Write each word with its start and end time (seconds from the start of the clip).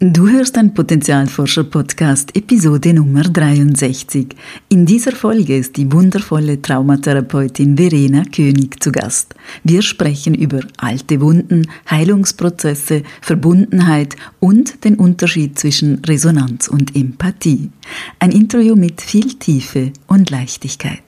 Du 0.00 0.28
hörst 0.28 0.56
ein 0.56 0.74
Potenzialforscher-Podcast, 0.74 2.36
Episode 2.36 2.94
Nummer 2.94 3.24
63. 3.24 4.28
In 4.68 4.86
dieser 4.86 5.10
Folge 5.10 5.56
ist 5.56 5.76
die 5.76 5.90
wundervolle 5.90 6.62
Traumatherapeutin 6.62 7.76
Verena 7.76 8.22
König 8.22 8.80
zu 8.80 8.92
Gast. 8.92 9.34
Wir 9.64 9.82
sprechen 9.82 10.34
über 10.36 10.60
alte 10.76 11.20
Wunden, 11.20 11.66
Heilungsprozesse, 11.90 13.02
Verbundenheit 13.20 14.14
und 14.38 14.84
den 14.84 14.94
Unterschied 14.94 15.58
zwischen 15.58 15.96
Resonanz 16.04 16.68
und 16.68 16.94
Empathie. 16.94 17.72
Ein 18.20 18.30
Interview 18.30 18.76
mit 18.76 19.00
viel 19.00 19.34
Tiefe 19.34 19.92
und 20.06 20.30
Leichtigkeit. 20.30 21.07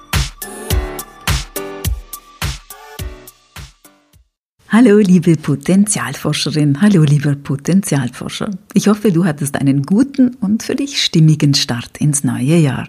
Hallo 4.73 4.99
liebe 4.99 5.35
Potenzialforscherin, 5.35 6.79
hallo 6.79 7.03
lieber 7.03 7.35
Potenzialforscher. 7.35 8.51
Ich 8.73 8.87
hoffe, 8.87 9.11
du 9.11 9.25
hattest 9.25 9.57
einen 9.57 9.83
guten 9.83 10.35
und 10.35 10.63
für 10.63 10.75
dich 10.75 11.03
stimmigen 11.03 11.53
Start 11.55 11.97
ins 11.97 12.23
neue 12.23 12.55
Jahr. 12.55 12.87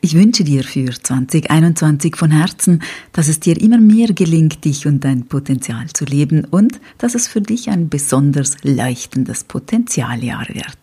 Ich 0.00 0.14
wünsche 0.14 0.44
dir 0.44 0.62
für 0.62 0.92
2021 0.92 2.14
von 2.14 2.30
Herzen, 2.30 2.82
dass 3.12 3.26
es 3.26 3.40
dir 3.40 3.60
immer 3.60 3.78
mehr 3.78 4.12
gelingt, 4.12 4.64
dich 4.64 4.86
und 4.86 5.02
dein 5.02 5.26
Potenzial 5.26 5.88
zu 5.92 6.04
leben 6.04 6.44
und 6.44 6.78
dass 6.98 7.16
es 7.16 7.26
für 7.26 7.40
dich 7.40 7.68
ein 7.68 7.88
besonders 7.88 8.58
leuchtendes 8.62 9.42
Potenzialjahr 9.42 10.46
wird. 10.50 10.78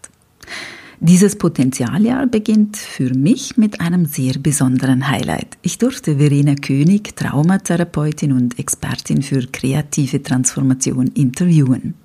Dieses 1.04 1.36
Potenzialjahr 1.36 2.28
beginnt 2.28 2.78
für 2.78 3.16
mich 3.16 3.58
mit 3.58 3.82
einem 3.82 4.06
sehr 4.06 4.34
besonderen 4.34 5.08
Highlight. 5.08 5.58
Ich 5.64 5.80
durfte 5.80 6.18
Verena 6.18 6.54
König, 6.54 7.16
Traumatherapeutin 7.16 8.32
und 8.32 8.60
Expertin 8.60 9.24
für 9.24 9.48
kreative 9.48 10.22
Transformation, 10.22 11.08
interviewen. 11.08 11.96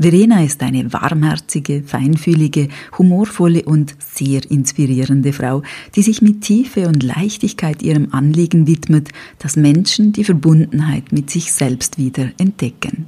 Verena 0.00 0.42
ist 0.42 0.64
eine 0.64 0.92
warmherzige, 0.92 1.84
feinfühlige, 1.84 2.66
humorvolle 2.98 3.62
und 3.62 3.94
sehr 4.00 4.40
inspirierende 4.50 5.32
Frau, 5.32 5.62
die 5.94 6.02
sich 6.02 6.20
mit 6.20 6.40
Tiefe 6.40 6.88
und 6.88 7.04
Leichtigkeit 7.04 7.84
ihrem 7.84 8.08
Anliegen 8.12 8.66
widmet, 8.66 9.10
dass 9.38 9.54
Menschen 9.54 10.12
die 10.12 10.24
Verbundenheit 10.24 11.12
mit 11.12 11.30
sich 11.30 11.52
selbst 11.52 11.98
wieder 11.98 12.32
entdecken. 12.36 13.06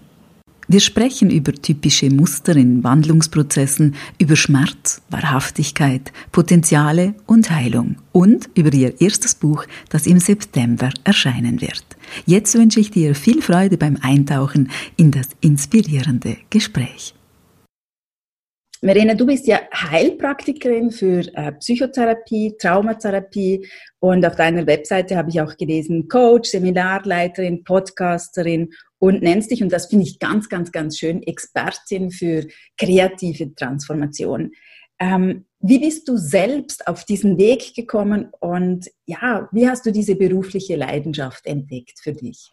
Wir 0.73 0.81
sprechen 0.81 1.29
über 1.29 1.53
typische 1.53 2.09
Muster 2.09 2.57
in 2.57 2.83
Wandlungsprozessen, 2.83 3.95
über 4.19 4.37
Schmerz, 4.37 5.03
Wahrhaftigkeit, 5.11 6.13
Potenziale 6.33 7.13
und 7.27 7.51
Heilung 7.51 7.97
und 8.11 8.49
über 8.55 8.73
ihr 8.73 8.99
erstes 8.99 9.35
Buch, 9.35 9.67
das 9.91 10.07
im 10.07 10.19
September 10.19 10.89
erscheinen 11.05 11.61
wird. 11.61 11.85
Jetzt 12.25 12.55
wünsche 12.55 12.81
ich 12.81 12.91
dir 12.91 13.15
viel 13.15 13.43
Freude 13.43 13.77
beim 13.77 13.99
Eintauchen 14.01 14.71
in 14.97 15.11
das 15.11 15.29
inspirierende 15.43 16.39
Gespräch. 16.49 17.13
Verena, 18.85 19.15
du 19.15 19.27
bist 19.27 19.47
ja 19.47 19.61
Heilpraktikerin 19.73 20.91
für 20.91 21.21
äh, 21.35 21.53
Psychotherapie, 21.53 22.57
Traumatherapie 22.59 23.65
und 24.01 24.27
auf 24.27 24.35
deiner 24.35 24.67
Webseite 24.67 25.17
habe 25.17 25.31
ich 25.31 25.41
auch 25.41 25.57
gelesen, 25.57 26.09
Coach, 26.09 26.51
Seminarleiterin, 26.51 27.63
Podcasterin 27.63 28.71
und 29.03 29.21
nennst 29.21 29.51
dich, 29.51 29.65
und 29.65 29.73
das 29.73 29.87
finde 29.87 30.05
ich 30.05 30.21
ganz, 30.21 30.49
ganz, 30.49 30.71
ganz 30.71 30.97
schön, 30.97 31.25
Expertin 31.25 32.13
für 32.13 32.47
kreative 32.79 33.53
Transformation. 33.53 34.53
Ähm, 35.01 35.47
wie 35.59 35.81
bist 35.81 36.07
du 36.07 36.17
selbst 36.17 36.87
auf 36.87 37.05
diesen 37.05 37.37
Weg 37.37 37.75
gekommen 37.75 38.31
und 38.39 38.89
ja, 39.05 39.49
wie 39.51 39.69
hast 39.69 39.85
du 39.87 39.91
diese 39.91 40.15
berufliche 40.15 40.77
Leidenschaft 40.77 41.47
entdeckt 41.47 41.99
für 42.01 42.13
dich? 42.13 42.53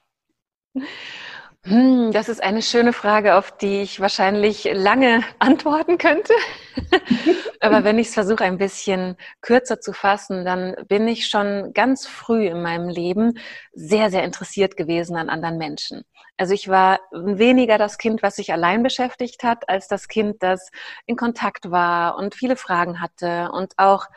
Hm, 1.70 2.12
das 2.12 2.30
ist 2.30 2.42
eine 2.42 2.64
schöne 2.64 2.94
Frage, 2.94 3.36
auf 3.36 3.56
die 3.56 3.82
ich 3.84 4.00
wahrscheinlich 4.00 4.68
lange 4.74 5.24
antworten 5.38 6.00
könnte. 6.00 6.34
Aber 7.60 7.84
wenn 7.84 8.00
ich 8.00 8.08
es 8.08 8.16
versuche, 8.16 8.44
ein 8.44 8.58
bisschen 8.58 9.18
kürzer 9.42 9.80
zu 9.80 9.94
fassen, 9.94 10.46
dann 10.46 10.76
bin 10.88 11.08
ich 11.08 11.28
schon 11.28 11.72
ganz 11.76 12.08
früh 12.08 12.48
in 12.48 12.64
meinem 12.64 12.90
Leben 12.90 13.38
sehr, 13.72 14.10
sehr 14.10 14.24
interessiert 14.24 14.78
gewesen 14.78 15.16
an 15.16 15.30
anderen 15.30 15.60
Menschen. 15.60 16.06
Also 16.38 16.56
ich 16.56 16.70
war 16.70 17.02
weniger 17.12 17.78
das 17.78 18.00
Kind, 18.00 18.24
was 18.24 18.38
sich 18.38 18.52
allein 18.52 18.82
beschäftigt 18.82 19.44
hat, 19.44 19.70
als 19.70 19.88
das 19.88 20.08
Kind, 20.08 20.42
das 20.42 20.72
in 21.06 21.18
Kontakt 21.18 21.70
war 21.70 22.18
und 22.18 22.34
viele 22.34 22.56
Fragen 22.56 23.00
hatte 23.00 23.52
und 23.52 23.74
auch 23.78 24.08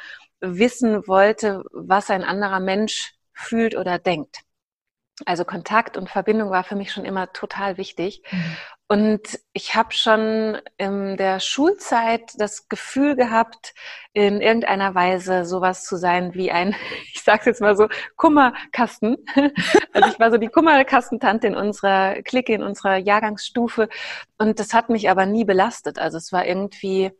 wissen 0.40 1.06
wollte, 1.06 1.64
was 1.70 2.08
ein 2.08 2.24
anderer 2.24 2.60
Mensch 2.60 3.12
fühlt 3.34 3.76
oder 3.76 3.98
denkt. 3.98 4.38
Also 5.26 5.44
Kontakt 5.44 5.96
und 5.96 6.08
Verbindung 6.08 6.50
war 6.50 6.64
für 6.64 6.74
mich 6.74 6.90
schon 6.90 7.04
immer 7.04 7.32
total 7.32 7.76
wichtig. 7.76 8.22
Mhm. 8.30 8.56
Und 8.88 9.40
ich 9.52 9.74
habe 9.74 9.92
schon 9.92 10.58
in 10.76 11.16
der 11.16 11.40
Schulzeit 11.40 12.32
das 12.36 12.68
Gefühl 12.68 13.16
gehabt, 13.16 13.74
in 14.12 14.40
irgendeiner 14.40 14.94
Weise 14.94 15.46
sowas 15.46 15.84
zu 15.84 15.96
sein 15.96 16.34
wie 16.34 16.50
ein, 16.50 16.74
ich 17.14 17.22
sage 17.22 17.44
jetzt 17.46 17.60
mal 17.60 17.76
so, 17.76 17.88
Kummerkasten. 18.16 19.16
Also 19.94 20.08
ich 20.08 20.18
war 20.18 20.30
so 20.30 20.38
die 20.38 20.48
Kummerkastentante 20.48 21.46
in 21.46 21.54
unserer 21.54 22.22
Clique, 22.22 22.54
in 22.54 22.62
unserer 22.62 22.96
Jahrgangsstufe. 22.96 23.88
Und 24.38 24.58
das 24.58 24.72
hat 24.72 24.88
mich 24.88 25.10
aber 25.10 25.26
nie 25.26 25.44
belastet. 25.44 25.98
Also 25.98 26.16
es 26.16 26.32
war 26.32 26.46
irgendwie 26.46 27.10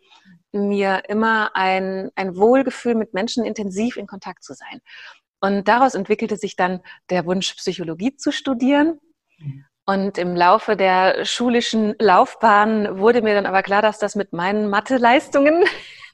mir 0.53 1.03
immer 1.09 1.51
ein, 1.55 2.11
ein 2.15 2.37
Wohlgefühl, 2.37 2.95
mit 2.95 3.15
Menschen 3.15 3.45
intensiv 3.45 3.97
in 3.97 4.07
Kontakt 4.07 4.43
zu 4.45 4.55
sein. 4.55 4.81
Und 5.43 5.67
daraus 5.67 5.95
entwickelte 5.95 6.37
sich 6.37 6.55
dann 6.55 6.81
der 7.11 7.27
Wunsch, 7.27 7.55
Psychologie 7.55 8.17
zu 8.17 8.31
studieren. 8.31 9.01
Und 9.85 10.17
im 10.17 10.37
Laufe 10.37 10.77
der 10.77 11.25
schulischen 11.25 11.97
Laufbahn 11.99 13.01
wurde 13.01 13.21
mir 13.21 13.35
dann 13.35 13.47
aber 13.47 13.65
klar, 13.65 13.83
dass 13.83 13.99
das 13.99 14.15
mit 14.15 14.33
meinen 14.33 14.71
Mathe-Leistungen 14.71 15.65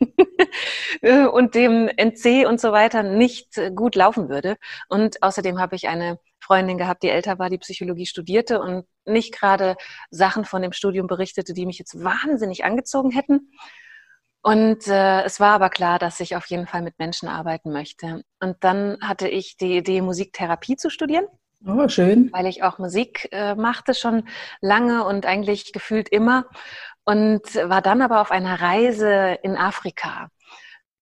und 1.33 1.55
dem 1.55 1.89
NC 1.89 2.47
und 2.49 2.59
so 2.59 2.73
weiter 2.73 3.03
nicht 3.03 3.61
gut 3.77 3.95
laufen 3.95 4.31
würde. 4.31 4.57
Und 4.89 5.23
außerdem 5.23 5.61
habe 5.61 5.77
ich 5.77 5.89
eine 5.89 6.19
Freundin 6.41 6.79
gehabt, 6.79 7.03
die 7.03 7.11
älter 7.11 7.39
war, 7.39 7.51
die 7.51 7.59
Psychologie 7.59 8.07
studierte 8.07 8.61
und 8.61 8.87
nicht 9.05 9.39
gerade 9.39 9.77
Sachen 10.11 10.47
von 10.47 10.63
dem 10.63 10.73
Studium 10.73 11.07
berichtete, 11.07 11.53
die 11.53 11.67
mich 11.67 11.79
jetzt 11.79 12.03
wahnsinnig 12.03 12.65
angezogen 12.65 13.11
hätten. 13.11 13.53
Und 14.43 14.87
äh, 14.87 15.23
es 15.23 15.41
war 15.41 15.55
aber 15.55 15.69
klar, 15.69 15.99
dass 15.99 16.21
ich 16.21 16.37
auf 16.37 16.47
jeden 16.47 16.67
Fall 16.67 16.83
mit 16.83 16.99
Menschen 16.99 17.29
arbeiten 17.29 17.73
möchte. 17.73 18.23
Und 18.41 18.57
dann 18.61 18.99
hatte 19.03 19.29
ich 19.29 19.57
die 19.57 19.77
Idee, 19.77 20.01
Musiktherapie 20.01 20.77
zu 20.77 20.91
studieren. 20.91 21.27
Oh, 21.67 21.89
schön. 21.89 22.31
Weil 22.33 22.47
ich 22.47 22.63
auch 22.63 22.79
Musik 22.79 23.29
äh, 23.33 23.57
machte 23.57 23.95
schon 23.95 24.29
lange 24.61 25.05
und 25.05 25.27
eigentlich 25.27 25.73
gefühlt 25.73 26.09
immer. 26.09 26.47
Und 27.05 27.55
war 27.55 27.83
dann 27.83 28.01
aber 28.01 28.21
auf 28.21 28.31
einer 28.31 28.61
Reise 28.61 29.39
in 29.43 29.57
Afrika 29.57 30.29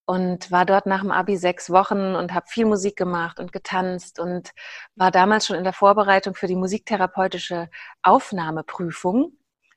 und 0.07 0.51
war 0.53 0.65
dort 0.65 0.87
nach 0.87 1.01
dem 1.01 1.11
Abi 1.11 1.37
sechs 1.37 1.69
Wochen 1.69 2.15
und 2.15 2.33
habe 2.33 2.47
viel 2.49 2.65
Musik 2.65 2.97
gemacht 2.97 3.41
und 3.41 3.53
getanzt 3.53 4.19
und 4.21 4.53
war 4.95 5.11
damals 5.11 5.47
schon 5.47 5.57
in 5.57 5.65
der 5.65 5.73
Vorbereitung 5.73 6.35
für 6.35 6.47
die 6.47 6.55
musiktherapeutische 6.55 7.69
Aufnahmeprüfung 8.03 9.33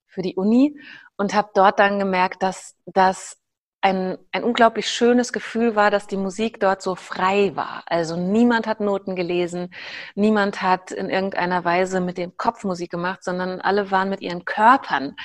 für 0.06 0.22
die 0.22 0.36
Uni 0.36 0.80
und 1.18 1.34
habe 1.34 1.50
dort 1.56 1.80
dann 1.80 2.00
gemerkt, 2.00 2.44
dass 2.44 2.76
das 2.86 3.38
ein, 3.82 4.18
ein 4.32 4.44
unglaublich 4.44 4.90
schönes 4.90 5.32
Gefühl 5.32 5.76
war, 5.76 5.90
dass 5.90 6.08
die 6.08 6.18
Musik 6.18 6.60
dort 6.60 6.82
so 6.82 6.96
frei 6.96 7.56
war. 7.56 7.84
Also 7.86 8.18
niemand 8.18 8.68
hat 8.68 8.82
Noten 8.82 9.16
gelesen, 9.16 9.74
niemand 10.16 10.62
hat 10.62 10.92
in 10.92 11.10
irgendeiner 11.10 11.64
Weise 11.64 12.02
mit 12.02 12.18
dem 12.18 12.36
Kopf 12.36 12.64
Musik 12.64 12.92
gemacht, 12.92 13.24
sondern 13.24 13.62
alle 13.62 13.90
waren 13.92 14.10
mit 14.10 14.22
ihren 14.22 14.44
Körpern 14.44 15.16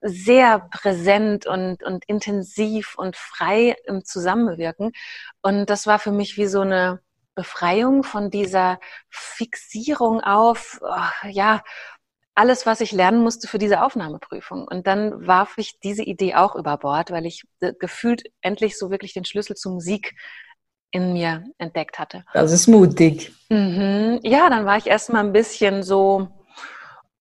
sehr 0.00 0.68
präsent 0.70 1.46
und, 1.46 1.82
und 1.82 2.04
intensiv 2.06 2.94
und 2.96 3.16
frei 3.16 3.76
im 3.86 4.04
Zusammenwirken. 4.04 4.92
Und 5.40 5.70
das 5.70 5.86
war 5.86 5.98
für 5.98 6.12
mich 6.12 6.36
wie 6.36 6.46
so 6.46 6.60
eine 6.60 7.00
Befreiung 7.34 8.04
von 8.04 8.30
dieser 8.30 8.78
Fixierung 9.08 10.20
auf, 10.20 10.78
oh, 10.82 11.28
ja, 11.28 11.62
alles, 12.34 12.66
was 12.66 12.80
ich 12.80 12.92
lernen 12.92 13.22
musste 13.22 13.48
für 13.48 13.58
diese 13.58 13.82
Aufnahmeprüfung. 13.82 14.66
Und 14.68 14.86
dann 14.86 15.26
warf 15.26 15.54
ich 15.56 15.78
diese 15.82 16.02
Idee 16.02 16.34
auch 16.34 16.56
über 16.56 16.76
Bord, 16.76 17.10
weil 17.10 17.26
ich 17.26 17.44
äh, 17.60 17.72
gefühlt 17.78 18.24
endlich 18.40 18.78
so 18.78 18.90
wirklich 18.90 19.12
den 19.12 19.24
Schlüssel 19.24 19.56
zur 19.56 19.72
Musik 19.72 20.14
in 20.90 21.12
mir 21.12 21.44
entdeckt 21.58 21.98
hatte. 21.98 22.24
Das 22.32 22.52
ist 22.52 22.66
mutig. 22.66 23.32
Mhm. 23.48 24.20
Ja, 24.22 24.48
dann 24.50 24.64
war 24.64 24.76
ich 24.76 24.86
erstmal 24.86 25.24
ein 25.24 25.32
bisschen 25.32 25.82
so 25.82 26.28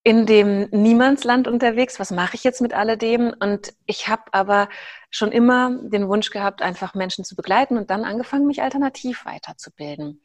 in 0.04 0.26
dem 0.26 0.68
Niemandsland 0.72 1.48
unterwegs. 1.48 2.00
Was 2.00 2.12
mache 2.12 2.36
ich 2.36 2.44
jetzt 2.44 2.62
mit 2.62 2.74
alledem? 2.74 3.34
Und 3.40 3.74
ich 3.86 4.10
habe 4.10 4.24
aber 4.32 4.68
schon 5.10 5.32
immer 5.32 5.78
den 5.82 6.10
Wunsch 6.10 6.30
gehabt, 6.30 6.62
einfach 6.62 6.94
Menschen 6.94 7.24
zu 7.24 7.36
begleiten 7.36 7.78
und 7.78 7.90
dann 7.90 8.04
angefangen, 8.04 8.46
mich 8.46 8.62
alternativ 8.62 9.26
weiterzubilden. 9.26 10.22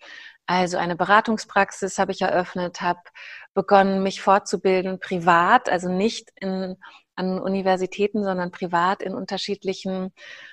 Also 0.46 0.78
eine 0.78 0.96
Beratungspraxis 0.96 1.98
habe 1.98 2.10
ich 2.10 2.22
eröffnet, 2.22 2.80
habe 2.80 3.00
begonnen, 3.54 4.02
mich 4.02 4.20
fortzubilden 4.20 4.98
privat, 4.98 5.68
also 5.68 5.88
nicht 5.88 6.30
in 6.40 6.76
an 7.18 7.40
Universitäten, 7.40 8.22
sondern 8.22 8.50
privat 8.50 9.02
in 9.02 9.14
unterschiedlichen 9.14 10.12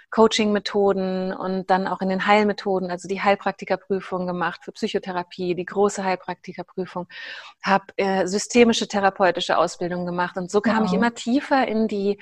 Coaching-Methoden 0.09 1.33
und 1.33 1.69
dann 1.69 1.87
auch 1.87 2.01
in 2.01 2.09
den 2.09 2.25
Heilmethoden, 2.25 2.89
also 2.89 3.07
die 3.07 3.21
Heilpraktikerprüfung 3.21 4.25
gemacht 4.25 4.61
für 4.63 4.71
Psychotherapie, 4.71 5.55
die 5.55 5.65
große 5.65 6.03
Heilpraktikerprüfung, 6.03 7.07
habe 7.63 7.85
äh, 7.97 8.25
systemische 8.25 8.87
therapeutische 8.87 9.57
Ausbildung 9.57 10.05
gemacht 10.05 10.37
und 10.37 10.49
so 10.49 10.61
kam 10.61 10.79
wow. 10.79 10.87
ich 10.87 10.93
immer 10.93 11.13
tiefer 11.13 11.67
in 11.67 11.87
die 11.87 12.19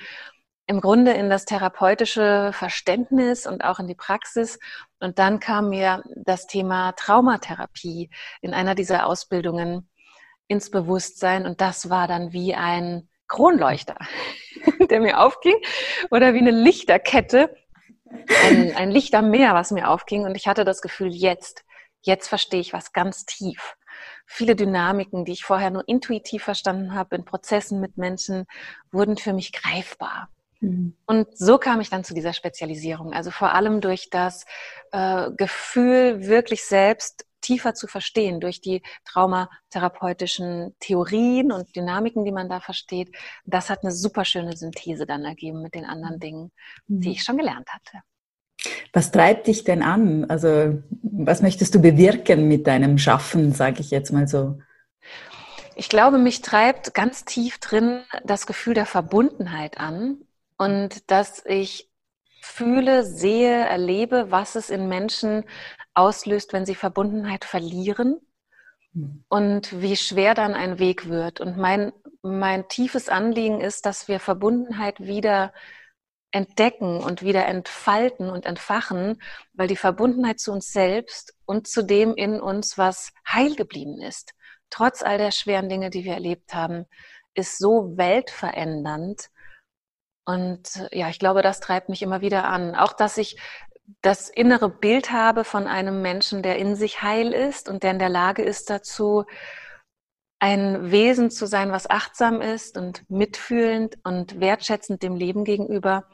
im 0.65 0.79
Grunde 0.79 1.11
in 1.11 1.29
das 1.29 1.45
therapeutische 1.45 2.51
Verständnis 2.53 3.45
und 3.45 3.65
auch 3.65 3.79
in 3.79 3.87
die 3.87 3.95
Praxis. 3.95 4.59
Und 5.01 5.19
dann 5.19 5.41
kam 5.41 5.69
mir 5.69 6.03
das 6.15 6.47
Thema 6.47 6.93
Traumatherapie 6.93 8.09
in 8.41 8.53
einer 8.53 8.73
dieser 8.73 9.05
Ausbildungen 9.05 9.89
ins 10.47 10.71
Bewusstsein. 10.71 11.45
Und 11.45 11.59
das 11.59 11.89
war 11.89 12.07
dann 12.07 12.31
wie 12.31 12.55
ein 12.55 13.09
Kronleuchter, 13.33 13.97
der 14.89 15.01
mir 15.01 15.19
aufging 15.19 15.55
oder 16.11 16.33
wie 16.33 16.39
eine 16.39 16.51
Lichterkette, 16.51 17.53
ein, 18.45 18.75
ein 18.75 18.91
Lichtermeer, 18.91 19.55
was 19.55 19.71
mir 19.71 19.89
aufging. 19.89 20.23
Und 20.23 20.35
ich 20.35 20.47
hatte 20.47 20.63
das 20.63 20.81
Gefühl, 20.81 21.09
jetzt, 21.11 21.65
jetzt 22.01 22.27
verstehe 22.27 22.61
ich 22.61 22.73
was 22.73 22.93
ganz 22.93 23.25
tief. 23.25 23.75
Viele 24.27 24.55
Dynamiken, 24.55 25.25
die 25.25 25.31
ich 25.31 25.43
vorher 25.43 25.71
nur 25.71 25.87
intuitiv 25.87 26.43
verstanden 26.43 26.93
habe, 26.93 27.15
in 27.15 27.25
Prozessen 27.25 27.79
mit 27.81 27.97
Menschen, 27.97 28.45
wurden 28.91 29.17
für 29.17 29.33
mich 29.33 29.51
greifbar. 29.51 30.29
Mhm. 30.59 30.95
Und 31.07 31.35
so 31.35 31.57
kam 31.57 31.81
ich 31.81 31.89
dann 31.89 32.03
zu 32.03 32.13
dieser 32.13 32.33
Spezialisierung. 32.33 33.13
Also 33.13 33.31
vor 33.31 33.53
allem 33.53 33.81
durch 33.81 34.09
das 34.11 34.45
äh, 34.91 35.31
Gefühl, 35.35 36.27
wirklich 36.27 36.63
selbst 36.63 37.25
tiefer 37.43 37.75
zu 37.75 37.87
verstehen, 37.87 38.39
durch 38.39 38.61
die 38.61 38.81
traumatherapeutischen 39.05 40.75
Theorien 40.79 41.51
und 41.51 41.75
Dynamiken, 41.75 42.25
die 42.25 42.31
man 42.31 42.49
da 42.49 42.59
versteht. 42.59 43.15
Das 43.45 43.69
hat 43.69 43.83
eine 43.83 43.91
super 43.91 44.25
schöne 44.25 44.57
Synthese 44.57 45.05
dann 45.05 45.25
ergeben 45.25 45.61
mit 45.61 45.75
den 45.75 45.85
anderen 45.85 46.19
Dingen, 46.19 46.51
die 46.87 47.09
mhm. 47.09 47.13
ich 47.13 47.23
schon 47.23 47.37
gelernt 47.37 47.69
hatte. 47.69 47.99
Was 48.93 49.11
treibt 49.11 49.47
dich 49.47 49.63
denn 49.63 49.83
an? 49.83 50.25
Also 50.29 50.81
was 51.01 51.41
möchtest 51.41 51.75
du 51.75 51.81
bewirken 51.81 52.47
mit 52.47 52.67
deinem 52.67 52.97
Schaffen, 52.97 53.51
sage 53.51 53.81
ich 53.81 53.91
jetzt 53.91 54.11
mal 54.11 54.27
so? 54.27 54.59
Ich 55.75 55.89
glaube, 55.89 56.17
mich 56.17 56.41
treibt 56.41 56.93
ganz 56.93 57.25
tief 57.25 57.59
drin 57.59 58.01
das 58.23 58.45
Gefühl 58.45 58.73
der 58.73 58.85
Verbundenheit 58.85 59.79
an 59.79 60.19
und 60.57 61.09
dass 61.11 61.43
ich 61.45 61.89
fühle, 62.43 63.05
sehe, 63.05 63.65
erlebe, 63.65 64.29
was 64.29 64.55
es 64.55 64.69
in 64.69 64.89
Menschen 64.89 65.45
auslöst, 65.93 66.51
wenn 66.51 66.65
sie 66.65 66.75
Verbundenheit 66.75 67.45
verlieren 67.45 68.19
hm. 68.91 69.23
und 69.29 69.81
wie 69.81 69.95
schwer 69.95 70.33
dann 70.33 70.53
ein 70.53 70.77
Weg 70.77 71.07
wird. 71.07 71.39
Und 71.39 71.57
mein, 71.57 71.93
mein 72.21 72.67
tiefes 72.67 73.07
Anliegen 73.07 73.61
ist, 73.61 73.85
dass 73.85 74.09
wir 74.09 74.19
Verbundenheit 74.19 74.99
wieder 74.99 75.53
entdecken 76.31 76.97
und 76.97 77.21
wieder 77.21 77.45
entfalten 77.45 78.29
und 78.29 78.45
entfachen, 78.45 79.21
weil 79.53 79.69
die 79.69 79.77
Verbundenheit 79.77 80.39
zu 80.41 80.51
uns 80.51 80.73
selbst 80.73 81.33
und 81.45 81.67
zu 81.67 81.81
dem 81.81 82.13
in 82.13 82.41
uns, 82.41 82.77
was 82.77 83.13
heil 83.25 83.55
geblieben 83.55 84.01
ist, 84.01 84.33
trotz 84.69 85.01
all 85.01 85.17
der 85.17 85.31
schweren 85.31 85.69
Dinge, 85.69 85.91
die 85.91 86.03
wir 86.03 86.13
erlebt 86.13 86.53
haben, 86.53 86.87
ist 87.35 87.57
so 87.57 87.95
weltverändernd, 87.95 89.29
und 90.25 90.77
äh, 90.91 90.97
ja, 90.97 91.09
ich 91.09 91.19
glaube, 91.19 91.41
das 91.41 91.59
treibt 91.59 91.89
mich 91.89 92.01
immer 92.01 92.21
wieder 92.21 92.45
an. 92.45 92.75
Auch, 92.75 92.93
dass 92.93 93.17
ich 93.17 93.37
das 94.01 94.29
innere 94.29 94.69
Bild 94.69 95.11
habe 95.11 95.43
von 95.43 95.67
einem 95.67 96.01
Menschen, 96.01 96.41
der 96.41 96.57
in 96.57 96.75
sich 96.75 97.01
heil 97.01 97.33
ist 97.33 97.69
und 97.69 97.83
der 97.83 97.91
in 97.91 97.99
der 97.99 98.09
Lage 98.09 98.41
ist 98.41 98.69
dazu, 98.69 99.25
ein 100.39 100.91
Wesen 100.91 101.31
zu 101.31 101.45
sein, 101.45 101.71
was 101.71 101.89
achtsam 101.89 102.41
ist 102.41 102.77
und 102.77 103.09
mitfühlend 103.09 103.97
und 104.03 104.39
wertschätzend 104.39 105.01
dem 105.01 105.15
Leben 105.15 105.45
gegenüber. 105.45 106.09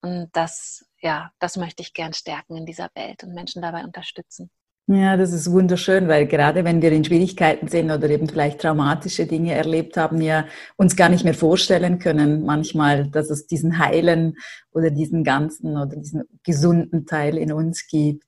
Und 0.00 0.30
das, 0.32 0.88
ja, 1.00 1.30
das 1.38 1.56
möchte 1.56 1.82
ich 1.82 1.94
gern 1.94 2.12
stärken 2.12 2.56
in 2.56 2.66
dieser 2.66 2.90
Welt 2.94 3.22
und 3.22 3.34
Menschen 3.34 3.62
dabei 3.62 3.84
unterstützen. 3.84 4.50
Ja, 4.90 5.18
das 5.18 5.34
ist 5.34 5.50
wunderschön, 5.52 6.08
weil 6.08 6.26
gerade 6.26 6.64
wenn 6.64 6.80
wir 6.80 6.90
in 6.92 7.04
Schwierigkeiten 7.04 7.68
sind 7.68 7.90
oder 7.90 8.08
eben 8.08 8.26
vielleicht 8.26 8.62
traumatische 8.62 9.26
Dinge 9.26 9.52
erlebt 9.52 9.98
haben, 9.98 10.18
wir 10.18 10.46
uns 10.76 10.96
gar 10.96 11.10
nicht 11.10 11.24
mehr 11.24 11.34
vorstellen 11.34 11.98
können 11.98 12.46
manchmal, 12.46 13.06
dass 13.10 13.28
es 13.28 13.46
diesen 13.46 13.78
heilen 13.78 14.38
oder 14.72 14.88
diesen 14.88 15.24
ganzen 15.24 15.76
oder 15.76 15.94
diesen 15.94 16.22
gesunden 16.42 17.04
Teil 17.04 17.36
in 17.36 17.52
uns 17.52 17.86
gibt. 17.86 18.24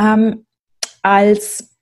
Ähm, 0.00 0.46
als 1.02 1.76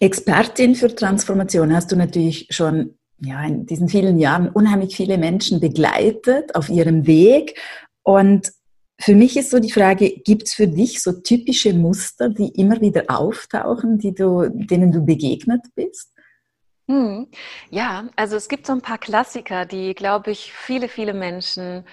Expertin 0.00 0.74
für 0.74 0.94
Transformation 0.94 1.74
hast 1.74 1.92
du 1.92 1.96
natürlich 1.96 2.46
schon 2.48 2.96
ja, 3.18 3.44
in 3.44 3.66
diesen 3.66 3.90
vielen 3.90 4.18
Jahren 4.18 4.48
unheimlich 4.48 4.96
viele 4.96 5.18
Menschen 5.18 5.60
begleitet 5.60 6.54
auf 6.54 6.70
ihrem 6.70 7.06
Weg 7.06 7.60
und 8.02 8.52
für 8.98 9.14
mich 9.14 9.36
ist 9.36 9.50
so 9.50 9.58
die 9.58 9.72
Frage, 9.72 10.10
gibt 10.24 10.44
es 10.44 10.54
für 10.54 10.68
dich 10.68 11.02
so 11.02 11.12
typische 11.12 11.74
Muster, 11.74 12.28
die 12.28 12.48
immer 12.60 12.80
wieder 12.80 13.04
auftauchen, 13.08 13.98
die 13.98 14.14
du, 14.14 14.48
denen 14.48 14.92
du 14.92 15.04
begegnet 15.04 15.62
bist? 15.74 16.12
Hm. 16.88 17.28
Ja, 17.70 18.08
also 18.16 18.36
es 18.36 18.48
gibt 18.48 18.66
so 18.66 18.72
ein 18.72 18.82
paar 18.82 18.98
Klassiker, 18.98 19.64
die, 19.64 19.94
glaube 19.94 20.30
ich, 20.30 20.52
viele, 20.52 20.88
viele 20.88 21.14
Menschen 21.14 21.84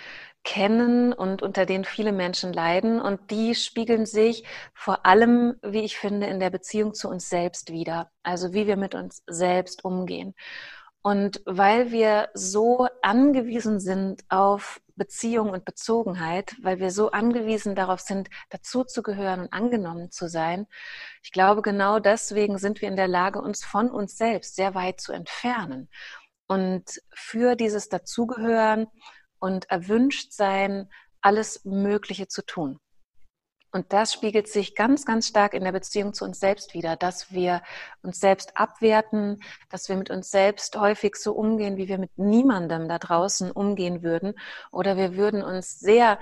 kennen 0.44 1.14
und 1.14 1.42
unter 1.42 1.66
denen 1.66 1.86
viele 1.86 2.12
Menschen 2.12 2.52
leiden. 2.52 3.00
Und 3.00 3.32
die 3.32 3.56
spiegeln 3.56 4.06
sich 4.06 4.44
vor 4.74 5.06
allem, 5.06 5.56
wie 5.64 5.82
ich 5.82 5.98
finde, 5.98 6.28
in 6.28 6.40
der 6.40 6.50
Beziehung 6.50 6.94
zu 6.94 7.10
uns 7.10 7.30
selbst 7.30 7.72
wieder. 7.72 8.10
Also 8.24 8.54
wie 8.54 8.68
wir 8.68 8.78
mit 8.78 8.96
uns 8.96 9.24
selbst 9.28 9.86
umgehen. 9.86 10.34
Und 11.04 11.42
weil 11.46 11.92
wir 11.92 12.30
so 12.34 12.88
angewiesen 13.02 13.80
sind 13.80 14.24
auf 14.30 14.82
Beziehung 15.02 15.50
und 15.50 15.66
Bezogenheit, 15.66 16.56
weil 16.62 16.78
wir 16.78 16.92
so 16.92 17.10
angewiesen 17.10 17.74
darauf 17.74 18.02
sind, 18.02 18.30
dazuzugehören 18.52 19.40
und 19.40 19.52
angenommen 19.52 20.12
zu 20.12 20.28
sein, 20.28 20.68
ich 21.24 21.32
glaube, 21.32 21.64
genau 21.64 21.98
deswegen 21.98 22.60
sind 22.60 22.82
wir 22.82 22.88
in 22.88 22.96
der 22.96 23.08
Lage, 23.08 23.42
uns 23.42 23.66
von 23.66 23.90
uns 23.90 24.16
selbst 24.16 24.56
sehr 24.56 24.76
weit 24.76 25.02
zu 25.02 25.12
entfernen. 25.12 25.90
Und 26.46 27.02
für 27.16 27.56
dieses 27.56 27.90
Dazugehören 27.90 28.86
und 29.40 29.72
Erwünschtsein 29.72 30.88
alles 31.20 31.66
Mögliche 31.66 32.28
zu 32.28 32.46
tun. 32.46 32.80
Und 33.72 33.94
das 33.94 34.14
spiegelt 34.14 34.48
sich 34.48 34.76
ganz, 34.76 35.06
ganz 35.06 35.28
stark 35.28 35.54
in 35.54 35.64
der 35.64 35.72
Beziehung 35.72 36.14
zu 36.14 36.26
uns 36.26 36.40
selbst 36.40 36.74
wieder, 36.74 36.98
dass 36.98 37.32
wir 37.32 37.62
uns 38.02 38.20
selbst 38.20 38.58
abwerten, 38.58 39.42
dass 39.70 39.88
wir 39.88 39.96
mit 39.96 40.10
uns 40.10 40.30
selbst 40.30 40.78
häufig 40.78 41.16
so 41.16 41.34
umgehen, 41.34 41.78
wie 41.78 41.88
wir 41.88 41.98
mit 41.98 42.18
niemandem 42.18 42.90
da 42.90 43.00
draußen 43.00 43.50
umgehen 43.52 44.04
würden. 44.04 44.34
Oder 44.72 44.98
wir 44.98 45.16
würden 45.16 45.42
uns 45.42 45.80
sehr 45.80 46.20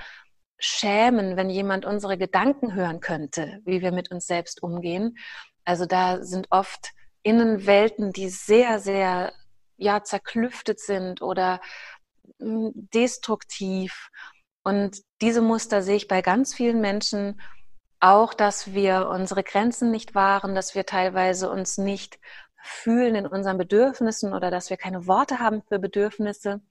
schämen, 0.60 1.38
wenn 1.38 1.50
jemand 1.50 1.86
unsere 1.86 2.18
Gedanken 2.18 2.76
hören 2.76 3.00
könnte, 3.00 3.62
wie 3.66 3.82
wir 3.82 3.92
mit 3.92 4.12
uns 4.12 4.28
selbst 4.28 4.62
umgehen. 4.62 5.18
Also 5.66 5.86
da 5.86 6.22
sind 6.24 6.48
oft 6.52 6.92
Innenwelten, 7.24 8.12
die 8.12 8.30
sehr, 8.30 8.80
sehr 8.80 9.34
ja, 9.78 10.04
zerklüftet 10.04 10.80
sind 10.80 11.22
oder 11.22 11.62
hm, 12.40 12.72
destruktiv 12.76 14.10
und 14.70 15.02
diese 15.22 15.42
Muster 15.42 15.82
sehe 15.82 15.96
ich 15.96 16.08
bei 16.08 16.22
ganz 16.22 16.54
vielen 16.54 16.80
Menschen 16.80 17.42
auch, 18.00 18.36
dass 18.36 18.72
wir 18.74 19.10
unsere 19.10 19.44
Grenzen 19.44 19.90
nicht 19.90 20.14
wahren, 20.14 20.54
dass 20.54 20.76
wir 20.76 20.86
teilweise 20.86 21.50
uns 21.50 21.80
nicht 21.80 22.20
fühlen 22.62 23.16
in 23.16 23.26
unseren 23.26 23.58
Bedürfnissen 23.58 24.32
oder 24.32 24.52
dass 24.52 24.70
wir 24.70 24.78
keine 24.78 25.08
Worte 25.08 25.40
haben 25.40 25.64
für 25.64 25.80
Bedürfnisse. 25.80 26.62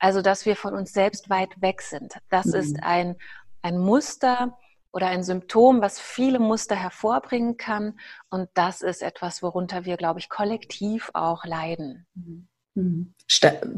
Also, 0.00 0.22
dass 0.22 0.44
wir 0.44 0.56
von 0.56 0.74
uns 0.74 0.92
selbst 0.92 1.30
weit 1.30 1.62
weg 1.62 1.82
sind. 1.82 2.14
Das 2.30 2.46
mhm. 2.46 2.54
ist 2.54 2.82
ein, 2.82 3.16
ein 3.62 3.78
Muster 3.78 4.58
oder 4.90 5.06
ein 5.06 5.22
Symptom, 5.22 5.80
was 5.80 6.00
viele 6.00 6.40
Muster 6.40 6.74
hervorbringen 6.74 7.56
kann. 7.56 8.00
Und 8.28 8.48
das 8.54 8.82
ist 8.82 9.02
etwas, 9.02 9.40
worunter 9.40 9.84
wir, 9.84 9.96
glaube 9.96 10.18
ich, 10.18 10.28
kollektiv 10.28 11.10
auch 11.14 11.44
leiden. 11.44 12.08
Mhm. 12.14 12.48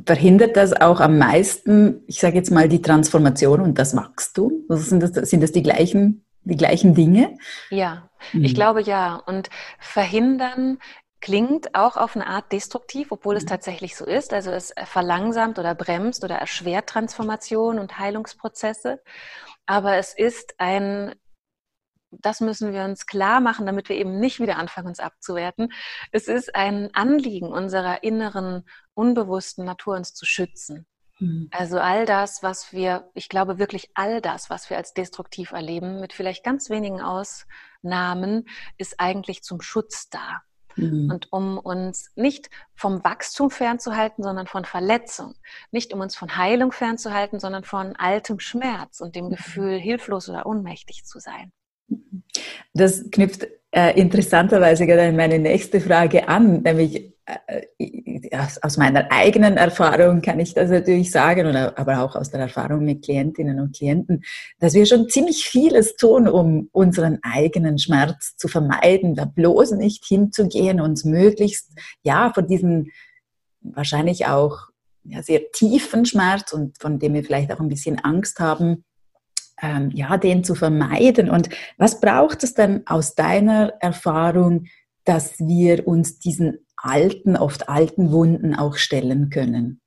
Verhindert 0.04 0.56
das 0.56 0.72
auch 0.72 1.00
am 1.00 1.18
meisten, 1.18 2.02
ich 2.06 2.20
sage 2.20 2.36
jetzt 2.36 2.50
mal, 2.50 2.68
die 2.68 2.82
Transformation 2.82 3.60
und 3.60 3.78
das 3.78 3.96
Wachstum? 3.96 4.64
Also 4.68 4.82
sind, 4.82 5.02
das, 5.02 5.12
sind 5.30 5.42
das 5.42 5.52
die 5.52 5.62
gleichen, 5.62 6.24
die 6.42 6.56
gleichen 6.56 6.94
Dinge? 6.94 7.36
Ja, 7.70 8.10
mhm. 8.32 8.44
ich 8.44 8.54
glaube 8.54 8.82
ja. 8.82 9.16
Und 9.16 9.50
verhindern 9.78 10.78
klingt 11.20 11.74
auch 11.74 11.96
auf 11.96 12.14
eine 12.14 12.26
Art 12.26 12.52
destruktiv, 12.52 13.10
obwohl 13.10 13.36
es 13.36 13.44
mhm. 13.44 13.48
tatsächlich 13.48 13.96
so 13.96 14.04
ist. 14.04 14.32
Also 14.32 14.50
es 14.50 14.74
verlangsamt 14.84 15.58
oder 15.58 15.74
bremst 15.74 16.24
oder 16.24 16.36
erschwert 16.36 16.88
Transformation 16.88 17.78
und 17.78 17.98
Heilungsprozesse. 17.98 19.00
Aber 19.66 19.96
es 19.96 20.12
ist 20.14 20.54
ein 20.58 21.14
das 22.10 22.40
müssen 22.40 22.72
wir 22.72 22.84
uns 22.84 23.06
klar 23.06 23.40
machen, 23.40 23.66
damit 23.66 23.88
wir 23.88 23.96
eben 23.96 24.18
nicht 24.18 24.40
wieder 24.40 24.56
anfangen, 24.56 24.88
uns 24.88 25.00
abzuwerten. 25.00 25.72
Es 26.10 26.28
ist 26.28 26.54
ein 26.54 26.90
Anliegen 26.94 27.52
unserer 27.52 28.02
inneren, 28.02 28.64
unbewussten 28.98 29.64
Natur, 29.64 29.96
uns 29.96 30.12
zu 30.12 30.26
schützen. 30.26 30.86
Mhm. 31.20 31.48
Also 31.50 31.78
all 31.78 32.04
das, 32.04 32.42
was 32.42 32.72
wir, 32.72 33.10
ich 33.14 33.28
glaube 33.28 33.58
wirklich 33.58 33.90
all 33.94 34.20
das, 34.20 34.50
was 34.50 34.70
wir 34.70 34.76
als 34.76 34.92
destruktiv 34.94 35.52
erleben, 35.52 36.00
mit 36.00 36.12
vielleicht 36.12 36.44
ganz 36.44 36.68
wenigen 36.70 37.00
Ausnahmen, 37.00 38.48
ist 38.76 39.00
eigentlich 39.00 39.42
zum 39.42 39.60
Schutz 39.60 40.10
da. 40.10 40.42
Mhm. 40.76 41.10
Und 41.10 41.32
um 41.32 41.58
uns 41.58 42.10
nicht 42.14 42.50
vom 42.74 43.02
Wachstum 43.04 43.50
fernzuhalten, 43.50 44.22
sondern 44.22 44.46
von 44.46 44.64
Verletzung. 44.64 45.34
Nicht 45.70 45.92
um 45.92 46.00
uns 46.00 46.16
von 46.16 46.36
Heilung 46.36 46.72
fernzuhalten, 46.72 47.40
sondern 47.40 47.64
von 47.64 47.96
altem 47.96 48.38
Schmerz 48.38 49.00
und 49.00 49.16
dem 49.16 49.26
mhm. 49.26 49.30
Gefühl, 49.30 49.78
hilflos 49.78 50.28
oder 50.28 50.46
ohnmächtig 50.46 51.04
zu 51.04 51.18
sein. 51.18 51.52
Das 52.74 53.10
knüpft 53.10 53.46
äh, 53.78 54.00
interessanterweise 54.00 54.86
gerade 54.86 55.12
meine 55.12 55.38
nächste 55.38 55.80
Frage 55.80 56.28
an, 56.28 56.62
nämlich 56.62 57.12
äh, 57.26 58.36
aus 58.60 58.76
meiner 58.76 59.12
eigenen 59.12 59.56
Erfahrung 59.56 60.20
kann 60.20 60.40
ich 60.40 60.52
das 60.52 60.68
natürlich 60.70 61.12
sagen, 61.12 61.54
aber 61.54 62.02
auch 62.02 62.16
aus 62.16 62.30
der 62.30 62.40
Erfahrung 62.40 62.84
mit 62.84 63.04
Klientinnen 63.04 63.60
und 63.60 63.76
Klienten, 63.76 64.24
dass 64.58 64.74
wir 64.74 64.84
schon 64.84 65.08
ziemlich 65.08 65.46
vieles 65.46 65.94
tun, 65.94 66.26
um 66.26 66.68
unseren 66.72 67.20
eigenen 67.22 67.78
Schmerz 67.78 68.36
zu 68.36 68.48
vermeiden, 68.48 69.14
da 69.14 69.26
bloß 69.26 69.72
nicht 69.72 70.04
hinzugehen, 70.04 70.80
uns 70.80 71.04
möglichst, 71.04 71.70
ja, 72.02 72.32
von 72.32 72.48
diesem 72.48 72.90
wahrscheinlich 73.60 74.26
auch 74.26 74.58
ja, 75.04 75.22
sehr 75.22 75.52
tiefen 75.52 76.04
Schmerz 76.04 76.52
und 76.52 76.78
von 76.80 76.98
dem 76.98 77.14
wir 77.14 77.22
vielleicht 77.22 77.52
auch 77.52 77.60
ein 77.60 77.68
bisschen 77.68 78.00
Angst 78.00 78.40
haben, 78.40 78.84
ähm, 79.60 79.90
ja, 79.90 80.16
den 80.16 80.44
zu 80.44 80.54
vermeiden. 80.54 81.30
Und 81.30 81.48
was 81.76 82.00
braucht 82.00 82.44
es 82.44 82.54
denn 82.54 82.86
aus 82.86 83.14
deiner 83.14 83.74
Erfahrung, 83.80 84.66
dass 85.04 85.38
wir 85.38 85.86
uns 85.86 86.18
diesen 86.18 86.66
alten, 86.76 87.36
oft 87.36 87.68
alten 87.68 88.12
Wunden 88.12 88.54
auch 88.54 88.76
stellen 88.76 89.30
können? 89.30 89.80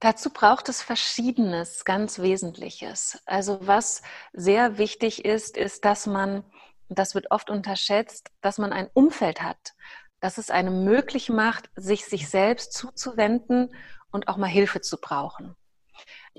Dazu 0.00 0.30
braucht 0.30 0.68
es 0.68 0.80
Verschiedenes, 0.80 1.84
ganz 1.84 2.20
Wesentliches. 2.20 3.20
Also 3.26 3.58
was 3.62 4.02
sehr 4.32 4.78
wichtig 4.78 5.24
ist, 5.24 5.56
ist, 5.56 5.84
dass 5.84 6.06
man, 6.06 6.44
das 6.88 7.16
wird 7.16 7.32
oft 7.32 7.50
unterschätzt, 7.50 8.30
dass 8.40 8.58
man 8.58 8.72
ein 8.72 8.88
Umfeld 8.94 9.42
hat, 9.42 9.74
das 10.20 10.38
es 10.38 10.50
einem 10.50 10.84
möglich 10.84 11.30
macht, 11.30 11.68
sich 11.74 12.04
sich 12.04 12.28
selbst 12.28 12.72
zuzuwenden 12.74 13.74
und 14.12 14.28
auch 14.28 14.36
mal 14.36 14.46
Hilfe 14.46 14.80
zu 14.80 14.98
brauchen. 15.00 15.56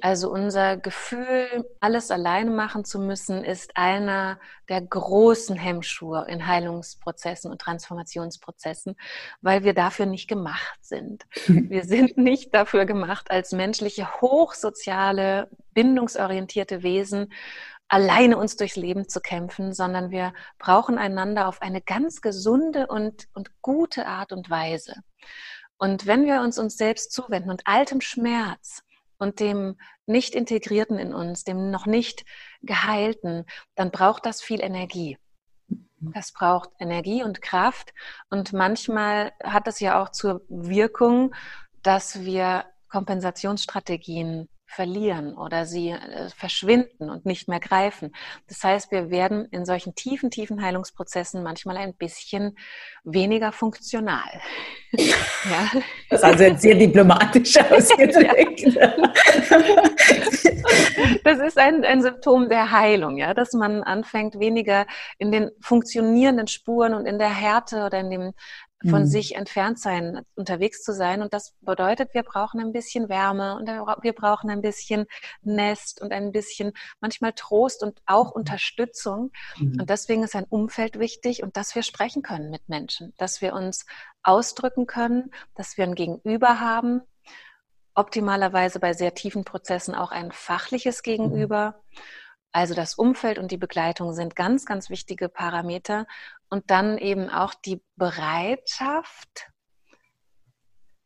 Also 0.01 0.31
unser 0.31 0.77
Gefühl, 0.77 1.65
alles 1.79 2.11
alleine 2.11 2.51
machen 2.51 2.85
zu 2.85 2.99
müssen, 2.99 3.43
ist 3.43 3.75
einer 3.75 4.39
der 4.69 4.81
großen 4.81 5.55
Hemmschuhe 5.55 6.25
in 6.29 6.47
Heilungsprozessen 6.47 7.51
und 7.51 7.59
Transformationsprozessen, 7.59 8.95
weil 9.41 9.63
wir 9.63 9.73
dafür 9.73 10.05
nicht 10.05 10.27
gemacht 10.27 10.79
sind. 10.81 11.25
Wir 11.47 11.83
sind 11.83 12.17
nicht 12.17 12.53
dafür 12.53 12.85
gemacht, 12.85 13.31
als 13.31 13.51
menschliche, 13.51 14.21
hochsoziale, 14.21 15.49
bindungsorientierte 15.73 16.83
Wesen 16.83 17.33
alleine 17.89 18.37
uns 18.37 18.55
durchs 18.55 18.75
Leben 18.75 19.09
zu 19.09 19.19
kämpfen, 19.19 19.73
sondern 19.73 20.11
wir 20.11 20.33
brauchen 20.59 20.97
einander 20.97 21.47
auf 21.47 21.61
eine 21.61 21.81
ganz 21.81 22.21
gesunde 22.21 22.87
und, 22.87 23.27
und 23.33 23.61
gute 23.61 24.05
Art 24.05 24.31
und 24.31 24.49
Weise. 24.49 24.93
Und 25.77 26.05
wenn 26.05 26.25
wir 26.25 26.41
uns 26.41 26.59
uns 26.59 26.77
selbst 26.77 27.11
zuwenden 27.11 27.49
und 27.49 27.65
altem 27.65 27.99
Schmerz, 28.01 28.83
und 29.19 29.39
dem 29.39 29.77
nicht 30.07 30.33
integrierten 30.33 30.97
in 30.97 31.13
uns, 31.13 31.43
dem 31.43 31.69
noch 31.69 31.85
nicht 31.85 32.25
geheilten, 32.61 33.45
dann 33.75 33.91
braucht 33.91 34.25
das 34.25 34.41
viel 34.41 34.61
Energie. 34.61 35.17
Mhm. 35.67 36.13
Das 36.13 36.31
braucht 36.31 36.71
Energie 36.79 37.23
und 37.23 37.41
Kraft. 37.41 37.93
Und 38.29 38.53
manchmal 38.53 39.33
hat 39.43 39.67
es 39.67 39.79
ja 39.79 40.01
auch 40.01 40.09
zur 40.09 40.41
Wirkung, 40.49 41.35
dass 41.83 42.21
wir 42.25 42.65
Kompensationsstrategien 42.89 44.49
verlieren 44.69 45.35
oder 45.35 45.65
sie 45.65 45.89
äh, 45.89 46.29
verschwinden 46.29 47.09
und 47.09 47.25
nicht 47.25 47.47
mehr 47.47 47.59
greifen. 47.59 48.11
Das 48.47 48.63
heißt, 48.63 48.91
wir 48.91 49.09
werden 49.09 49.45
in 49.51 49.65
solchen 49.65 49.95
tiefen, 49.95 50.29
tiefen 50.29 50.61
Heilungsprozessen 50.61 51.41
manchmal 51.41 51.77
ein 51.77 51.95
bisschen 51.95 52.55
weniger 53.03 53.51
funktional. 53.51 54.29
ja. 54.91 55.81
Das 56.09 56.19
ist 56.19 56.23
also 56.23 56.43
jetzt 56.43 56.61
sehr 56.61 56.75
diplomatisch 56.75 57.57
ausgedrückt. 57.71 58.77
das 61.23 61.39
ist 61.39 61.57
ein, 61.57 61.83
ein 61.83 62.03
Symptom 62.03 62.47
der 62.47 62.71
Heilung, 62.71 63.17
ja, 63.17 63.33
dass 63.33 63.53
man 63.53 63.81
anfängt, 63.81 64.39
weniger 64.39 64.85
in 65.17 65.31
den 65.31 65.49
funktionierenden 65.61 66.47
Spuren 66.47 66.93
und 66.93 67.07
in 67.07 67.17
der 67.17 67.33
Härte 67.33 67.85
oder 67.85 67.99
in 67.99 68.11
dem 68.11 68.33
von 68.87 69.01
mhm. 69.01 69.07
sich 69.07 69.35
entfernt 69.35 69.79
sein, 69.79 70.21
unterwegs 70.35 70.83
zu 70.83 70.93
sein. 70.93 71.21
Und 71.21 71.33
das 71.33 71.53
bedeutet, 71.61 72.13
wir 72.13 72.23
brauchen 72.23 72.61
ein 72.61 72.71
bisschen 72.71 73.09
Wärme 73.09 73.57
und 73.57 73.67
wir 73.67 74.13
brauchen 74.13 74.49
ein 74.49 74.61
bisschen 74.61 75.05
Nest 75.41 76.01
und 76.01 76.13
ein 76.13 76.31
bisschen 76.31 76.71
manchmal 77.01 77.33
Trost 77.33 77.83
und 77.83 78.01
auch 78.05 78.27
mhm. 78.27 78.39
Unterstützung. 78.39 79.31
Mhm. 79.57 79.81
Und 79.81 79.89
deswegen 79.89 80.23
ist 80.23 80.35
ein 80.35 80.45
Umfeld 80.45 80.97
wichtig 80.97 81.43
und 81.43 81.57
dass 81.57 81.75
wir 81.75 81.83
sprechen 81.83 82.21
können 82.21 82.49
mit 82.49 82.69
Menschen, 82.69 83.13
dass 83.17 83.41
wir 83.41 83.53
uns 83.53 83.85
ausdrücken 84.23 84.87
können, 84.87 85.31
dass 85.55 85.77
wir 85.77 85.83
ein 85.83 85.95
Gegenüber 85.95 86.59
haben. 86.59 87.01
Optimalerweise 87.95 88.79
bei 88.79 88.93
sehr 88.93 89.13
tiefen 89.13 89.43
Prozessen 89.43 89.93
auch 89.93 90.11
ein 90.11 90.31
fachliches 90.31 90.99
mhm. 91.05 91.73
Also 92.51 92.73
das 92.73 92.95
Umfeld 92.95 93.37
und 93.37 93.51
die 93.51 93.57
Begleitung 93.57 94.13
sind 94.13 94.35
ganz, 94.35 94.65
ganz 94.65 94.89
wichtige 94.89 95.29
Parameter. 95.29 96.07
Und 96.49 96.71
dann 96.71 96.97
eben 96.97 97.29
auch 97.29 97.53
die 97.53 97.83
Bereitschaft, 97.95 99.51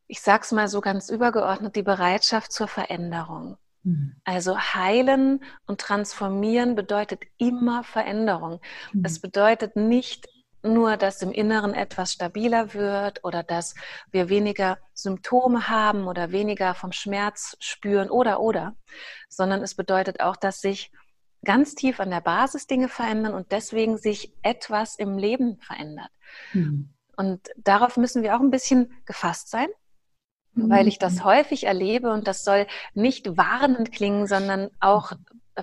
ich 0.07 0.21
sage 0.21 0.43
es 0.43 0.51
mal 0.51 0.67
so 0.67 0.79
ganz 0.79 1.09
übergeordnet, 1.09 1.75
die 1.75 1.83
Bereitschaft 1.83 2.51
zur 2.51 2.67
Veränderung. 2.67 3.57
Mhm. 3.83 4.15
Also 4.23 4.57
heilen 4.57 5.43
und 5.65 5.81
transformieren 5.81 6.75
bedeutet 6.75 7.23
immer 7.37 7.83
Veränderung. 7.83 8.61
Mhm. 8.93 9.03
Es 9.03 9.19
bedeutet 9.19 9.75
nicht 9.75 10.27
nur, 10.65 10.95
dass 10.95 11.21
im 11.21 11.33
Inneren 11.33 11.73
etwas 11.73 12.13
stabiler 12.13 12.73
wird 12.73 13.23
oder 13.25 13.43
dass 13.43 13.75
wir 14.11 14.29
weniger 14.29 14.77
Symptome 14.93 15.67
haben 15.67 16.07
oder 16.07 16.31
weniger 16.31 16.73
vom 16.73 16.93
Schmerz 16.93 17.57
spüren 17.59 18.09
oder 18.09 18.39
oder, 18.39 18.77
sondern 19.27 19.61
es 19.61 19.75
bedeutet 19.75 20.21
auch, 20.21 20.37
dass 20.37 20.61
sich 20.61 20.89
ganz 21.43 21.75
tief 21.75 21.99
an 21.99 22.09
der 22.09 22.21
Basis 22.21 22.67
Dinge 22.67 22.89
verändern 22.89 23.33
und 23.33 23.51
deswegen 23.51 23.97
sich 23.97 24.33
etwas 24.41 24.95
im 24.95 25.17
Leben 25.17 25.57
verändert. 25.59 26.11
Mhm. 26.53 26.93
Und 27.15 27.49
darauf 27.57 27.97
müssen 27.97 28.23
wir 28.23 28.35
auch 28.35 28.39
ein 28.39 28.51
bisschen 28.51 28.93
gefasst 29.05 29.49
sein, 29.49 29.67
mhm. 30.53 30.69
weil 30.69 30.87
ich 30.87 30.99
das 30.99 31.23
häufig 31.23 31.65
erlebe 31.65 32.11
und 32.11 32.27
das 32.27 32.43
soll 32.43 32.65
nicht 32.93 33.37
warnend 33.37 33.91
klingen, 33.91 34.27
sondern 34.27 34.69
auch 34.79 35.13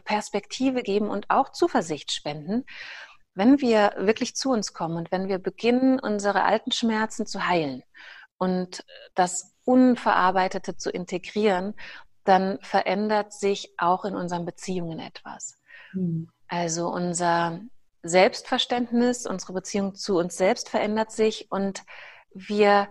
Perspektive 0.04 0.82
geben 0.82 1.08
und 1.08 1.30
auch 1.30 1.50
Zuversicht 1.50 2.12
spenden. 2.12 2.64
Wenn 3.34 3.60
wir 3.60 3.94
wirklich 3.96 4.36
zu 4.36 4.50
uns 4.50 4.72
kommen 4.72 4.96
und 4.96 5.10
wenn 5.12 5.28
wir 5.28 5.38
beginnen, 5.38 5.98
unsere 5.98 6.44
alten 6.44 6.72
Schmerzen 6.72 7.26
zu 7.26 7.46
heilen 7.46 7.82
und 8.38 8.84
das 9.14 9.54
Unverarbeitete 9.64 10.76
zu 10.76 10.90
integrieren, 10.90 11.74
dann 12.24 12.58
verändert 12.60 13.32
sich 13.32 13.74
auch 13.78 14.04
in 14.04 14.14
unseren 14.14 14.44
Beziehungen 14.44 14.98
etwas. 14.98 15.59
Hm. 15.92 16.28
Also 16.48 16.88
unser 16.88 17.60
Selbstverständnis, 18.02 19.26
unsere 19.26 19.52
Beziehung 19.52 19.94
zu 19.94 20.18
uns 20.18 20.36
selbst 20.36 20.68
verändert 20.68 21.12
sich 21.12 21.50
und 21.50 21.82
wir, 22.32 22.88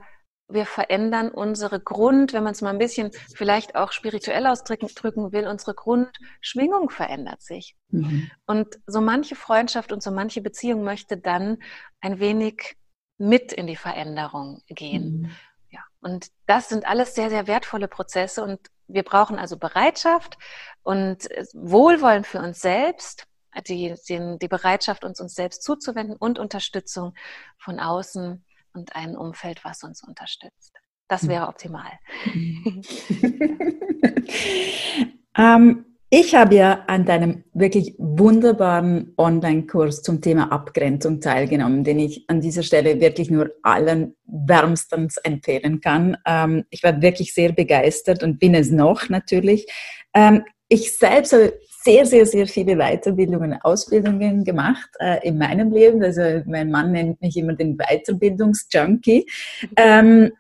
wir 0.48 0.66
verändern 0.66 1.30
unsere 1.30 1.80
Grund, 1.80 2.34
wenn 2.34 2.44
man 2.44 2.54
es 2.54 2.62
mal 2.62 2.70
ein 2.70 2.78
bisschen 2.78 3.12
vielleicht 3.34 3.76
auch 3.76 3.92
spirituell 3.92 4.46
ausdrücken 4.48 5.32
will, 5.32 5.48
unsere 5.48 5.74
Grundschwingung 5.74 6.90
verändert 6.90 7.42
sich. 7.42 7.76
Mhm. 7.90 8.30
Und 8.46 8.80
so 8.86 9.02
manche 9.02 9.36
Freundschaft 9.36 9.92
und 9.92 10.04
so 10.04 10.12
manche 10.12 10.42
Beziehung 10.42 10.84
möchte 10.84 11.18
dann 11.18 11.58
ein 12.02 12.20
wenig 12.20 12.78
mit 13.18 13.52
in 13.52 13.68
die 13.68 13.76
Veränderung 13.76 14.62
gehen. 14.68 15.22
Mhm. 15.22 15.32
Ja, 15.72 15.82
und 16.02 16.28
das 16.46 16.70
sind 16.70 16.88
alles 16.88 17.16
sehr, 17.16 17.30
sehr 17.30 17.48
wertvolle 17.48 17.88
Prozesse 17.88 18.44
und 18.44 18.60
wir 18.90 19.04
brauchen 19.04 19.40
also 19.40 19.58
Bereitschaft 19.58 20.38
und 20.84 21.30
Wohlwollen 21.54 22.24
für 22.24 22.40
uns 22.40 22.60
selbst, 22.60 23.26
die, 23.68 23.96
die, 24.08 24.38
die 24.40 24.48
Bereitschaft, 24.48 25.04
uns 25.04 25.20
uns 25.20 25.36
selbst 25.36 25.64
zuzuwenden 25.64 26.16
und 26.18 26.40
Unterstützung 26.40 27.14
von 27.58 27.80
außen 27.80 28.46
und 28.74 28.96
ein 28.96 29.18
Umfeld, 29.18 29.64
was 29.64 29.84
uns 29.84 30.04
unterstützt. 30.04 30.74
Das 31.08 31.28
wäre 31.28 31.48
optimal. 31.48 31.92
ähm, 35.38 35.86
ich 36.12 36.34
habe 36.34 36.56
ja 36.56 36.84
an 36.88 37.06
deinem 37.06 37.44
wirklich 37.54 37.94
wunderbaren 38.00 39.14
Online-Kurs 39.18 40.02
zum 40.02 40.22
Thema 40.22 40.52
Abgrenzung 40.52 41.22
teilgenommen, 41.22 41.84
den 41.84 42.00
ich 42.00 42.26
an 42.28 42.42
dieser 42.42 42.64
Stelle 42.64 43.00
wirklich 43.00 43.30
nur 43.30 43.52
allen 43.62 44.16
wärmstens 44.26 45.18
empfehlen 45.18 45.82
kann. 45.82 46.18
Ähm, 46.26 46.66
ich 46.72 46.84
war 46.84 47.02
wirklich 47.02 47.34
sehr 47.34 47.52
begeistert 47.52 48.24
und 48.24 48.40
bin 48.40 48.56
es 48.56 48.72
noch 48.72 49.10
natürlich. 49.10 49.68
Ähm, 50.16 50.44
ich 50.68 50.98
selbst 50.98 51.34
habe 51.34 51.54
sehr, 51.84 52.06
sehr, 52.06 52.26
sehr 52.26 52.48
viele 52.48 52.76
Weiterbildungen, 52.78 53.60
Ausbildungen 53.62 54.44
gemacht 54.44 54.90
äh, 55.00 55.28
in 55.28 55.38
meinem 55.38 55.72
Leben. 55.72 56.04
Also 56.04 56.22
mein 56.46 56.72
Mann 56.72 56.92
nennt 56.92 57.22
mich 57.22 57.38
immer 57.38 57.54
den 57.54 57.78
Weiterbildungsjunkie. 57.78 59.28
Ähm, 59.76 60.32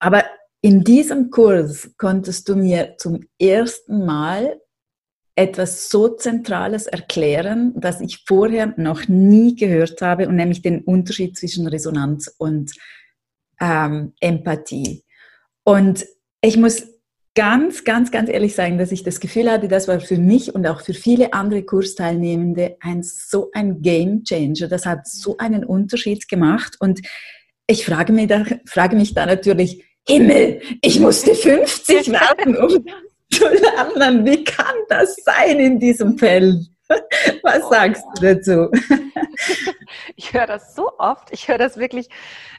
aber 0.00 0.24
in 0.62 0.82
diesem 0.82 1.30
Kurs 1.30 1.90
konntest 1.96 2.48
du 2.48 2.56
mir 2.56 2.94
zum 2.98 3.20
ersten 3.38 4.04
Mal 4.04 4.60
etwas 5.34 5.88
so 5.88 6.08
Zentrales 6.08 6.86
erklären, 6.86 7.72
das 7.76 8.00
ich 8.00 8.24
vorher 8.26 8.74
noch 8.76 9.08
nie 9.08 9.54
gehört 9.54 10.02
habe, 10.02 10.28
und 10.28 10.36
nämlich 10.36 10.62
den 10.62 10.82
Unterschied 10.82 11.36
zwischen 11.36 11.66
Resonanz 11.66 12.34
und 12.38 12.72
ähm, 13.60 14.12
Empathie. 14.20 15.04
Und 15.64 16.06
ich 16.42 16.56
muss 16.56 16.86
ganz, 17.34 17.84
ganz, 17.84 18.10
ganz 18.10 18.28
ehrlich 18.28 18.54
sagen, 18.54 18.78
dass 18.78 18.92
ich 18.92 19.04
das 19.04 19.20
Gefühl 19.20 19.50
hatte, 19.50 19.68
das 19.68 19.88
war 19.88 20.00
für 20.00 20.18
mich 20.18 20.54
und 20.54 20.66
auch 20.66 20.80
für 20.80 20.94
viele 20.94 21.32
andere 21.32 21.62
Kursteilnehmende 21.62 22.76
ein 22.80 23.02
so 23.02 23.50
ein 23.52 23.82
Game 23.82 24.24
Changer. 24.24 24.68
Das 24.68 24.84
hat 24.84 25.06
so 25.06 25.36
einen 25.38 25.64
Unterschied 25.64 26.28
gemacht. 26.28 26.76
Und 26.80 27.00
ich 27.66 27.84
frage 27.84 28.12
mich 28.12 28.26
da, 28.26 28.44
frage 28.66 28.96
mich 28.96 29.14
da 29.14 29.26
natürlich, 29.26 29.84
Himmel, 30.08 30.60
ich 30.82 30.98
musste 30.98 31.34
50 31.34 32.08
werden, 32.12 32.56
um 32.56 32.84
lernen. 33.38 34.24
Wie 34.24 34.44
kann 34.44 34.74
das 34.88 35.16
sein 35.24 35.58
in 35.58 35.78
diesem 35.78 36.18
Feld? 36.18 36.66
Was 37.42 37.68
sagst 37.68 38.04
du 38.16 38.34
dazu? 38.34 38.70
Ich 40.16 40.32
höre 40.32 40.46
das 40.46 40.74
so 40.74 40.98
oft. 40.98 41.32
Ich 41.32 41.48
höre 41.48 41.58
das 41.58 41.76
wirklich 41.76 42.08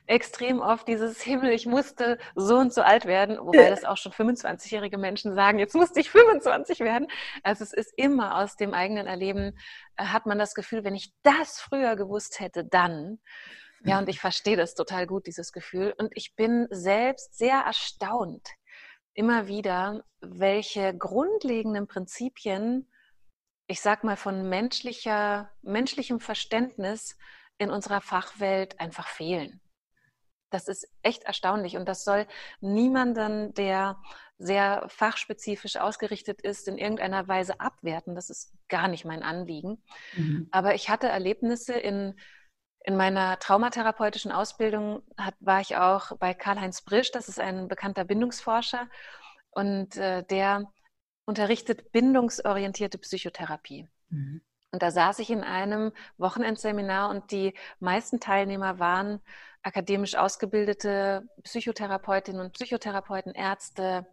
extrem 0.07 0.59
oft, 0.59 0.87
dieses 0.87 1.21
Himmel, 1.21 1.51
ich 1.51 1.65
musste 1.65 2.17
so 2.35 2.57
und 2.57 2.73
so 2.73 2.81
alt 2.81 3.05
werden, 3.05 3.37
wobei 3.39 3.69
das 3.69 3.85
auch 3.85 3.97
schon 3.97 4.11
25-jährige 4.11 4.97
Menschen 4.97 5.33
sagen, 5.35 5.59
jetzt 5.59 5.75
musste 5.75 5.99
ich 5.99 6.09
25 6.09 6.81
werden. 6.81 7.07
Also 7.43 7.63
es 7.63 7.73
ist 7.73 7.93
immer 7.95 8.37
aus 8.37 8.55
dem 8.57 8.73
eigenen 8.73 9.07
Erleben, 9.07 9.57
äh, 9.95 10.05
hat 10.05 10.25
man 10.25 10.37
das 10.37 10.53
Gefühl, 10.53 10.83
wenn 10.83 10.95
ich 10.95 11.13
das 11.23 11.59
früher 11.59 11.95
gewusst 11.95 12.39
hätte, 12.39 12.65
dann. 12.65 13.19
Ja, 13.83 13.97
und 13.97 14.09
ich 14.09 14.19
verstehe 14.19 14.57
das 14.57 14.75
total 14.75 15.07
gut, 15.07 15.25
dieses 15.25 15.51
Gefühl. 15.51 15.95
Und 15.97 16.11
ich 16.13 16.35
bin 16.35 16.67
selbst 16.69 17.35
sehr 17.35 17.61
erstaunt, 17.61 18.47
immer 19.13 19.47
wieder, 19.47 20.03
welche 20.21 20.95
grundlegenden 20.97 21.87
Prinzipien 21.87 22.87
ich 23.71 23.79
sag 23.79 24.03
mal, 24.03 24.17
von 24.17 24.49
menschlicher, 24.49 25.49
menschlichem 25.61 26.19
Verständnis 26.19 27.17
in 27.57 27.71
unserer 27.71 28.01
Fachwelt 28.01 28.77
einfach 28.81 29.07
fehlen. 29.07 29.61
Das 30.49 30.67
ist 30.67 30.89
echt 31.03 31.23
erstaunlich 31.23 31.77
und 31.77 31.87
das 31.87 32.03
soll 32.03 32.27
niemanden, 32.59 33.53
der 33.53 34.01
sehr 34.37 34.85
fachspezifisch 34.89 35.77
ausgerichtet 35.77 36.41
ist, 36.41 36.67
in 36.67 36.77
irgendeiner 36.77 37.29
Weise 37.29 37.61
abwerten. 37.61 38.13
Das 38.13 38.29
ist 38.29 38.53
gar 38.67 38.89
nicht 38.89 39.05
mein 39.05 39.23
Anliegen. 39.23 39.81
Mhm. 40.17 40.49
Aber 40.51 40.75
ich 40.75 40.89
hatte 40.89 41.07
Erlebnisse 41.07 41.73
in, 41.73 42.19
in 42.83 42.97
meiner 42.97 43.37
traumatherapeutischen 43.39 44.31
Ausbildung, 44.31 45.03
hat, 45.17 45.35
war 45.39 45.61
ich 45.61 45.77
auch 45.77 46.17
bei 46.17 46.33
Karl-Heinz 46.33 46.81
Brisch, 46.81 47.11
das 47.11 47.29
ist 47.29 47.39
ein 47.39 47.67
bekannter 47.67 48.05
Bindungsforscher 48.05 48.89
und 49.51 49.97
äh, 49.97 50.23
der 50.23 50.71
unterrichtet 51.25 51.91
bindungsorientierte 51.91 52.97
Psychotherapie. 52.97 53.87
Mhm. 54.09 54.41
Und 54.71 54.81
da 54.81 54.89
saß 54.89 55.19
ich 55.19 55.29
in 55.29 55.43
einem 55.43 55.91
Wochenendseminar 56.17 57.09
und 57.09 57.31
die 57.31 57.53
meisten 57.79 58.19
Teilnehmer 58.19 58.79
waren 58.79 59.21
akademisch 59.63 60.15
ausgebildete 60.15 61.27
Psychotherapeutinnen 61.43 62.41
und 62.41 62.53
Psychotherapeuten, 62.53 63.33
Ärzte 63.35 64.07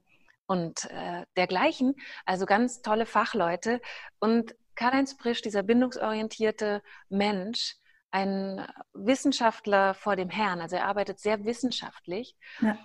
und 0.47 0.91
äh, 0.91 1.25
dergleichen, 1.37 1.95
also 2.27 2.45
ganz 2.45 2.83
tolle 2.83 3.07
Fachleute. 3.07 3.81
Und 4.19 4.55
Karl-Heinz 4.75 5.17
Prisch, 5.17 5.43
dieser 5.43 5.63
bindungsorientierte 5.63 6.83
Mensch, 7.09 7.77
ein 8.11 8.67
Wissenschaftler 8.95 9.95
vor 9.95 10.17
dem 10.17 10.31
Herrn, 10.31 10.61
also 10.61 10.77
er 10.77 10.87
arbeitet 10.87 11.19
sehr 11.21 11.45
wissenschaftlich, 11.45 12.37
ja 12.61 12.79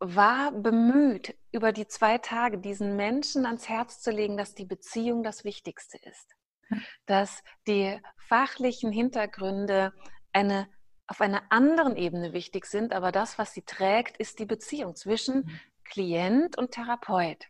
war 0.00 0.52
bemüht, 0.52 1.36
über 1.52 1.72
die 1.72 1.86
zwei 1.86 2.18
Tage 2.18 2.58
diesen 2.58 2.96
Menschen 2.96 3.46
ans 3.46 3.68
Herz 3.68 4.00
zu 4.00 4.10
legen, 4.10 4.36
dass 4.36 4.54
die 4.54 4.64
Beziehung 4.64 5.22
das 5.22 5.44
Wichtigste 5.44 5.98
ist. 5.98 6.34
Dass 7.06 7.42
die 7.66 8.00
fachlichen 8.16 8.90
Hintergründe 8.90 9.92
eine, 10.32 10.68
auf 11.06 11.20
einer 11.20 11.42
anderen 11.50 11.96
Ebene 11.96 12.32
wichtig 12.32 12.66
sind, 12.66 12.92
aber 12.92 13.12
das, 13.12 13.38
was 13.38 13.52
sie 13.52 13.62
trägt, 13.62 14.16
ist 14.16 14.38
die 14.38 14.46
Beziehung 14.46 14.96
zwischen 14.96 15.44
mhm. 15.44 15.60
Klient 15.84 16.58
und 16.58 16.72
Therapeut. 16.72 17.46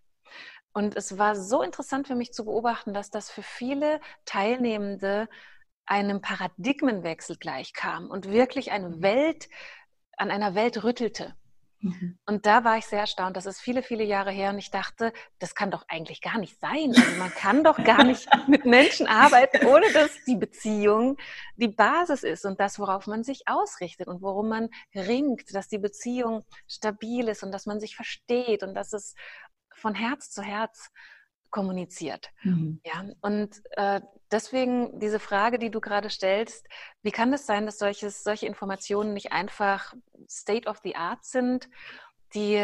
Und 0.73 0.97
es 0.97 1.19
war 1.19 1.37
so 1.37 1.63
interessant 1.63 2.09
für 2.09 2.17
mich 2.17 2.33
zu 2.33 2.45
beobachten, 2.45 2.93
dass 2.93 3.11
das 3.11 3.31
für 3.31 3.45
viele 3.45 4.01
Teilnehmende 4.25 5.29
einem 5.87 6.21
Paradigmenwechsel 6.21 7.37
gleichkam 7.37 8.11
und 8.11 8.31
wirklich 8.31 8.73
eine 8.73 8.91
mhm. 8.91 9.03
Welt, 9.03 9.49
an 10.17 10.31
einer 10.31 10.55
Welt 10.55 10.83
rüttelte. 10.85 11.35
Mhm. 11.85 12.19
Und 12.25 12.47
da 12.47 12.65
war 12.65 12.79
ich 12.79 12.87
sehr 12.87 13.01
erstaunt. 13.01 13.37
Das 13.37 13.45
ist 13.45 13.61
viele, 13.61 13.83
viele 13.83 14.05
Jahre 14.05 14.31
her 14.31 14.51
und 14.51 14.59
ich 14.59 14.71
dachte, 14.71 15.13
das 15.39 15.55
kann 15.55 15.71
doch 15.71 15.85
eigentlich 15.89 16.23
gar 16.23 16.39
nicht 16.39 16.59
sein. 16.59 16.95
Also 16.97 17.19
man 17.19 17.31
kann 17.31 17.63
doch 17.63 17.83
gar 17.85 18.05
nicht 18.05 18.27
mit 18.49 18.65
Menschen 18.65 19.07
arbeiten, 19.07 19.67
ohne 19.67 19.93
dass 19.93 20.11
die 20.27 20.37
Beziehung 20.37 21.19
die 21.57 21.69
Basis 21.69 22.23
ist 22.23 22.47
und 22.47 22.59
das, 22.59 22.79
worauf 22.79 23.07
man 23.07 23.23
sich 23.23 23.43
ausrichtet 23.47 24.09
und 24.09 24.23
worum 24.23 24.49
man 24.49 24.71
ringt, 24.95 25.55
dass 25.55 25.69
die 25.69 25.79
Beziehung 25.79 26.45
stabil 26.67 27.29
ist 27.29 27.43
und 27.43 27.53
dass 27.53 27.67
man 27.67 27.81
sich 27.81 27.97
versteht 27.97 28.63
und 28.63 28.75
dass 28.75 28.95
es 28.95 29.15
von 29.75 29.95
Herz 29.95 30.31
zu 30.31 30.43
Herz 30.43 30.91
kommuniziert. 31.55 32.31
Mhm. 32.43 32.81
Ja, 32.85 33.05
und 33.21 33.63
äh, 33.77 34.01
deswegen 34.33 34.99
diese 34.99 35.21
Frage, 35.21 35.61
die 35.61 35.71
du 35.71 35.81
gerade 35.81 36.11
stellst, 36.11 36.67
wie 37.03 37.13
kann 37.13 37.33
es 37.33 37.47
sein, 37.47 37.65
dass 37.65 37.79
solches, 37.79 38.25
solche 38.25 38.47
Informationen 38.47 39.15
nicht 39.15 39.31
einfach 39.31 39.95
State 40.29 40.69
of 40.69 40.81
the 40.83 40.97
Art 40.97 41.25
sind, 41.25 41.69
die, 42.35 42.61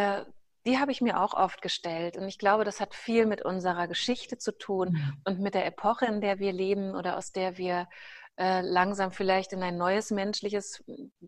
die 0.66 0.78
habe 0.80 0.90
ich 0.90 1.00
mir 1.00 1.20
auch 1.20 1.34
oft 1.34 1.62
gestellt. 1.62 2.16
Und 2.16 2.26
ich 2.26 2.36
glaube, 2.36 2.64
das 2.64 2.80
hat 2.80 2.92
viel 2.92 3.26
mit 3.26 3.42
unserer 3.42 3.86
Geschichte 3.86 4.38
zu 4.38 4.58
tun 4.58 4.94
mhm. 4.94 5.22
und 5.24 5.38
mit 5.38 5.54
der 5.54 5.66
Epoche, 5.66 6.06
in 6.06 6.20
der 6.20 6.40
wir 6.40 6.52
leben 6.52 6.96
oder 6.96 7.16
aus 7.16 7.30
der 7.30 7.58
wir 7.58 7.86
äh, 8.40 8.62
langsam 8.62 9.12
vielleicht 9.12 9.52
in 9.52 9.62
ein 9.62 9.76
neues 9.76 10.10
menschliches 10.10 10.82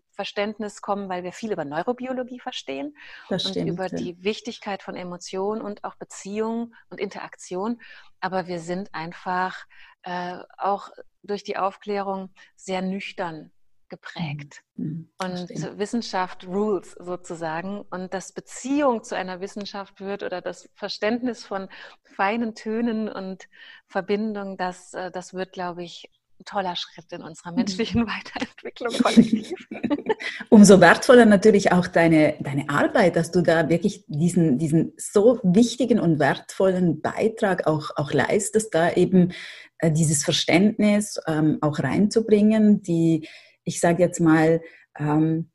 Verständnis 0.09 0.81
kommen, 0.81 1.09
weil 1.09 1.23
wir 1.23 1.31
viel 1.31 1.51
über 1.51 1.63
Neurobiologie 1.63 2.39
verstehen 2.39 2.97
das 3.29 3.45
und 3.45 3.51
stimmt, 3.51 3.69
über 3.69 3.85
ja. 3.85 3.95
die 3.95 4.23
Wichtigkeit 4.23 4.81
von 4.81 4.95
Emotionen 4.95 5.61
und 5.61 5.83
auch 5.83 5.93
Beziehung 5.93 6.73
und 6.89 6.99
Interaktion. 6.99 7.79
Aber 8.19 8.47
wir 8.47 8.59
sind 8.59 8.95
einfach 8.95 9.67
äh, 10.01 10.39
auch 10.57 10.89
durch 11.21 11.43
die 11.43 11.55
Aufklärung 11.55 12.31
sehr 12.55 12.81
nüchtern 12.81 13.51
geprägt. 13.89 14.63
Mhm. 14.75 14.85
mhm 14.85 15.09
und. 15.21 15.77
Wissenschaft 15.77 16.47
rules 16.47 16.95
sozusagen. 16.99 17.81
Und 17.91 18.15
dass 18.15 18.31
Beziehung 18.31 19.03
zu 19.03 19.15
einer 19.15 19.39
Wissenschaft 19.39 20.01
wird 20.01 20.23
oder 20.23 20.41
das 20.41 20.67
Verständnis 20.73 21.45
von 21.45 21.69
feinen 22.15 22.55
Tönen 22.55 23.07
und 23.07 23.47
Verbindung, 23.87 24.57
das, 24.57 24.95
äh, 24.95 25.11
das 25.11 25.35
wird, 25.35 25.51
glaube 25.51 25.83
ich, 25.83 26.09
toller 26.45 26.75
Schritt 26.75 27.11
in 27.11 27.21
unserer 27.21 27.51
mhm. 27.51 27.57
menschlichen 27.57 28.07
Weiterentwicklung 28.07 28.93
kollektiv. 29.01 29.67
Umso 30.49 30.79
wertvoller 30.81 31.25
natürlich 31.25 31.71
auch 31.71 31.87
deine, 31.87 32.35
deine 32.39 32.69
Arbeit, 32.69 33.15
dass 33.15 33.31
du 33.31 33.41
da 33.41 33.69
wirklich 33.69 34.05
diesen, 34.07 34.57
diesen 34.57 34.93
so 34.97 35.39
wichtigen 35.43 35.99
und 35.99 36.19
wertvollen 36.19 37.01
Beitrag 37.01 37.67
auch, 37.67 37.91
auch 37.95 38.13
leistest, 38.13 38.73
da 38.73 38.91
eben 38.91 39.33
äh, 39.79 39.91
dieses 39.91 40.23
Verständnis 40.23 41.19
ähm, 41.27 41.57
auch 41.61 41.79
reinzubringen, 41.79 42.81
die, 42.81 43.27
ich 43.63 43.79
sage 43.79 44.03
jetzt 44.03 44.19
mal, 44.19 44.61
ähm, 44.97 45.49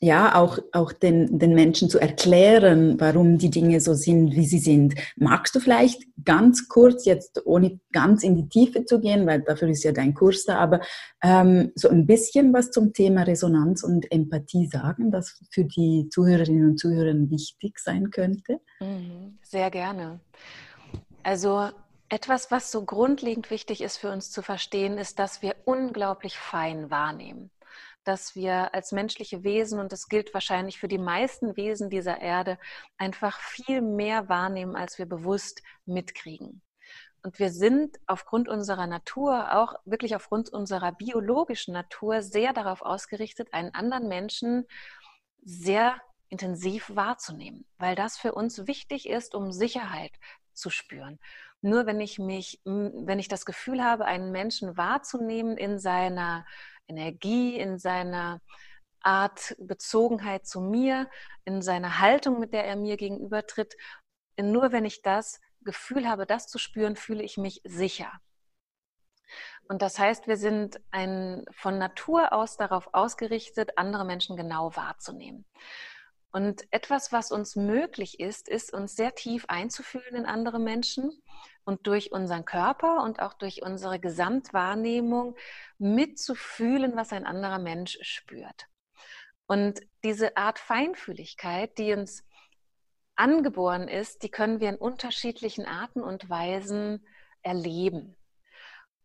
ja, 0.00 0.36
auch, 0.36 0.58
auch 0.72 0.92
den, 0.92 1.38
den 1.38 1.54
Menschen 1.54 1.90
zu 1.90 1.98
erklären, 1.98 3.00
warum 3.00 3.36
die 3.36 3.50
Dinge 3.50 3.80
so 3.80 3.94
sind, 3.94 4.36
wie 4.36 4.46
sie 4.46 4.60
sind. 4.60 4.94
Magst 5.16 5.56
du 5.56 5.60
vielleicht 5.60 6.02
ganz 6.24 6.68
kurz, 6.68 7.04
jetzt 7.04 7.44
ohne 7.46 7.80
ganz 7.92 8.22
in 8.22 8.36
die 8.36 8.48
Tiefe 8.48 8.84
zu 8.84 9.00
gehen, 9.00 9.26
weil 9.26 9.40
dafür 9.42 9.68
ist 9.68 9.82
ja 9.82 9.90
dein 9.90 10.14
Kurs 10.14 10.44
da, 10.44 10.58
aber 10.58 10.80
ähm, 11.22 11.72
so 11.74 11.88
ein 11.88 12.06
bisschen 12.06 12.52
was 12.52 12.70
zum 12.70 12.92
Thema 12.92 13.22
Resonanz 13.22 13.82
und 13.82 14.10
Empathie 14.12 14.68
sagen, 14.68 15.10
das 15.10 15.40
für 15.50 15.64
die 15.64 16.08
Zuhörerinnen 16.10 16.70
und 16.70 16.78
Zuhörer 16.78 17.14
wichtig 17.30 17.80
sein 17.80 18.10
könnte? 18.10 18.60
Mhm, 18.78 19.38
sehr 19.42 19.70
gerne. 19.70 20.20
Also 21.24 21.70
etwas, 22.08 22.52
was 22.52 22.70
so 22.70 22.84
grundlegend 22.84 23.50
wichtig 23.50 23.82
ist 23.82 23.96
für 23.96 24.12
uns 24.12 24.30
zu 24.30 24.42
verstehen, 24.42 24.96
ist, 24.96 25.18
dass 25.18 25.42
wir 25.42 25.56
unglaublich 25.64 26.38
fein 26.38 26.90
wahrnehmen 26.90 27.50
dass 28.08 28.34
wir 28.34 28.74
als 28.74 28.90
menschliche 28.90 29.44
Wesen, 29.44 29.78
und 29.78 29.92
das 29.92 30.08
gilt 30.08 30.32
wahrscheinlich 30.32 30.78
für 30.78 30.88
die 30.88 30.98
meisten 30.98 31.56
Wesen 31.56 31.90
dieser 31.90 32.20
Erde, 32.20 32.58
einfach 32.96 33.38
viel 33.40 33.82
mehr 33.82 34.28
wahrnehmen, 34.30 34.74
als 34.74 34.98
wir 34.98 35.06
bewusst 35.06 35.62
mitkriegen. 35.84 36.62
Und 37.22 37.38
wir 37.38 37.50
sind 37.50 37.98
aufgrund 38.06 38.48
unserer 38.48 38.86
Natur, 38.86 39.54
auch 39.54 39.74
wirklich 39.84 40.16
aufgrund 40.16 40.48
unserer 40.48 40.92
biologischen 40.92 41.74
Natur, 41.74 42.22
sehr 42.22 42.54
darauf 42.54 42.80
ausgerichtet, 42.80 43.52
einen 43.52 43.74
anderen 43.74 44.08
Menschen 44.08 44.66
sehr 45.42 46.00
intensiv 46.30 46.90
wahrzunehmen, 46.94 47.66
weil 47.76 47.94
das 47.94 48.16
für 48.16 48.32
uns 48.32 48.66
wichtig 48.66 49.08
ist, 49.08 49.34
um 49.34 49.52
Sicherheit 49.52 50.12
zu 50.54 50.70
spüren. 50.70 51.18
Nur 51.60 51.86
wenn 51.86 52.00
ich 52.00 52.18
mich, 52.18 52.60
wenn 52.64 53.18
ich 53.18 53.28
das 53.28 53.44
Gefühl 53.44 53.84
habe, 53.84 54.06
einen 54.06 54.32
Menschen 54.32 54.76
wahrzunehmen 54.76 55.58
in 55.58 55.78
seiner 55.78 56.46
Energie, 56.88 57.56
in 57.58 57.78
seiner 57.78 58.40
Art 59.00 59.54
Bezogenheit 59.58 60.46
zu 60.46 60.60
mir, 60.60 61.08
in 61.44 61.62
seiner 61.62 62.00
Haltung, 62.00 62.40
mit 62.40 62.52
der 62.52 62.64
er 62.64 62.76
mir 62.76 62.96
gegenübertritt. 62.96 63.76
Nur 64.40 64.72
wenn 64.72 64.84
ich 64.84 65.02
das 65.02 65.40
Gefühl 65.62 66.08
habe, 66.08 66.26
das 66.26 66.48
zu 66.48 66.58
spüren, 66.58 66.96
fühle 66.96 67.22
ich 67.22 67.36
mich 67.36 67.60
sicher. 67.64 68.12
Und 69.68 69.82
das 69.82 69.98
heißt, 69.98 70.26
wir 70.26 70.36
sind 70.36 70.80
ein, 70.90 71.44
von 71.52 71.78
Natur 71.78 72.32
aus 72.32 72.56
darauf 72.56 72.88
ausgerichtet, 72.92 73.76
andere 73.76 74.04
Menschen 74.04 74.36
genau 74.36 74.74
wahrzunehmen. 74.74 75.44
Und 76.30 76.66
etwas, 76.70 77.10
was 77.10 77.32
uns 77.32 77.56
möglich 77.56 78.20
ist, 78.20 78.48
ist, 78.48 78.72
uns 78.72 78.94
sehr 78.94 79.14
tief 79.14 79.46
einzufühlen 79.48 80.14
in 80.14 80.26
andere 80.26 80.58
Menschen 80.58 81.10
und 81.64 81.86
durch 81.86 82.12
unseren 82.12 82.44
Körper 82.44 83.02
und 83.02 83.20
auch 83.20 83.34
durch 83.34 83.62
unsere 83.62 83.98
Gesamtwahrnehmung 83.98 85.36
mitzufühlen, 85.78 86.96
was 86.96 87.12
ein 87.12 87.26
anderer 87.26 87.58
Mensch 87.58 87.98
spürt. 88.02 88.66
Und 89.46 89.80
diese 90.04 90.36
Art 90.36 90.58
Feinfühligkeit, 90.58 91.78
die 91.78 91.94
uns 91.94 92.24
angeboren 93.16 93.88
ist, 93.88 94.22
die 94.22 94.30
können 94.30 94.60
wir 94.60 94.68
in 94.68 94.76
unterschiedlichen 94.76 95.64
Arten 95.66 96.02
und 96.02 96.28
Weisen 96.28 97.06
erleben. 97.42 98.16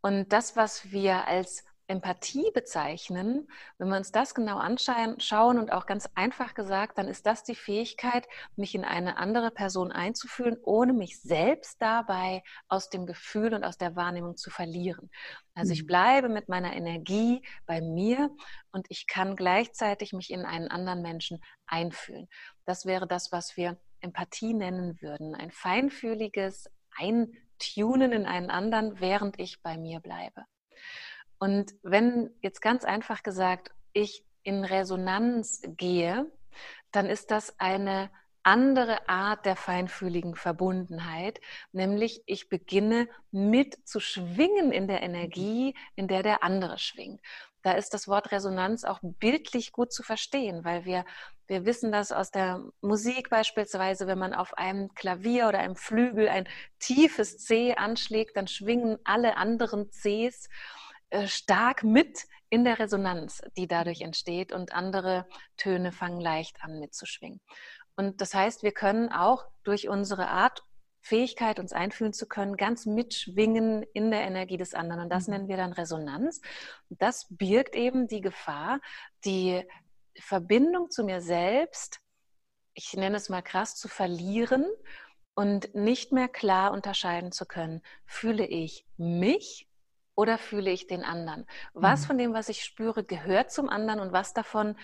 Und 0.01 0.33
das, 0.33 0.57
was 0.57 0.91
wir 0.91 1.27
als 1.27 1.63
Empathie 1.93 2.49
bezeichnen, 2.53 3.47
wenn 3.77 3.87
wir 3.87 3.97
uns 3.97 4.11
das 4.11 4.33
genau 4.33 4.57
anschauen 4.57 5.59
und 5.59 5.71
auch 5.71 5.85
ganz 5.85 6.09
einfach 6.15 6.55
gesagt, 6.55 6.97
dann 6.97 7.07
ist 7.07 7.27
das 7.27 7.43
die 7.43 7.55
Fähigkeit, 7.55 8.27
mich 8.55 8.73
in 8.73 8.83
eine 8.83 9.17
andere 9.17 9.51
Person 9.51 9.91
einzufühlen, 9.91 10.57
ohne 10.63 10.93
mich 10.93 11.21
selbst 11.21 11.79
dabei 11.79 12.41
aus 12.67 12.89
dem 12.89 13.05
Gefühl 13.05 13.53
und 13.53 13.63
aus 13.63 13.77
der 13.77 13.95
Wahrnehmung 13.95 14.37
zu 14.37 14.49
verlieren. 14.49 15.11
Also 15.53 15.71
ich 15.73 15.83
mhm. 15.83 15.87
bleibe 15.87 16.29
mit 16.29 16.49
meiner 16.49 16.75
Energie 16.75 17.45
bei 17.67 17.79
mir 17.79 18.31
und 18.71 18.87
ich 18.89 19.05
kann 19.05 19.35
gleichzeitig 19.35 20.13
mich 20.13 20.31
in 20.31 20.45
einen 20.45 20.69
anderen 20.69 21.03
Menschen 21.03 21.43
einfühlen. 21.67 22.27
Das 22.65 22.85
wäre 22.85 23.07
das, 23.07 23.31
was 23.31 23.55
wir 23.55 23.77
Empathie 23.99 24.55
nennen 24.55 24.99
würden. 24.99 25.35
Ein 25.35 25.51
feinfühliges 25.51 26.69
Eintunen 26.97 28.11
in 28.11 28.25
einen 28.25 28.49
anderen, 28.49 28.99
während 28.99 29.39
ich 29.39 29.61
bei 29.61 29.77
mir 29.77 29.99
bleibe. 29.99 30.45
Und 31.43 31.75
wenn 31.83 32.29
jetzt 32.41 32.61
ganz 32.61 32.85
einfach 32.85 33.21
gesagt, 33.21 33.71
ich 33.91 34.23
in 34.43 34.63
Resonanz 34.63 35.61
gehe, 35.75 36.31
dann 36.93 37.07
ist 37.07 37.31
das 37.31 37.59
eine 37.59 38.09
andere 38.43 39.09
Art 39.09 39.45
der 39.45 39.57
feinfühligen 39.57 40.35
Verbundenheit, 40.35 41.41
nämlich 41.73 42.23
ich 42.27 42.47
beginne 42.47 43.09
mit 43.31 43.85
zu 43.85 43.99
schwingen 43.99 44.71
in 44.71 44.87
der 44.87 45.01
Energie, 45.01 45.75
in 45.95 46.07
der 46.07 46.23
der 46.23 46.43
andere 46.43 46.77
schwingt. 46.77 47.19
Da 47.61 47.73
ist 47.73 47.93
das 47.93 48.07
Wort 48.07 48.31
Resonanz 48.31 48.85
auch 48.85 48.99
bildlich 49.01 49.73
gut 49.73 49.91
zu 49.91 50.01
verstehen, 50.01 50.63
weil 50.63 50.85
wir, 50.85 51.03
wir 51.47 51.65
wissen 51.65 51.91
das 51.91 52.13
aus 52.13 52.31
der 52.31 52.63
Musik 52.79 53.29
beispielsweise, 53.29 54.07
wenn 54.07 54.17
man 54.19 54.33
auf 54.33 54.57
einem 54.57 54.93
Klavier 54.95 55.49
oder 55.49 55.59
einem 55.59 55.75
Flügel 55.75 56.29
ein 56.29 56.47
tiefes 56.79 57.37
C 57.39 57.75
anschlägt, 57.75 58.37
dann 58.37 58.47
schwingen 58.47 58.97
alle 59.03 59.35
anderen 59.35 59.89
Cs 59.89 60.47
stark 61.25 61.83
mit 61.83 62.25
in 62.49 62.63
der 62.63 62.79
Resonanz, 62.79 63.41
die 63.57 63.67
dadurch 63.67 64.01
entsteht 64.01 64.51
und 64.51 64.73
andere 64.73 65.27
Töne 65.57 65.91
fangen 65.91 66.21
leicht 66.21 66.63
an 66.63 66.79
mitzuschwingen. 66.79 67.41
Und 67.95 68.21
das 68.21 68.33
heißt, 68.33 68.63
wir 68.63 68.71
können 68.71 69.11
auch 69.11 69.45
durch 69.63 69.87
unsere 69.89 70.27
Art, 70.27 70.63
Fähigkeit, 71.01 71.59
uns 71.59 71.73
einfühlen 71.73 72.13
zu 72.13 72.27
können, 72.27 72.55
ganz 72.55 72.85
mitschwingen 72.85 73.83
in 73.93 74.09
der 74.09 74.21
Energie 74.21 74.57
des 74.57 74.73
anderen. 74.73 75.01
Und 75.01 75.09
das 75.09 75.27
mhm. 75.27 75.33
nennen 75.33 75.47
wir 75.49 75.57
dann 75.57 75.73
Resonanz. 75.73 76.41
Und 76.89 77.01
das 77.01 77.27
birgt 77.29 77.75
eben 77.75 78.07
die 78.07 78.21
Gefahr, 78.21 78.79
die 79.25 79.63
Verbindung 80.17 80.91
zu 80.91 81.03
mir 81.03 81.21
selbst, 81.21 81.99
ich 82.73 82.93
nenne 82.93 83.17
es 83.17 83.29
mal 83.29 83.41
krass, 83.41 83.75
zu 83.75 83.87
verlieren 83.87 84.65
und 85.35 85.75
nicht 85.75 86.11
mehr 86.11 86.27
klar 86.27 86.71
unterscheiden 86.71 87.31
zu 87.31 87.45
können. 87.45 87.81
Fühle 88.05 88.45
ich 88.45 88.85
mich 88.97 89.67
oder 90.15 90.37
fühle 90.37 90.71
ich 90.71 90.87
den 90.87 91.03
anderen? 91.03 91.45
Was 91.73 92.01
mhm. 92.01 92.05
von 92.05 92.17
dem, 92.17 92.33
was 92.33 92.49
ich 92.49 92.63
spüre, 92.63 93.03
gehört 93.03 93.51
zum 93.51 93.69
anderen 93.69 93.99
und 93.99 94.11
was 94.11 94.33
davon 94.33 94.75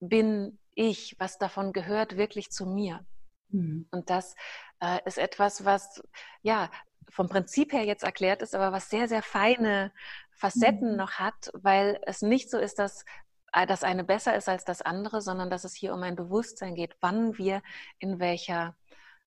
bin 0.00 0.58
ich? 0.74 1.16
Was 1.18 1.38
davon 1.38 1.72
gehört 1.72 2.16
wirklich 2.16 2.50
zu 2.50 2.66
mir? 2.66 3.04
Mhm. 3.48 3.86
Und 3.90 4.10
das 4.10 4.34
äh, 4.80 4.98
ist 5.04 5.18
etwas, 5.18 5.64
was 5.64 6.02
ja 6.42 6.70
vom 7.08 7.28
Prinzip 7.28 7.72
her 7.72 7.84
jetzt 7.84 8.04
erklärt 8.04 8.42
ist, 8.42 8.54
aber 8.54 8.72
was 8.72 8.88
sehr, 8.88 9.08
sehr 9.08 9.22
feine 9.22 9.92
Facetten 10.30 10.92
mhm. 10.92 10.96
noch 10.96 11.12
hat, 11.12 11.50
weil 11.54 12.00
es 12.06 12.22
nicht 12.22 12.50
so 12.50 12.58
ist, 12.58 12.78
dass 12.78 13.04
äh, 13.52 13.66
das 13.66 13.82
eine 13.82 14.04
besser 14.04 14.36
ist 14.36 14.48
als 14.48 14.64
das 14.64 14.82
andere, 14.82 15.20
sondern 15.20 15.50
dass 15.50 15.64
es 15.64 15.74
hier 15.74 15.92
um 15.92 16.02
ein 16.02 16.16
Bewusstsein 16.16 16.74
geht, 16.74 16.96
wann 17.00 17.36
wir 17.36 17.62
in 17.98 18.20
welcher 18.20 18.76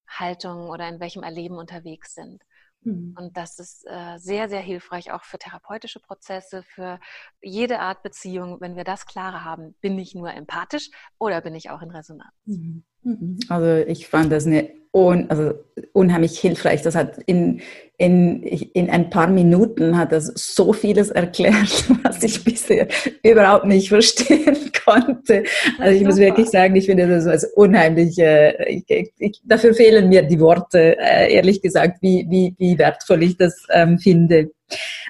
Haltung 0.07 0.69
oder 0.69 0.87
in 0.87 0.99
welchem 0.99 1.23
Erleben 1.23 1.57
unterwegs 1.57 2.15
sind. 2.15 2.43
Mhm. 2.84 3.15
Und 3.17 3.38
das 3.38 3.60
ist 3.60 3.86
äh, 3.88 4.17
sehr, 4.17 4.50
sehr 4.50 4.60
hilfreich 4.60 5.12
auch 5.12 5.24
für 5.24 5.38
therapeutische 5.38 6.00
Prozesse, 6.00 6.63
für 6.63 7.00
jede 7.41 7.80
Art 7.80 8.04
Beziehung. 8.04 8.60
Wenn 8.62 8.76
wir 8.76 8.84
das 8.84 9.06
klarer 9.06 9.43
haben, 9.43 9.76
bin 9.82 9.98
ich 10.00 10.15
nur 10.15 10.34
empathisch 10.34 10.89
oder 11.19 11.41
bin 11.41 11.56
ich 11.56 11.69
auch 11.69 11.82
in 11.82 11.91
Resonanz? 11.91 12.34
Mhm. 12.46 12.84
Mhm. 13.04 13.39
Also 13.50 13.88
ich 13.88 14.08
fand 14.08 14.32
das 14.32 14.46
eine 14.46 14.83
un, 14.93 15.25
also 15.29 15.53
unheimlich 15.91 16.39
hilfreich. 16.39 16.84
Das 16.84 16.95
hat 16.95 17.17
in, 17.25 17.62
in, 17.97 18.43
in 18.43 18.89
ein 18.89 19.10
paar 19.10 19.27
Minuten 19.27 19.97
hat 19.97 20.12
das 20.12 20.32
so 20.36 20.71
vieles 20.71 21.10
erklärt, 21.10 21.86
was 22.03 22.23
ich 22.23 22.43
bisher 22.43 22.88
überhaupt 23.23 23.65
nicht 23.65 23.89
verstehen 23.89 24.71
konnte. 24.86 25.43
Also 25.79 25.97
ich 25.97 26.03
muss 26.03 26.17
wirklich 26.17 26.49
sagen, 26.49 26.75
ich 26.75 26.86
finde 26.86 27.08
das 27.08 27.25
als 27.25 27.43
unheimlich, 27.56 28.17
äh, 28.19 28.84
ich, 28.88 29.12
ich, 29.17 29.41
dafür 29.43 29.73
fehlen 29.73 30.10
mir 30.10 30.21
die 30.21 30.39
Worte, 30.39 30.97
äh, 30.99 31.34
ehrlich 31.34 31.62
gesagt, 31.62 31.97
wie, 32.01 32.27
wie, 32.29 32.56
wie 32.58 32.77
wertvoll 32.77 33.23
ich 33.23 33.36
das 33.38 33.65
ähm, 33.71 33.97
finde. 33.97 34.51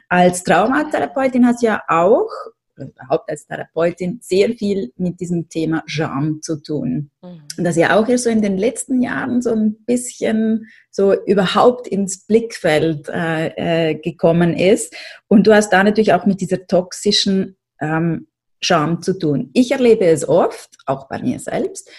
Als 0.08 0.43
Traumatherapeutin 0.43 1.46
hast 1.46 1.62
du 1.62 1.67
ja 1.67 1.82
auch 1.88 2.30
überhaupt 2.78 3.30
als 3.30 3.46
Therapeutin 3.46 4.20
sehr 4.22 4.50
viel 4.50 4.92
mit 4.98 5.20
diesem 5.20 5.50
Thema 5.50 5.84
Scham 5.86 6.42
zu 6.42 6.62
tun. 6.62 7.12
Mhm. 7.22 7.42
Und 7.58 7.64
das 7.64 7.76
ja 7.76 7.98
auch 7.98 8.08
erst 8.08 8.26
so 8.26 8.30
in 8.30 8.42
den 8.42 8.58
letzten 8.58 9.02
Jahren 9.02 9.42
so 9.42 9.52
ein 9.52 9.76
bisschen 9.86 10.68
so 10.92 11.14
überhaupt 11.26 11.88
ins 11.88 12.26
Blickfeld 12.26 13.10
äh, 13.10 13.92
äh, 13.92 13.96
gekommen 13.96 14.54
ist. 14.54 14.96
Und 15.28 15.48
du 15.48 15.54
hast 15.54 15.72
da 15.72 15.84
natürlich 15.84 16.14
auch 16.14 16.26
mit 16.26 16.42
dieser 16.42 16.66
toxischen 16.68 17.58
ähm, 17.80 18.28
Scham 18.62 19.02
zu 19.02 19.18
tun. 19.18 19.50
Ich 19.54 19.72
erlebe 19.72 20.06
es 20.06 20.28
oft, 20.28 20.78
auch 20.86 21.08
bei 21.10 21.22
mir 21.22 21.40
selbst, 21.40 21.90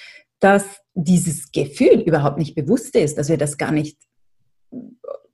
dass 0.40 0.64
dieses 0.94 1.52
Gefühl 1.52 2.00
überhaupt 2.00 2.38
nicht 2.38 2.54
bewusst 2.54 2.94
ist, 2.96 3.18
dass 3.18 3.28
wir 3.28 3.38
das 3.38 3.58
gar 3.58 3.72
nicht 3.72 3.98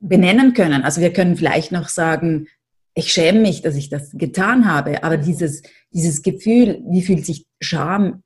benennen 0.00 0.54
können. 0.54 0.82
Also 0.82 1.00
wir 1.00 1.12
können 1.12 1.36
vielleicht 1.36 1.72
noch 1.72 1.88
sagen, 1.88 2.48
ich 2.94 3.12
schäme 3.12 3.40
mich, 3.40 3.62
dass 3.62 3.76
ich 3.76 3.88
das 3.88 4.10
getan 4.12 4.70
habe, 4.70 5.04
aber 5.04 5.16
dieses, 5.16 5.62
dieses 5.90 6.22
Gefühl, 6.22 6.82
wie 6.88 7.02
fühlt 7.02 7.24
sich 7.24 7.46
Scham, 7.60 8.22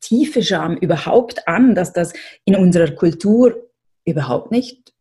tiefe 0.00 0.42
Scham 0.42 0.76
überhaupt 0.76 1.46
an, 1.46 1.74
dass 1.74 1.92
das 1.92 2.12
in 2.44 2.56
unserer 2.56 2.92
Kultur 2.92 3.70
überhaupt 4.04 4.50
nicht 4.50 4.94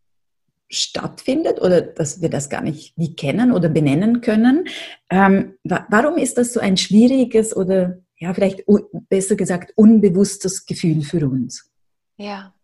stattfindet 0.70 1.62
oder 1.62 1.82
dass 1.82 2.22
wir 2.22 2.30
das 2.30 2.50
gar 2.50 2.62
nicht 2.62 2.94
wie 2.98 3.16
kennen 3.16 3.52
oder 3.52 3.70
benennen 3.70 4.22
können. 4.22 4.68
Ähm, 5.10 5.54
warum 5.64 6.18
ist 6.18 6.38
das 6.38 6.54
so 6.54 6.60
ein 6.60 6.76
schwieriges 6.76 7.56
oder 7.56 8.00
ja, 8.18 8.34
vielleicht 8.34 8.64
besser 9.10 9.36
gesagt 9.36 9.74
unbewusstes 9.76 10.66
Gefühl 10.66 11.04
für 11.04 11.28
uns? 11.28 11.72
Ja, 12.18 12.55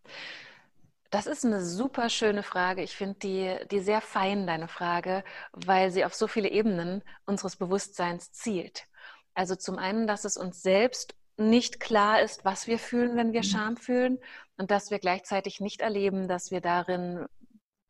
das 1.11 1.27
ist 1.27 1.45
eine 1.45 1.61
super 1.63 2.09
schöne 2.09 2.41
Frage. 2.41 2.81
Ich 2.81 2.95
finde 2.95 3.19
die, 3.19 3.57
die 3.69 3.81
sehr 3.81 3.99
fein, 4.01 4.47
deine 4.47 4.69
Frage, 4.69 5.23
weil 5.51 5.91
sie 5.91 6.05
auf 6.05 6.15
so 6.15 6.27
viele 6.27 6.49
Ebenen 6.49 7.03
unseres 7.25 7.57
Bewusstseins 7.57 8.31
zielt. 8.31 8.87
Also 9.33 9.55
zum 9.55 9.77
einen, 9.77 10.07
dass 10.07 10.23
es 10.23 10.37
uns 10.37 10.61
selbst 10.61 11.13
nicht 11.37 11.81
klar 11.81 12.21
ist, 12.21 12.45
was 12.45 12.67
wir 12.67 12.79
fühlen, 12.79 13.17
wenn 13.17 13.33
wir 13.33 13.41
mhm. 13.41 13.45
Scham 13.45 13.77
fühlen 13.77 14.19
und 14.57 14.71
dass 14.71 14.89
wir 14.89 14.99
gleichzeitig 14.99 15.59
nicht 15.59 15.81
erleben, 15.81 16.29
dass 16.29 16.49
wir 16.49 16.61
darin 16.61 17.27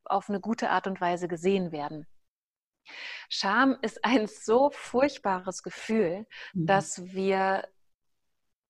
auf 0.04 0.30
eine 0.30 0.40
gute 0.40 0.72
Art 0.72 0.88
und 0.88 1.00
Weise 1.00 1.28
gesehen 1.28 1.72
werden. 1.72 2.08
Scham 3.30 3.78
ist 3.84 4.04
ein 4.04 4.28
so 4.28 4.72
furchtbares 4.72 5.62
Gefühl, 5.62 6.26
mhm. 6.54 6.66
dass 6.66 7.14
wir 7.14 7.68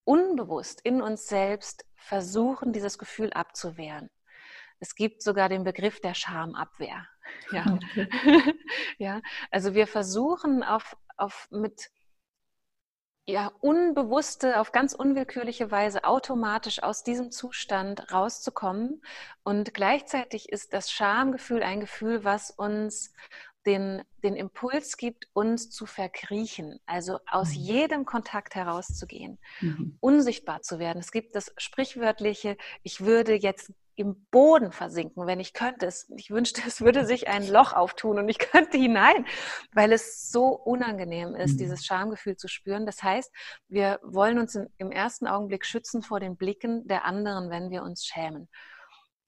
unbewusst 0.04 0.82
in 0.82 1.02
uns 1.02 1.28
selbst 1.28 1.86
versuchen, 1.96 2.74
dieses 2.74 2.98
Gefühl 2.98 3.32
abzuwehren. 3.32 4.10
Es 4.82 4.96
gibt 4.96 5.22
sogar 5.22 5.48
den 5.48 5.64
Begriff 5.64 6.02
der 6.02 6.16
Schamabwehr. 6.16 7.08
Ja. 7.52 7.66
Okay. 7.74 8.08
ja, 8.98 9.22
also 9.52 9.76
wir 9.76 9.86
versuchen 9.86 10.64
auf, 10.64 10.98
auf 11.18 11.48
mit 11.52 11.92
ja, 13.28 13.52
unbewusste, 13.62 14.60
auf 14.60 14.72
ganz 14.72 14.94
unwillkürliche 14.94 15.70
Weise 15.70 16.04
automatisch 16.04 16.82
aus 16.82 17.04
diesem 17.04 17.32
Zustand 17.32 18.12
rauszukommen. 18.12 19.04
Und 19.44 19.76
gleichzeitig 19.76 20.50
ist 20.50 20.74
das 20.74 20.92
Schamgefühl 20.92 21.62
ein 21.62 21.80
Gefühl, 21.80 22.24
was 22.24 22.50
uns 22.50 23.14
den, 23.68 24.02
den 24.24 24.36
Impuls 24.36 24.98
gibt, 24.98 25.28
uns 25.34 25.70
zu 25.70 25.86
verkriechen, 25.86 26.80
also 26.88 27.20
aus 27.28 27.50
mhm. 27.50 27.62
jedem 27.62 28.06
Kontakt 28.06 28.56
herauszugehen, 28.56 29.38
mhm. 29.60 29.98
unsichtbar 30.00 30.64
zu 30.64 30.80
werden. 30.80 30.98
Es 30.98 31.12
gibt 31.12 31.36
das 31.36 31.54
sprichwörtliche, 31.58 32.58
ich 32.82 33.02
würde 33.02 33.36
jetzt 33.36 33.72
im 34.02 34.26
Boden 34.32 34.72
versinken, 34.72 35.28
wenn 35.28 35.40
ich 35.40 35.54
könnte. 35.54 35.86
Es, 35.86 36.12
ich 36.18 36.32
wünschte, 36.32 36.62
es 36.68 36.82
würde 36.82 37.06
sich 37.06 37.28
ein 37.28 37.48
Loch 37.48 37.74
auftun 37.74 38.20
und 38.20 38.28
ich 38.28 38.40
könnte 38.40 38.78
hinein, 38.78 39.26
weil 39.74 39.94
es 39.94 40.30
so 40.30 40.48
unangenehm 40.48 41.36
ist, 41.36 41.54
mhm. 41.54 41.58
dieses 41.58 41.86
Schamgefühl 41.86 42.36
zu 42.36 42.48
spüren. 42.48 42.86
Das 42.86 43.02
heißt, 43.02 43.32
wir 43.70 44.00
wollen 44.04 44.40
uns 44.40 44.58
im 44.78 44.92
ersten 44.92 45.28
Augenblick 45.28 45.66
schützen 45.66 46.02
vor 46.02 46.20
den 46.20 46.36
Blicken 46.36 46.88
der 46.88 47.06
anderen, 47.06 47.50
wenn 47.50 47.70
wir 47.70 47.84
uns 47.84 48.06
schämen. 48.06 48.50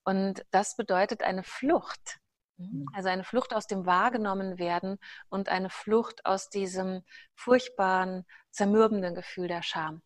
Und 0.03 0.45
das 0.51 0.75
bedeutet 0.75 1.23
eine 1.23 1.43
Flucht. 1.43 2.19
Mhm. 2.57 2.87
Also 2.93 3.09
eine 3.09 3.23
Flucht 3.23 3.53
aus 3.53 3.67
dem 3.67 3.85
wahrgenommen 3.85 4.57
werden 4.57 4.97
und 5.29 5.49
eine 5.49 5.69
Flucht 5.69 6.25
aus 6.25 6.49
diesem 6.49 7.03
furchtbaren, 7.35 8.25
zermürbenden 8.51 9.15
Gefühl 9.15 9.47
der 9.47 9.61
Scham. 9.61 10.01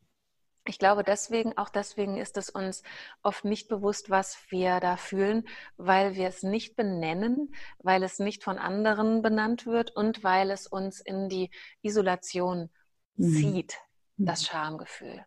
Ich 0.67 0.79
glaube 0.79 1.03
deswegen, 1.03 1.57
auch 1.57 1.69
deswegen 1.69 2.17
ist 2.17 2.37
es 2.37 2.49
uns 2.49 2.83
oft 3.23 3.45
nicht 3.45 3.69
bewusst, 3.69 4.09
was 4.09 4.37
wir 4.49 4.79
da 4.79 4.97
fühlen, 4.97 5.47
weil 5.77 6.15
wir 6.15 6.27
es 6.27 6.43
nicht 6.43 6.75
benennen, 6.75 7.53
weil 7.79 8.03
es 8.03 8.19
nicht 8.19 8.43
von 8.43 8.57
anderen 8.57 9.21
benannt 9.21 9.65
wird 9.65 9.95
und 9.95 10.23
weil 10.23 10.51
es 10.51 10.67
uns 10.67 10.99
in 10.99 11.29
die 11.29 11.49
Isolation 11.81 12.69
mhm. 13.15 13.33
zieht, 13.33 13.77
das 14.17 14.41
mhm. 14.41 14.45
Schamgefühl. 14.45 15.25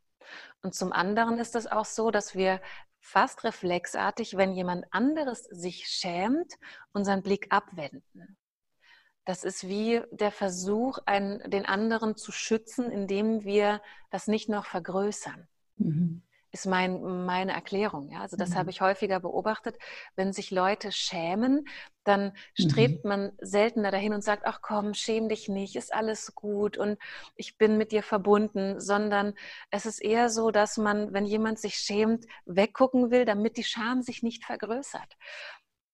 Und 0.62 0.74
zum 0.74 0.92
anderen 0.92 1.38
ist 1.38 1.56
es 1.56 1.66
auch 1.66 1.86
so, 1.86 2.10
dass 2.10 2.34
wir 2.34 2.60
fast 3.00 3.44
reflexartig, 3.44 4.36
wenn 4.36 4.52
jemand 4.52 4.84
anderes 4.90 5.44
sich 5.44 5.88
schämt, 5.88 6.54
unseren 6.92 7.22
Blick 7.22 7.46
abwenden. 7.50 8.36
Das 9.30 9.44
ist 9.44 9.68
wie 9.68 10.02
der 10.10 10.32
Versuch, 10.32 10.98
einen, 11.06 11.48
den 11.48 11.64
anderen 11.64 12.16
zu 12.16 12.32
schützen, 12.32 12.90
indem 12.90 13.44
wir 13.44 13.80
das 14.10 14.26
nicht 14.26 14.48
noch 14.48 14.66
vergrößern. 14.66 15.46
Mhm 15.76 16.22
ist 16.52 16.66
mein, 16.66 17.24
meine 17.26 17.52
Erklärung. 17.52 18.10
Ja? 18.10 18.22
Also 18.22 18.36
das 18.36 18.50
mhm. 18.50 18.54
habe 18.56 18.70
ich 18.70 18.80
häufiger 18.80 19.20
beobachtet. 19.20 19.78
Wenn 20.16 20.32
sich 20.32 20.50
Leute 20.50 20.90
schämen, 20.90 21.64
dann 22.02 22.32
strebt 22.58 23.04
mhm. 23.04 23.08
man 23.08 23.32
seltener 23.40 23.92
dahin 23.92 24.12
und 24.12 24.24
sagt, 24.24 24.42
ach 24.46 24.60
komm, 24.60 24.92
schäm 24.92 25.28
dich 25.28 25.48
nicht, 25.48 25.76
ist 25.76 25.94
alles 25.94 26.34
gut 26.34 26.76
und 26.76 26.98
ich 27.36 27.56
bin 27.56 27.78
mit 27.78 27.92
dir 27.92 28.02
verbunden, 28.02 28.80
sondern 28.80 29.34
es 29.70 29.86
ist 29.86 30.02
eher 30.02 30.28
so, 30.28 30.50
dass 30.50 30.76
man, 30.76 31.12
wenn 31.12 31.24
jemand 31.24 31.60
sich 31.60 31.76
schämt, 31.76 32.26
weggucken 32.46 33.12
will, 33.12 33.24
damit 33.24 33.56
die 33.56 33.62
Scham 33.62 34.02
sich 34.02 34.24
nicht 34.24 34.44
vergrößert. 34.44 35.16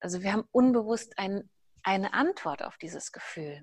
Also 0.01 0.23
wir 0.23 0.33
haben 0.33 0.45
unbewusst 0.53 1.19
ein, 1.19 1.51
eine 1.87 2.13
Antwort 2.13 2.63
auf 2.63 2.77
dieses 2.77 3.13
Gefühl. 3.13 3.63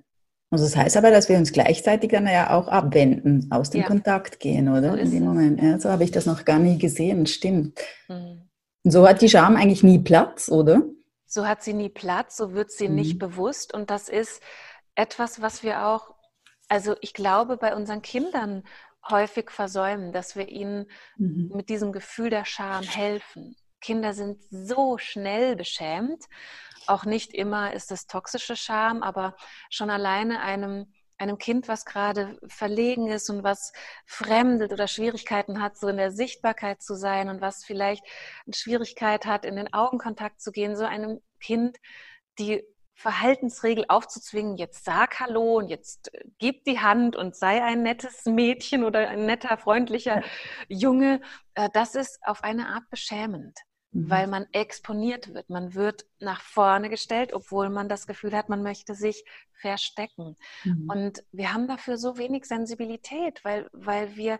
Also 0.49 0.65
das 0.65 0.75
heißt 0.75 0.97
aber, 0.97 1.11
dass 1.11 1.29
wir 1.29 1.37
uns 1.37 1.51
gleichzeitig 1.51 2.11
dann 2.11 2.27
ja 2.27 2.51
auch 2.51 2.67
abwenden, 2.67 3.47
aus 3.51 3.71
dem 3.71 3.81
ja. 3.81 3.87
Kontakt 3.87 4.39
gehen, 4.39 4.69
oder? 4.69 4.91
So 4.91 4.97
In 4.97 5.11
dem 5.11 5.23
Moment. 5.25 5.61
Ja, 5.61 5.79
so 5.79 5.89
habe 5.89 6.03
ich 6.03 6.11
das 6.11 6.25
noch 6.25 6.45
gar 6.45 6.59
nie 6.59 6.77
gesehen, 6.77 7.25
stimmt. 7.25 7.79
Mhm. 8.07 8.49
Und 8.83 8.91
so 8.91 9.07
hat 9.07 9.21
die 9.21 9.29
Scham 9.29 9.55
eigentlich 9.55 9.83
nie 9.83 9.99
Platz, 9.99 10.49
oder? 10.49 10.83
So 11.25 11.47
hat 11.47 11.63
sie 11.63 11.73
nie 11.73 11.89
Platz, 11.89 12.37
so 12.37 12.53
wird 12.53 12.71
sie 12.71 12.87
mhm. 12.87 12.95
nicht 12.95 13.19
bewusst. 13.19 13.73
Und 13.73 13.89
das 13.89 14.09
ist 14.09 14.41
etwas, 14.95 15.41
was 15.41 15.63
wir 15.63 15.87
auch, 15.87 16.13
also 16.69 16.95
ich 17.01 17.13
glaube, 17.13 17.57
bei 17.57 17.75
unseren 17.75 18.01
Kindern 18.01 18.63
häufig 19.09 19.49
versäumen, 19.49 20.13
dass 20.13 20.35
wir 20.35 20.47
ihnen 20.47 20.85
mhm. 21.17 21.51
mit 21.55 21.69
diesem 21.69 21.91
Gefühl 21.91 22.29
der 22.29 22.45
Scham 22.45 22.83
helfen. 22.83 23.55
Kinder 23.83 24.13
sind 24.13 24.41
so 24.49 24.97
schnell 24.97 25.55
beschämt. 25.55 26.23
Auch 26.87 27.05
nicht 27.05 27.33
immer 27.33 27.73
ist 27.73 27.91
es 27.91 28.07
toxische 28.07 28.55
Scham, 28.55 29.03
aber 29.03 29.35
schon 29.69 29.89
alleine 29.89 30.41
einem, 30.41 30.91
einem 31.17 31.37
Kind, 31.37 31.67
was 31.67 31.85
gerade 31.85 32.39
verlegen 32.47 33.07
ist 33.07 33.29
und 33.29 33.43
was 33.43 33.73
fremdelt 34.05 34.73
oder 34.73 34.87
Schwierigkeiten 34.87 35.61
hat, 35.61 35.77
so 35.77 35.87
in 35.89 35.97
der 35.97 36.11
Sichtbarkeit 36.11 36.81
zu 36.81 36.95
sein 36.95 37.29
und 37.29 37.41
was 37.41 37.63
vielleicht 37.63 38.03
eine 38.45 38.55
Schwierigkeit 38.55 39.25
hat, 39.25 39.45
in 39.45 39.55
den 39.55 39.73
Augenkontakt 39.73 40.41
zu 40.41 40.51
gehen, 40.51 40.75
so 40.75 40.85
einem 40.85 41.21
Kind 41.39 41.77
die 42.39 42.63
Verhaltensregel 42.95 43.85
aufzuzwingen, 43.89 44.55
jetzt 44.57 44.85
sag 44.85 45.19
Hallo 45.19 45.57
und 45.57 45.67
jetzt 45.67 46.13
äh, 46.13 46.23
gib 46.37 46.63
die 46.63 46.79
Hand 46.79 47.15
und 47.15 47.35
sei 47.35 47.61
ein 47.63 47.83
nettes 47.83 48.25
Mädchen 48.25 48.83
oder 48.83 49.09
ein 49.09 49.25
netter, 49.25 49.57
freundlicher 49.57 50.21
Junge, 50.69 51.21
äh, 51.55 51.69
das 51.73 51.95
ist 51.95 52.19
auf 52.23 52.43
eine 52.43 52.69
Art 52.69 52.89
beschämend 52.89 53.57
mhm. 53.93 54.09
weil 54.09 54.27
man 54.27 54.45
exponiert 54.51 55.33
wird. 55.33 55.49
Man 55.49 55.73
wird 55.73 56.05
nach 56.19 56.41
vorne 56.41 56.89
gestellt, 56.89 57.33
obwohl 57.33 57.69
man 57.69 57.89
das 57.89 58.07
Gefühl 58.07 58.35
hat, 58.35 58.49
man 58.49 58.63
möchte 58.63 58.95
sich 58.95 59.23
verstecken. 59.53 60.35
Mhm. 60.63 60.89
Und 60.89 61.23
wir 61.31 61.53
haben 61.53 61.67
dafür 61.67 61.97
so 61.97 62.17
wenig 62.17 62.45
Sensibilität, 62.45 63.43
weil, 63.43 63.69
weil 63.71 64.15
wir 64.15 64.39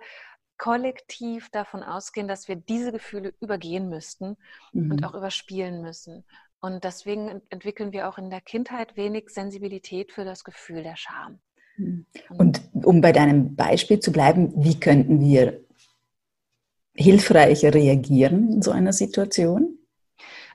kollektiv 0.57 1.49
davon 1.49 1.83
ausgehen, 1.83 2.27
dass 2.27 2.47
wir 2.47 2.55
diese 2.55 2.91
Gefühle 2.91 3.33
übergehen 3.41 3.89
müssten 3.89 4.37
mhm. 4.71 4.91
und 4.91 5.05
auch 5.05 5.13
überspielen 5.13 5.81
müssen. 5.81 6.23
Und 6.59 6.83
deswegen 6.83 7.41
entwickeln 7.49 7.91
wir 7.91 8.07
auch 8.07 8.17
in 8.17 8.29
der 8.29 8.39
Kindheit 8.39 8.95
wenig 8.95 9.29
Sensibilität 9.29 10.13
für 10.13 10.23
das 10.23 10.43
Gefühl 10.43 10.83
der 10.83 10.95
Scham. 10.95 11.39
Mhm. 11.77 12.05
Und 12.29 12.61
um 12.73 13.01
bei 13.01 13.11
deinem 13.11 13.55
Beispiel 13.55 13.99
zu 13.99 14.11
bleiben, 14.11 14.53
wie 14.55 14.79
könnten 14.79 15.19
wir 15.19 15.59
hilfreich 16.95 17.63
reagieren 17.63 18.51
in 18.53 18.61
so 18.61 18.71
einer 18.71 18.93
Situation? 18.93 19.79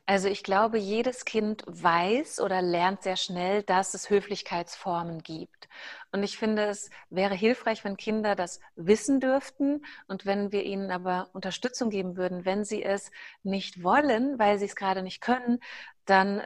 Also 0.08 0.28
ich 0.28 0.42
glaube, 0.42 0.78
jedes 0.78 1.26
Kind 1.26 1.64
weiß 1.66 2.40
oder 2.40 2.62
lernt 2.62 3.02
sehr 3.02 3.16
schnell, 3.16 3.62
dass 3.62 3.92
es 3.92 4.08
Höflichkeitsformen 4.08 5.22
gibt. 5.22 5.68
Und 6.12 6.22
ich 6.22 6.38
finde, 6.38 6.64
es 6.64 6.88
wäre 7.10 7.34
hilfreich, 7.34 7.84
wenn 7.84 7.98
Kinder 7.98 8.34
das 8.34 8.58
wissen 8.74 9.20
dürften 9.20 9.84
und 10.06 10.24
wenn 10.24 10.50
wir 10.50 10.64
ihnen 10.64 10.90
aber 10.90 11.28
Unterstützung 11.34 11.90
geben 11.90 12.16
würden, 12.16 12.46
wenn 12.46 12.64
sie 12.64 12.82
es 12.82 13.10
nicht 13.42 13.82
wollen, 13.82 14.38
weil 14.38 14.58
sie 14.58 14.64
es 14.64 14.76
gerade 14.76 15.02
nicht 15.02 15.20
können, 15.20 15.60
dann 16.06 16.40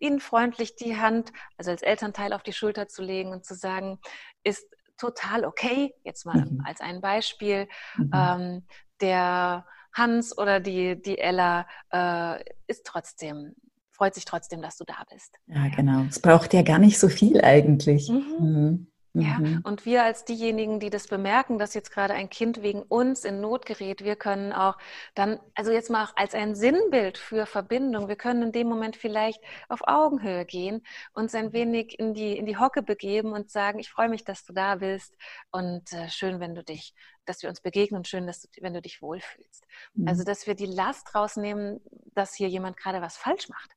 ihnen 0.00 0.18
freundlich 0.18 0.74
die 0.74 0.96
Hand, 0.96 1.32
also 1.56 1.70
als 1.70 1.82
Elternteil 1.82 2.32
auf 2.32 2.42
die 2.42 2.52
Schulter 2.52 2.88
zu 2.88 3.02
legen 3.02 3.30
und 3.30 3.44
zu 3.44 3.54
sagen, 3.54 4.00
ist 4.42 4.66
total 4.96 5.44
okay, 5.44 5.94
jetzt 6.02 6.26
mal 6.26 6.44
mhm. 6.44 6.62
als 6.66 6.80
ein 6.80 7.00
Beispiel, 7.00 7.68
mhm. 7.96 8.10
ähm, 8.12 8.66
der 9.00 9.66
Hans 9.92 10.36
oder 10.36 10.60
die, 10.60 11.00
die 11.00 11.18
Ella 11.18 11.66
äh, 11.92 12.42
ist 12.66 12.86
trotzdem, 12.86 13.54
freut 13.90 14.14
sich 14.14 14.24
trotzdem, 14.24 14.62
dass 14.62 14.76
du 14.76 14.84
da 14.84 15.04
bist. 15.10 15.36
Ja, 15.46 15.68
genau. 15.68 16.04
Es 16.08 16.20
braucht 16.20 16.54
ja 16.54 16.62
gar 16.62 16.78
nicht 16.78 16.98
so 16.98 17.08
viel 17.08 17.40
eigentlich. 17.40 18.08
Mhm. 18.08 18.36
Mhm. 18.38 18.89
Ja, 19.12 19.38
mhm. 19.38 19.60
und 19.64 19.86
wir 19.86 20.04
als 20.04 20.24
diejenigen, 20.24 20.78
die 20.78 20.88
das 20.88 21.08
bemerken, 21.08 21.58
dass 21.58 21.74
jetzt 21.74 21.90
gerade 21.90 22.14
ein 22.14 22.30
Kind 22.30 22.62
wegen 22.62 22.82
uns 22.82 23.24
in 23.24 23.40
Not 23.40 23.66
gerät, 23.66 24.04
wir 24.04 24.14
können 24.14 24.52
auch 24.52 24.78
dann, 25.16 25.40
also 25.56 25.72
jetzt 25.72 25.90
mal 25.90 26.08
als 26.14 26.32
ein 26.32 26.54
Sinnbild 26.54 27.18
für 27.18 27.46
Verbindung, 27.46 28.06
wir 28.06 28.14
können 28.14 28.42
in 28.42 28.52
dem 28.52 28.68
Moment 28.68 28.94
vielleicht 28.94 29.42
auf 29.68 29.80
Augenhöhe 29.84 30.44
gehen, 30.44 30.82
uns 31.12 31.34
ein 31.34 31.52
wenig 31.52 31.98
in 31.98 32.14
die, 32.14 32.36
in 32.36 32.46
die 32.46 32.56
Hocke 32.56 32.82
begeben 32.82 33.32
und 33.32 33.50
sagen, 33.50 33.80
ich 33.80 33.90
freue 33.90 34.08
mich, 34.08 34.24
dass 34.24 34.44
du 34.44 34.52
da 34.52 34.76
bist 34.76 35.16
und 35.50 35.92
äh, 35.92 36.08
schön, 36.08 36.38
wenn 36.38 36.54
du 36.54 36.62
dich, 36.62 36.94
dass 37.24 37.42
wir 37.42 37.50
uns 37.50 37.60
begegnen 37.60 37.98
und 37.98 38.06
schön, 38.08 38.28
dass 38.28 38.42
du, 38.42 38.48
wenn 38.60 38.74
du 38.74 38.80
dich 38.80 39.02
wohlfühlst. 39.02 39.66
Mhm. 39.94 40.06
Also, 40.06 40.22
dass 40.22 40.46
wir 40.46 40.54
die 40.54 40.66
Last 40.66 41.16
rausnehmen, 41.16 41.80
dass 42.14 42.34
hier 42.34 42.48
jemand 42.48 42.76
gerade 42.76 43.00
was 43.00 43.16
falsch 43.16 43.48
macht. 43.48 43.74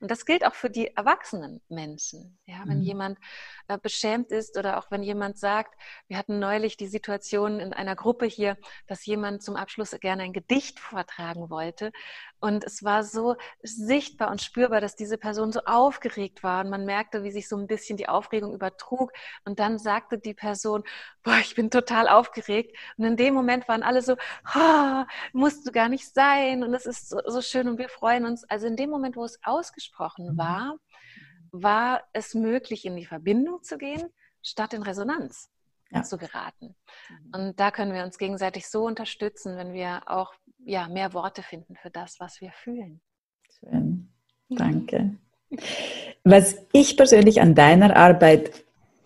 Und 0.00 0.10
das 0.10 0.24
gilt 0.24 0.44
auch 0.44 0.54
für 0.54 0.70
die 0.70 0.88
erwachsenen 0.96 1.60
Menschen. 1.68 2.38
Ja, 2.46 2.62
wenn 2.66 2.78
mhm. 2.78 2.84
jemand 2.84 3.18
äh, 3.68 3.78
beschämt 3.78 4.30
ist 4.32 4.58
oder 4.58 4.78
auch 4.78 4.90
wenn 4.90 5.02
jemand 5.02 5.38
sagt, 5.38 5.74
wir 6.08 6.18
hatten 6.18 6.38
neulich 6.38 6.76
die 6.76 6.88
Situation 6.88 7.60
in 7.60 7.72
einer 7.72 7.96
Gruppe 7.96 8.26
hier, 8.26 8.56
dass 8.86 9.06
jemand 9.06 9.42
zum 9.42 9.56
Abschluss 9.56 9.90
gerne 10.00 10.22
ein 10.22 10.32
Gedicht 10.32 10.80
vortragen 10.80 11.50
wollte. 11.50 11.92
Und 12.40 12.64
es 12.64 12.82
war 12.82 13.04
so 13.04 13.36
sichtbar 13.62 14.30
und 14.30 14.40
spürbar, 14.40 14.80
dass 14.80 14.96
diese 14.96 15.18
Person 15.18 15.52
so 15.52 15.60
aufgeregt 15.64 16.42
war. 16.42 16.64
Und 16.64 16.70
man 16.70 16.84
merkte, 16.84 17.22
wie 17.22 17.30
sich 17.30 17.48
so 17.48 17.56
ein 17.56 17.66
bisschen 17.66 17.96
die 17.96 18.08
Aufregung 18.08 18.54
übertrug. 18.54 19.12
Und 19.44 19.58
dann 19.58 19.78
sagte 19.78 20.18
die 20.18 20.34
Person, 20.34 20.82
boah, 21.22 21.38
ich 21.40 21.54
bin 21.54 21.70
total 21.70 22.08
aufgeregt. 22.08 22.76
Und 22.96 23.04
in 23.04 23.16
dem 23.16 23.34
Moment 23.34 23.68
waren 23.68 23.82
alle 23.82 24.02
so, 24.02 24.16
oh, 24.54 25.04
musst 25.32 25.66
du 25.66 25.72
gar 25.72 25.88
nicht 25.88 26.12
sein. 26.14 26.64
Und 26.64 26.74
es 26.74 26.86
ist 26.86 27.10
so, 27.10 27.20
so 27.26 27.42
schön 27.42 27.68
und 27.68 27.78
wir 27.78 27.88
freuen 27.88 28.24
uns. 28.24 28.44
Also 28.44 28.66
in 28.66 28.76
dem 28.76 28.90
Moment, 28.90 29.16
wo 29.16 29.24
es 29.24 29.38
ausgesprochen 29.44 30.32
mhm. 30.32 30.38
war, 30.38 30.76
war 31.52 32.02
es 32.12 32.34
möglich, 32.34 32.84
in 32.86 32.96
die 32.96 33.06
Verbindung 33.06 33.62
zu 33.62 33.76
gehen, 33.76 34.08
statt 34.42 34.72
in 34.72 34.82
Resonanz 34.82 35.49
ja. 35.90 36.02
zu 36.02 36.18
geraten. 36.18 36.74
Mhm. 37.08 37.34
Und 37.34 37.60
da 37.60 37.70
können 37.70 37.92
wir 37.92 38.04
uns 38.04 38.18
gegenseitig 38.18 38.68
so 38.68 38.84
unterstützen, 38.84 39.56
wenn 39.56 39.72
wir 39.72 40.02
auch 40.06 40.32
ja, 40.64 40.88
mehr 40.88 41.12
Worte 41.14 41.42
finden 41.42 41.76
für 41.76 41.90
das, 41.90 42.20
was 42.20 42.40
wir 42.40 42.52
fühlen. 42.52 43.00
Schön. 43.58 44.12
Danke. 44.48 45.16
Was 46.24 46.56
ich 46.72 46.96
persönlich 46.96 47.40
an 47.40 47.54
deiner 47.54 47.96
Arbeit 47.96 48.64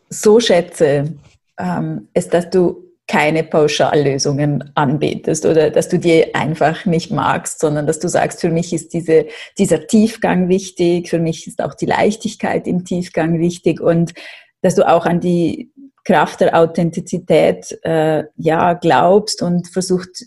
so 0.08 0.40
schätze, 0.40 1.16
ähm, 1.58 2.08
ist, 2.14 2.34
dass 2.34 2.50
du 2.50 2.84
keine 3.06 3.44
Pauschallösungen 3.44 4.72
anbietest 4.74 5.44
oder 5.44 5.70
dass 5.70 5.88
du 5.88 5.98
die 5.98 6.34
einfach 6.34 6.86
nicht 6.86 7.10
magst, 7.10 7.60
sondern 7.60 7.86
dass 7.86 7.98
du 7.98 8.08
sagst, 8.08 8.40
für 8.40 8.48
mich 8.48 8.72
ist 8.72 8.94
diese, 8.94 9.26
dieser 9.58 9.86
Tiefgang 9.86 10.48
wichtig, 10.48 11.10
für 11.10 11.18
mich 11.18 11.46
ist 11.46 11.62
auch 11.62 11.74
die 11.74 11.86
Leichtigkeit 11.86 12.66
im 12.66 12.84
Tiefgang 12.84 13.38
wichtig 13.38 13.80
und 13.80 14.14
dass 14.62 14.74
du 14.74 14.88
auch 14.88 15.04
an 15.04 15.20
die 15.20 15.70
Kraft 16.04 16.40
der 16.40 16.58
Authentizität 16.58 17.78
äh, 17.82 18.24
ja 18.36 18.74
glaubst 18.74 19.42
und 19.42 19.68
versucht 19.68 20.24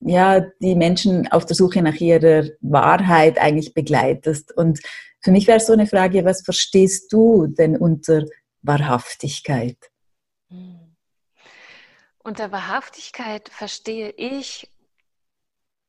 ja 0.00 0.40
die 0.60 0.74
Menschen 0.74 1.30
auf 1.30 1.46
der 1.46 1.54
Suche 1.54 1.80
nach 1.82 1.94
ihrer 1.94 2.48
Wahrheit 2.60 3.38
eigentlich 3.38 3.72
begleitest 3.72 4.56
und 4.56 4.80
für 5.22 5.30
mich 5.30 5.46
wäre 5.46 5.60
so 5.60 5.72
eine 5.72 5.86
Frage, 5.86 6.24
was 6.24 6.42
verstehst 6.42 7.12
du 7.12 7.46
denn 7.46 7.76
unter 7.76 8.24
Wahrhaftigkeit? 8.62 9.78
Hm. 10.48 10.96
Unter 12.24 12.52
Wahrhaftigkeit 12.52 13.48
verstehe 13.48 14.10
ich 14.10 14.68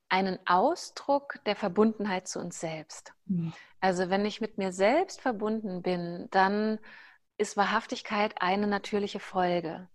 einen 0.10 0.38
Ausdruck 0.46 1.40
der 1.46 1.56
Verbundenheit 1.56 2.28
zu 2.28 2.40
uns 2.40 2.60
selbst. 2.60 3.14
Mhm. 3.26 3.54
Also 3.80 4.10
wenn 4.10 4.26
ich 4.26 4.42
mit 4.42 4.58
mir 4.58 4.72
selbst 4.72 5.22
verbunden 5.22 5.82
bin, 5.82 6.28
dann 6.30 6.80
ist 7.38 7.58
Wahrhaftigkeit 7.58 8.42
eine 8.42 8.68
natürliche 8.68 9.20
Folge 9.20 9.88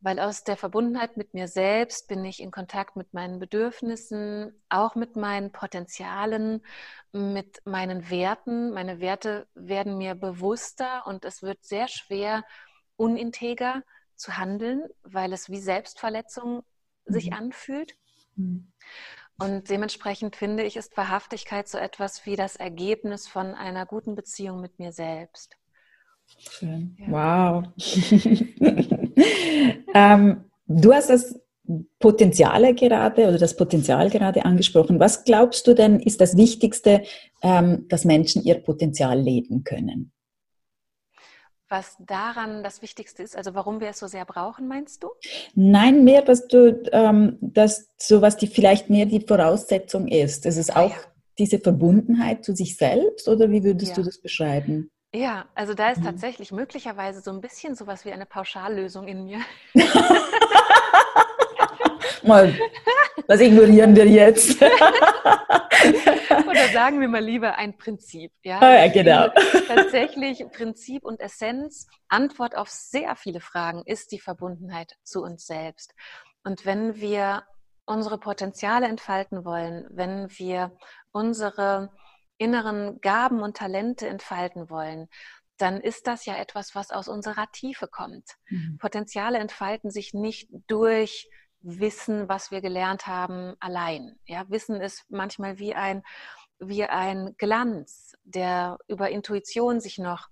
weil 0.00 0.18
aus 0.18 0.44
der 0.44 0.56
Verbundenheit 0.56 1.16
mit 1.16 1.34
mir 1.34 1.46
selbst 1.46 2.08
bin 2.08 2.24
ich 2.24 2.40
in 2.40 2.50
Kontakt 2.50 2.96
mit 2.96 3.12
meinen 3.12 3.38
Bedürfnissen, 3.38 4.62
auch 4.70 4.94
mit 4.94 5.16
meinen 5.16 5.52
Potenzialen, 5.52 6.64
mit 7.12 7.60
meinen 7.66 8.08
Werten. 8.08 8.72
Meine 8.72 9.00
Werte 9.00 9.46
werden 9.54 9.98
mir 9.98 10.14
bewusster 10.14 11.06
und 11.06 11.24
es 11.24 11.42
wird 11.42 11.64
sehr 11.64 11.86
schwer, 11.88 12.44
uninteger 12.96 13.82
zu 14.16 14.38
handeln, 14.38 14.88
weil 15.02 15.32
es 15.32 15.50
wie 15.50 15.60
Selbstverletzung 15.60 16.62
mhm. 17.04 17.12
sich 17.12 17.32
anfühlt. 17.34 17.94
Mhm. 18.36 18.72
Und 19.38 19.68
dementsprechend 19.70 20.36
finde 20.36 20.64
ich, 20.64 20.76
ist 20.76 20.96
Wahrhaftigkeit 20.96 21.68
so 21.68 21.78
etwas 21.78 22.24
wie 22.26 22.36
das 22.36 22.56
Ergebnis 22.56 23.26
von 23.26 23.54
einer 23.54 23.86
guten 23.86 24.14
Beziehung 24.14 24.60
mit 24.60 24.78
mir 24.78 24.92
selbst. 24.92 25.59
Schön. 26.38 26.96
Ja. 26.98 27.10
Wow. 27.10 27.64
ähm, 29.94 30.44
du 30.66 30.92
hast 30.92 31.10
das 31.10 31.40
Potenziale 31.98 32.74
gerade 32.74 33.28
oder 33.28 33.38
das 33.38 33.56
Potenzial 33.56 34.10
gerade 34.10 34.44
angesprochen. 34.44 34.98
Was 34.98 35.24
glaubst 35.24 35.66
du 35.66 35.74
denn 35.74 36.00
ist 36.00 36.20
das 36.20 36.36
Wichtigste, 36.36 37.02
ähm, 37.42 37.86
dass 37.88 38.04
Menschen 38.04 38.42
ihr 38.42 38.56
Potenzial 38.56 39.20
leben 39.20 39.64
können? 39.64 40.12
Was 41.68 41.96
daran 42.00 42.64
das 42.64 42.82
Wichtigste 42.82 43.22
ist, 43.22 43.36
also 43.36 43.54
warum 43.54 43.80
wir 43.80 43.90
es 43.90 44.00
so 44.00 44.08
sehr 44.08 44.24
brauchen, 44.24 44.66
meinst 44.66 45.04
du? 45.04 45.10
Nein, 45.54 46.02
mehr, 46.02 46.22
dass 46.22 46.48
du, 46.48 46.82
ähm, 46.90 47.38
dass 47.40 47.88
so 47.96 48.20
was 48.20 48.36
die 48.36 48.48
vielleicht 48.48 48.90
mehr 48.90 49.06
die 49.06 49.20
Voraussetzung 49.20 50.08
ist. 50.08 50.46
Ist 50.46 50.56
es 50.56 50.70
ah, 50.70 50.86
auch 50.86 50.90
ja. 50.90 50.96
diese 51.38 51.60
Verbundenheit 51.60 52.44
zu 52.44 52.56
sich 52.56 52.76
selbst 52.76 53.28
oder 53.28 53.50
wie 53.50 53.62
würdest 53.62 53.90
ja. 53.90 53.96
du 53.96 54.02
das 54.02 54.20
beschreiben? 54.20 54.90
Ja, 55.12 55.46
also 55.54 55.74
da 55.74 55.90
ist 55.90 56.00
mhm. 56.00 56.04
tatsächlich 56.04 56.52
möglicherweise 56.52 57.20
so 57.20 57.32
ein 57.32 57.40
bisschen 57.40 57.74
sowas 57.74 58.04
wie 58.04 58.12
eine 58.12 58.26
Pauschallösung 58.26 59.08
in 59.08 59.24
mir. 59.24 59.40
mal, 62.22 62.56
das 63.26 63.40
ignorieren 63.40 63.96
wir 63.96 64.06
jetzt. 64.06 64.62
Oder 66.48 66.68
sagen 66.72 67.00
wir 67.00 67.08
mal 67.08 67.24
lieber 67.24 67.56
ein 67.56 67.76
Prinzip. 67.76 68.30
Ja, 68.42 68.60
ah, 68.60 68.84
ja 68.84 68.92
genau. 68.92 69.28
Tatsächlich 69.66 70.44
Prinzip 70.52 71.04
und 71.04 71.20
Essenz, 71.20 71.88
Antwort 72.08 72.56
auf 72.56 72.68
sehr 72.68 73.16
viele 73.16 73.40
Fragen 73.40 73.82
ist 73.86 74.12
die 74.12 74.20
Verbundenheit 74.20 74.94
zu 75.02 75.22
uns 75.22 75.44
selbst. 75.44 75.92
Und 76.44 76.64
wenn 76.64 77.00
wir 77.00 77.42
unsere 77.84 78.18
Potenziale 78.18 78.86
entfalten 78.86 79.44
wollen, 79.44 79.86
wenn 79.90 80.28
wir 80.38 80.70
unsere 81.10 81.90
inneren 82.40 83.00
Gaben 83.00 83.42
und 83.42 83.56
Talente 83.56 84.08
entfalten 84.08 84.70
wollen, 84.70 85.08
dann 85.58 85.80
ist 85.80 86.06
das 86.06 86.24
ja 86.24 86.36
etwas, 86.36 86.74
was 86.74 86.90
aus 86.90 87.06
unserer 87.06 87.50
Tiefe 87.52 87.86
kommt. 87.86 88.24
Mhm. 88.48 88.78
Potenziale 88.78 89.38
entfalten 89.38 89.90
sich 89.90 90.14
nicht 90.14 90.48
durch 90.66 91.28
Wissen, 91.60 92.28
was 92.30 92.50
wir 92.50 92.62
gelernt 92.62 93.06
haben, 93.06 93.54
allein. 93.60 94.18
Ja, 94.24 94.48
Wissen 94.48 94.80
ist 94.80 95.04
manchmal 95.10 95.58
wie 95.58 95.74
ein, 95.74 96.02
wie 96.58 96.84
ein 96.84 97.34
Glanz, 97.36 98.16
der 98.24 98.78
über 98.88 99.10
Intuition 99.10 99.80
sich 99.80 99.98
noch 99.98 100.28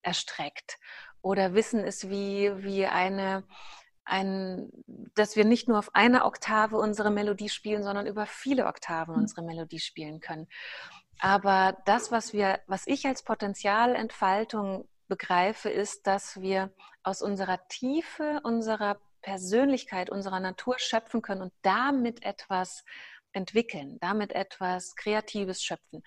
erstreckt. 0.00 0.78
Oder 1.20 1.52
Wissen 1.52 1.84
ist 1.84 2.08
wie, 2.08 2.50
wie 2.64 2.86
eine, 2.86 3.44
ein, 4.06 4.70
dass 5.14 5.36
wir 5.36 5.44
nicht 5.44 5.68
nur 5.68 5.78
auf 5.78 5.94
einer 5.94 6.24
Oktave 6.24 6.78
unsere 6.78 7.10
Melodie 7.10 7.50
spielen, 7.50 7.82
sondern 7.82 8.06
über 8.06 8.24
viele 8.24 8.66
Oktaven 8.66 9.14
mhm. 9.14 9.20
unsere 9.20 9.42
Melodie 9.42 9.80
spielen 9.80 10.20
können. 10.20 10.48
Aber 11.20 11.76
das, 11.84 12.10
was 12.10 12.32
wir, 12.32 12.60
was 12.66 12.86
ich 12.86 13.06
als 13.06 13.22
Potenzialentfaltung 13.22 14.88
begreife, 15.06 15.68
ist, 15.68 16.06
dass 16.06 16.40
wir 16.40 16.72
aus 17.02 17.20
unserer 17.20 17.66
Tiefe, 17.68 18.40
unserer 18.42 18.98
Persönlichkeit, 19.20 20.08
unserer 20.08 20.40
Natur 20.40 20.78
schöpfen 20.78 21.20
können 21.20 21.42
und 21.42 21.52
damit 21.62 22.22
etwas 22.24 22.84
entwickeln, 23.32 23.98
damit 24.00 24.32
etwas 24.32 24.96
Kreatives 24.96 25.62
schöpfen. 25.62 26.02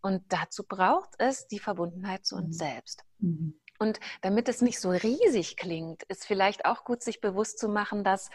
Und 0.00 0.24
dazu 0.28 0.64
braucht 0.64 1.10
es 1.18 1.46
die 1.46 1.58
Verbundenheit 1.58 2.26
zu 2.26 2.36
uns 2.36 2.56
mhm. 2.56 2.64
selbst. 2.64 3.04
Mhm. 3.18 3.60
Und 3.78 4.00
damit 4.22 4.48
es 4.48 4.60
nicht 4.60 4.80
so 4.80 4.90
riesig 4.90 5.56
klingt, 5.56 6.02
ist 6.04 6.26
vielleicht 6.26 6.64
auch 6.64 6.84
gut, 6.84 7.02
sich 7.02 7.20
bewusst 7.20 7.60
zu 7.60 7.68
machen, 7.68 8.02
dass 8.02 8.28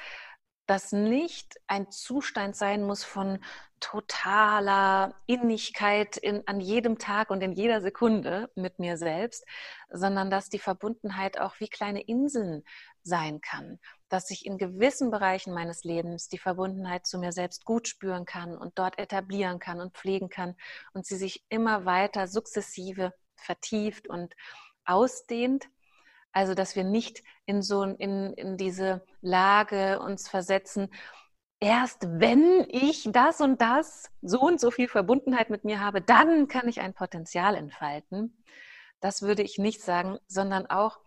das 0.66 0.92
nicht 0.92 1.60
ein 1.68 1.92
Zustand 1.92 2.56
sein 2.56 2.84
muss 2.84 3.04
von 3.04 3.40
totaler 3.82 5.14
Innigkeit 5.26 6.16
in, 6.16 6.48
an 6.48 6.62
jedem 6.62 7.00
Tag 7.00 7.30
und 7.32 7.42
in 7.42 7.52
jeder 7.52 7.82
Sekunde 7.82 8.50
mit 8.56 8.80
mir 8.80 8.98
selbst, 8.98 9.46
sondern 9.90 10.30
dass 10.30 10.48
die 10.50 10.60
Verbundenheit 10.60 11.38
auch 11.38 11.60
wie 11.60 11.68
kleine 11.68 12.02
Inseln 12.02 12.64
sein 13.04 13.42
kann, 13.42 13.80
dass 14.08 14.32
ich 14.32 14.46
in 14.46 14.58
gewissen 14.58 15.12
Bereichen 15.12 15.54
meines 15.54 15.84
Lebens 15.84 16.30
die 16.30 16.38
Verbundenheit 16.38 17.06
zu 17.06 17.20
mir 17.20 17.34
selbst 17.34 17.66
gut 17.66 17.90
spüren 17.90 18.26
kann 18.26 18.58
und 18.58 18.80
dort 18.80 18.98
etablieren 19.00 19.60
kann 19.60 19.82
und 19.82 19.98
pflegen 19.98 20.30
kann 20.30 20.56
und 20.94 21.06
sie 21.06 21.18
sich 21.18 21.44
immer 21.50 21.84
weiter 21.84 22.28
sukzessive 22.28 23.14
vertieft 23.36 24.08
und 24.08 24.34
ausdehnt. 24.86 25.68
Also, 26.32 26.54
dass 26.54 26.78
wir 26.78 26.86
nicht 26.86 27.22
in 27.46 27.62
so 27.62 27.84
in, 27.84 28.34
in 28.34 28.58
diese 28.58 29.06
Lage 29.22 30.00
uns 30.00 30.30
versetzen, 30.30 30.90
erst 31.60 32.06
wenn 32.08 32.66
ich 32.70 33.10
das 33.12 33.42
und 33.42 33.62
das, 33.62 34.12
so 34.22 34.42
und 34.42 34.60
so 34.60 34.72
viel 34.72 34.88
Verbundenheit 34.88 35.50
mit 35.50 35.64
mir 35.64 35.80
habe, 35.80 36.02
dann 36.02 36.48
kann 36.48 36.68
ich 36.68 36.82
ein 36.82 36.94
Potenzial 36.94 37.56
entfalten. 37.56 38.44
Das 39.00 39.22
würde 39.22 39.44
ich 39.44 39.58
nicht 39.58 39.82
sagen, 39.82 40.18
sondern 40.28 40.66
auch 40.68 41.00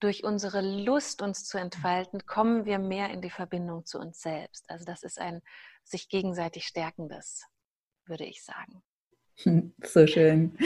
durch 0.00 0.24
unsere 0.24 0.60
Lust, 0.60 1.22
uns 1.22 1.44
zu 1.44 1.58
entfalten, 1.58 2.24
kommen 2.24 2.64
wir 2.64 2.78
mehr 2.78 3.10
in 3.10 3.20
die 3.20 3.30
Verbindung 3.30 3.84
zu 3.84 3.98
uns 3.98 4.20
selbst. 4.20 4.70
Also 4.70 4.84
das 4.84 5.02
ist 5.02 5.20
ein 5.20 5.42
sich 5.84 6.08
gegenseitig 6.08 6.66
stärkendes, 6.66 7.44
würde 8.06 8.24
ich 8.24 8.44
sagen. 8.44 8.82
So 9.84 10.06
schön. 10.06 10.56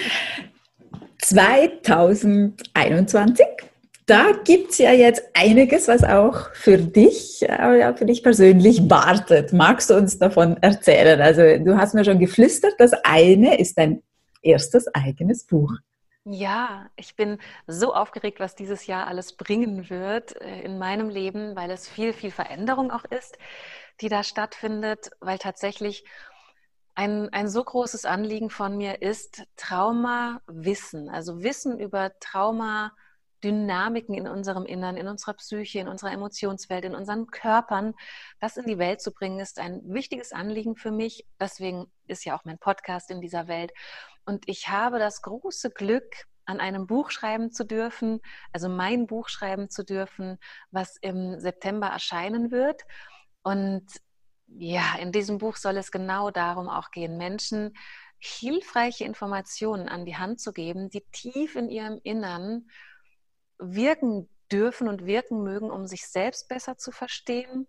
2021 1.18 3.71
da 4.06 4.32
gibt 4.44 4.72
es 4.72 4.78
ja 4.78 4.92
jetzt 4.92 5.22
einiges, 5.34 5.88
was 5.88 6.02
auch 6.02 6.52
für 6.54 6.78
dich, 6.78 7.42
äh, 7.42 7.94
für 7.94 8.04
dich 8.04 8.22
persönlich 8.22 8.90
wartet. 8.90 9.52
Magst 9.52 9.90
du 9.90 9.94
uns 9.94 10.18
davon 10.18 10.56
erzählen? 10.56 11.20
Also 11.20 11.42
du 11.64 11.76
hast 11.76 11.94
mir 11.94 12.04
schon 12.04 12.18
geflüstert, 12.18 12.74
das 12.78 12.92
eine 13.04 13.58
ist 13.58 13.78
dein 13.78 14.02
erstes 14.42 14.92
eigenes 14.94 15.44
Buch. 15.44 15.72
Ja, 16.24 16.86
ich 16.94 17.16
bin 17.16 17.38
so 17.66 17.94
aufgeregt, 17.94 18.38
was 18.38 18.54
dieses 18.54 18.86
Jahr 18.86 19.08
alles 19.08 19.36
bringen 19.36 19.90
wird 19.90 20.40
äh, 20.40 20.62
in 20.62 20.78
meinem 20.78 21.08
Leben, 21.08 21.56
weil 21.56 21.70
es 21.70 21.88
viel, 21.88 22.12
viel 22.12 22.30
Veränderung 22.30 22.92
auch 22.92 23.04
ist, 23.04 23.38
die 24.00 24.08
da 24.08 24.22
stattfindet, 24.22 25.10
weil 25.20 25.38
tatsächlich 25.38 26.04
ein, 26.94 27.28
ein 27.32 27.48
so 27.48 27.64
großes 27.64 28.04
Anliegen 28.04 28.50
von 28.50 28.76
mir 28.76 29.02
ist 29.02 29.44
Trauma-Wissen, 29.56 31.08
also 31.08 31.42
Wissen 31.42 31.80
über 31.80 32.12
Trauma, 32.20 32.92
Dynamiken 33.42 34.14
in 34.14 34.28
unserem 34.28 34.64
Innern, 34.64 34.96
in 34.96 35.08
unserer 35.08 35.34
Psyche, 35.34 35.80
in 35.80 35.88
unserer 35.88 36.12
Emotionswelt, 36.12 36.84
in 36.84 36.94
unseren 36.94 37.26
Körpern, 37.26 37.94
das 38.40 38.56
in 38.56 38.66
die 38.66 38.78
Welt 38.78 39.00
zu 39.00 39.12
bringen, 39.12 39.40
ist 39.40 39.58
ein 39.58 39.80
wichtiges 39.84 40.32
Anliegen 40.32 40.76
für 40.76 40.90
mich. 40.90 41.26
Deswegen 41.40 41.86
ist 42.06 42.24
ja 42.24 42.36
auch 42.36 42.44
mein 42.44 42.58
Podcast 42.58 43.10
in 43.10 43.20
dieser 43.20 43.48
Welt. 43.48 43.72
Und 44.24 44.48
ich 44.48 44.68
habe 44.68 44.98
das 44.98 45.22
große 45.22 45.70
Glück, 45.70 46.26
an 46.44 46.60
einem 46.60 46.86
Buch 46.86 47.10
schreiben 47.10 47.52
zu 47.52 47.64
dürfen, 47.64 48.20
also 48.52 48.68
mein 48.68 49.06
Buch 49.06 49.28
schreiben 49.28 49.70
zu 49.70 49.84
dürfen, 49.84 50.38
was 50.70 50.96
im 51.00 51.38
September 51.38 51.86
erscheinen 51.86 52.50
wird. 52.50 52.82
Und 53.42 53.86
ja, 54.48 54.96
in 54.98 55.12
diesem 55.12 55.38
Buch 55.38 55.56
soll 55.56 55.76
es 55.76 55.90
genau 55.90 56.30
darum 56.30 56.68
auch 56.68 56.90
gehen, 56.90 57.16
Menschen 57.16 57.74
hilfreiche 58.18 59.04
Informationen 59.04 59.88
an 59.88 60.04
die 60.04 60.16
Hand 60.16 60.40
zu 60.40 60.52
geben, 60.52 60.90
die 60.90 61.04
tief 61.12 61.56
in 61.56 61.68
ihrem 61.68 61.98
Innern 62.02 62.68
wirken 63.62 64.28
dürfen 64.50 64.88
und 64.88 65.06
wirken 65.06 65.42
mögen, 65.42 65.70
um 65.70 65.86
sich 65.86 66.06
selbst 66.06 66.48
besser 66.48 66.76
zu 66.76 66.90
verstehen, 66.90 67.66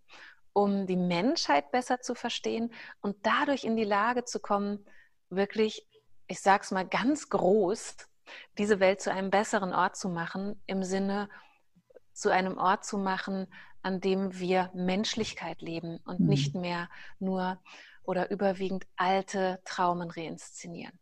um 0.52 0.86
die 0.86 0.98
Menschheit 0.98 1.72
besser 1.72 2.02
zu 2.02 2.16
verstehen 2.16 2.74
und 3.02 3.18
dadurch 3.26 3.64
in 3.64 3.76
die 3.76 3.86
Lage 3.86 4.26
zu 4.26 4.40
kommen, 4.40 4.86
wirklich, 5.30 5.88
ich 6.28 6.42
sage 6.42 6.64
es 6.64 6.72
mal 6.72 6.88
ganz 6.88 7.30
groß, 7.30 7.96
diese 8.58 8.80
Welt 8.80 9.02
zu 9.02 9.12
einem 9.12 9.30
besseren 9.30 9.74
Ort 9.74 9.96
zu 9.96 10.10
machen, 10.10 10.62
im 10.68 10.84
Sinne 10.84 11.30
zu 12.14 12.30
einem 12.30 12.58
Ort 12.58 12.86
zu 12.86 12.98
machen, 12.98 13.48
an 13.82 14.00
dem 14.00 14.40
wir 14.40 14.70
Menschlichkeit 14.74 15.62
leben 15.62 15.98
und 16.06 16.22
mhm. 16.22 16.28
nicht 16.28 16.56
mehr 16.56 16.90
nur 17.20 17.62
oder 18.04 18.32
überwiegend 18.32 18.86
alte 18.96 19.62
Traumen 19.66 20.10
reinszenieren. 20.10 20.98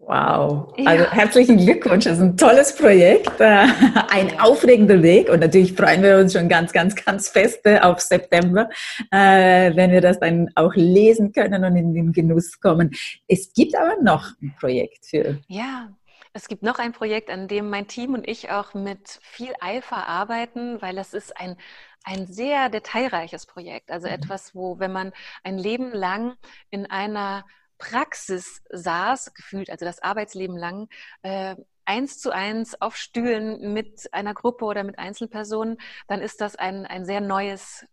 Wow, 0.00 0.72
ja. 0.76 0.90
also 0.90 1.10
herzlichen 1.10 1.56
Glückwunsch, 1.58 2.04
das 2.04 2.18
ist 2.18 2.22
ein 2.22 2.36
tolles 2.36 2.74
Projekt, 2.76 3.40
äh, 3.40 3.66
ein 4.08 4.28
ja. 4.28 4.40
aufregender 4.40 5.02
Weg 5.02 5.28
und 5.28 5.40
natürlich 5.40 5.74
freuen 5.74 6.02
wir 6.02 6.18
uns 6.18 6.34
schon 6.34 6.48
ganz, 6.48 6.72
ganz, 6.72 6.94
ganz 6.94 7.28
fest 7.28 7.60
äh, 7.64 7.80
auf 7.80 8.00
September, 8.00 8.70
äh, 9.10 9.74
wenn 9.74 9.90
wir 9.90 10.00
das 10.00 10.20
dann 10.20 10.50
auch 10.54 10.72
lesen 10.76 11.32
können 11.32 11.64
und 11.64 11.76
in 11.76 11.94
den 11.94 12.12
Genuss 12.12 12.60
kommen. 12.60 12.92
Es 13.26 13.52
gibt 13.52 13.76
aber 13.76 14.00
noch 14.00 14.30
ein 14.40 14.54
Projekt 14.60 15.04
für. 15.04 15.40
Ja, 15.48 15.88
es 16.32 16.46
gibt 16.46 16.62
noch 16.62 16.78
ein 16.78 16.92
Projekt, 16.92 17.28
an 17.28 17.48
dem 17.48 17.68
mein 17.68 17.88
Team 17.88 18.14
und 18.14 18.28
ich 18.28 18.50
auch 18.50 18.74
mit 18.74 19.18
viel 19.22 19.52
Eifer 19.60 20.06
arbeiten, 20.06 20.80
weil 20.80 20.96
es 20.98 21.12
ist 21.12 21.36
ein, 21.36 21.56
ein 22.04 22.28
sehr 22.28 22.68
detailreiches 22.68 23.46
Projekt. 23.46 23.90
Also 23.90 24.06
mhm. 24.06 24.14
etwas, 24.14 24.54
wo, 24.54 24.78
wenn 24.78 24.92
man 24.92 25.12
ein 25.42 25.58
Leben 25.58 25.90
lang 25.92 26.36
in 26.70 26.86
einer 26.86 27.44
Praxis 27.78 28.62
saß, 28.70 29.34
gefühlt, 29.34 29.70
also 29.70 29.84
das 29.84 30.02
Arbeitsleben 30.02 30.56
lang, 30.56 30.88
äh, 31.22 31.56
eins 31.84 32.18
zu 32.18 32.30
eins 32.30 32.80
auf 32.80 32.96
Stühlen 32.96 33.72
mit 33.72 34.12
einer 34.12 34.34
Gruppe 34.34 34.66
oder 34.66 34.84
mit 34.84 34.98
Einzelpersonen, 34.98 35.78
dann 36.06 36.20
ist 36.20 36.40
das 36.40 36.54
ein, 36.56 36.84
ein 36.84 37.06
sehr 37.06 37.20
neues, 37.20 37.86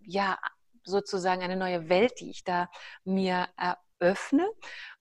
ja, 0.00 0.38
sozusagen 0.84 1.42
eine 1.42 1.56
neue 1.56 1.88
Welt, 1.88 2.20
die 2.20 2.30
ich 2.30 2.44
da 2.44 2.70
mir 3.04 3.48
eröffne. 4.00 4.48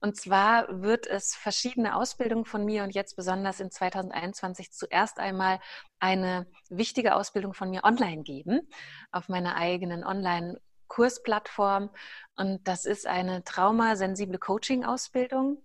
Und 0.02 0.18
zwar 0.18 0.82
wird 0.82 1.08
es 1.08 1.36
verschiedene 1.36 1.96
Ausbildungen 1.96 2.46
von 2.46 2.66
mir 2.66 2.84
und 2.84 2.96
jetzt 2.96 3.16
besonders 3.16 3.60
in 3.60 3.72
2021 3.72 4.72
zuerst 4.72 5.20
einmal 5.20 5.60
eine 6.00 6.48
wichtige 6.70 7.16
Ausbildung 7.16 7.54
von 7.54 7.70
mir 7.70 7.84
online 7.84 8.24
geben 8.24 8.68
auf 9.12 9.30
meiner 9.30 9.56
eigenen 9.56 10.04
Online 10.04 10.60
Kursplattform. 10.90 11.90
Und 12.36 12.68
das 12.68 12.86
ist 12.86 13.08
eine 13.08 13.44
traumasensible 13.46 14.40
Coaching-Ausbildung, 14.40 15.64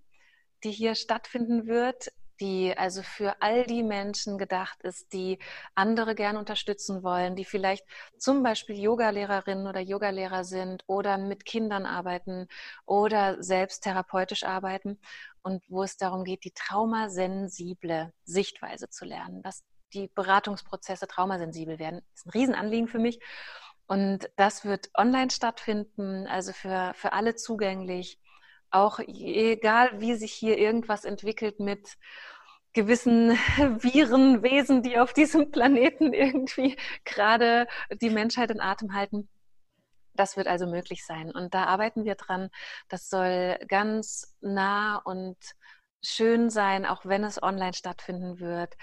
die 0.62 0.70
hier 0.70 0.94
stattfinden 0.94 1.66
wird, 1.66 2.12
die 2.40 2.76
also 2.76 3.02
für 3.02 3.40
all 3.40 3.64
die 3.64 3.82
Menschen 3.82 4.38
gedacht 4.38 4.82
ist, 4.82 5.12
die 5.12 5.38
andere 5.74 6.14
gern 6.14 6.36
unterstützen 6.36 7.02
wollen, 7.02 7.36
die 7.36 7.44
vielleicht 7.44 7.84
zum 8.18 8.42
Beispiel 8.42 8.78
Yogalehrerinnen 8.78 9.66
oder 9.66 9.80
Yogalehrer 9.80 10.44
sind 10.44 10.82
oder 10.86 11.18
mit 11.18 11.44
Kindern 11.44 11.86
arbeiten 11.86 12.48
oder 12.86 13.42
selbst 13.42 13.84
therapeutisch 13.84 14.44
arbeiten 14.44 14.98
und 15.42 15.62
wo 15.68 15.82
es 15.82 15.96
darum 15.96 16.24
geht, 16.24 16.44
die 16.44 16.52
traumasensible 16.52 18.12
Sichtweise 18.24 18.88
zu 18.88 19.04
lernen, 19.04 19.42
dass 19.42 19.62
die 19.92 20.08
Beratungsprozesse 20.08 21.06
traumasensibel 21.06 21.78
werden. 21.78 22.00
Das 22.10 22.20
ist 22.20 22.26
ein 22.26 22.30
Riesenanliegen 22.30 22.88
für 22.88 22.98
mich. 22.98 23.20
Und 23.86 24.30
das 24.36 24.64
wird 24.64 24.90
online 24.94 25.30
stattfinden, 25.30 26.26
also 26.26 26.52
für, 26.52 26.92
für 26.94 27.12
alle 27.12 27.34
zugänglich. 27.34 28.18
Auch 28.70 28.98
egal, 28.98 30.00
wie 30.00 30.14
sich 30.14 30.32
hier 30.32 30.58
irgendwas 30.58 31.04
entwickelt 31.04 31.60
mit 31.60 31.96
gewissen 32.72 33.30
Viren, 33.82 34.42
Wesen, 34.42 34.82
die 34.82 34.98
auf 34.98 35.12
diesem 35.12 35.50
Planeten 35.50 36.12
irgendwie 36.12 36.76
gerade 37.04 37.66
die 38.02 38.10
Menschheit 38.10 38.50
in 38.50 38.60
Atem 38.60 38.94
halten. 38.94 39.28
Das 40.14 40.36
wird 40.36 40.46
also 40.46 40.66
möglich 40.66 41.04
sein. 41.04 41.30
Und 41.30 41.54
da 41.54 41.64
arbeiten 41.64 42.04
wir 42.04 42.14
dran. 42.14 42.50
Das 42.88 43.08
soll 43.08 43.58
ganz 43.68 44.36
nah 44.40 44.96
und 44.96 45.36
schön 46.02 46.50
sein, 46.50 46.86
auch 46.86 47.04
wenn 47.04 47.24
es 47.24 47.42
online 47.42 47.74
stattfinden 47.74 48.38
wird 48.38 48.74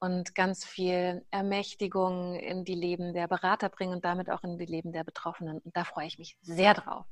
und 0.00 0.34
ganz 0.34 0.64
viel 0.64 1.24
Ermächtigung 1.30 2.34
in 2.34 2.64
die 2.64 2.74
Leben 2.74 3.12
der 3.12 3.28
Berater 3.28 3.68
bringen 3.68 3.92
und 3.92 4.04
damit 4.04 4.30
auch 4.30 4.42
in 4.42 4.58
die 4.58 4.66
Leben 4.66 4.92
der 4.92 5.04
Betroffenen. 5.04 5.58
Und 5.58 5.76
da 5.76 5.84
freue 5.84 6.06
ich 6.06 6.18
mich 6.18 6.36
sehr 6.40 6.74
drauf. 6.74 7.06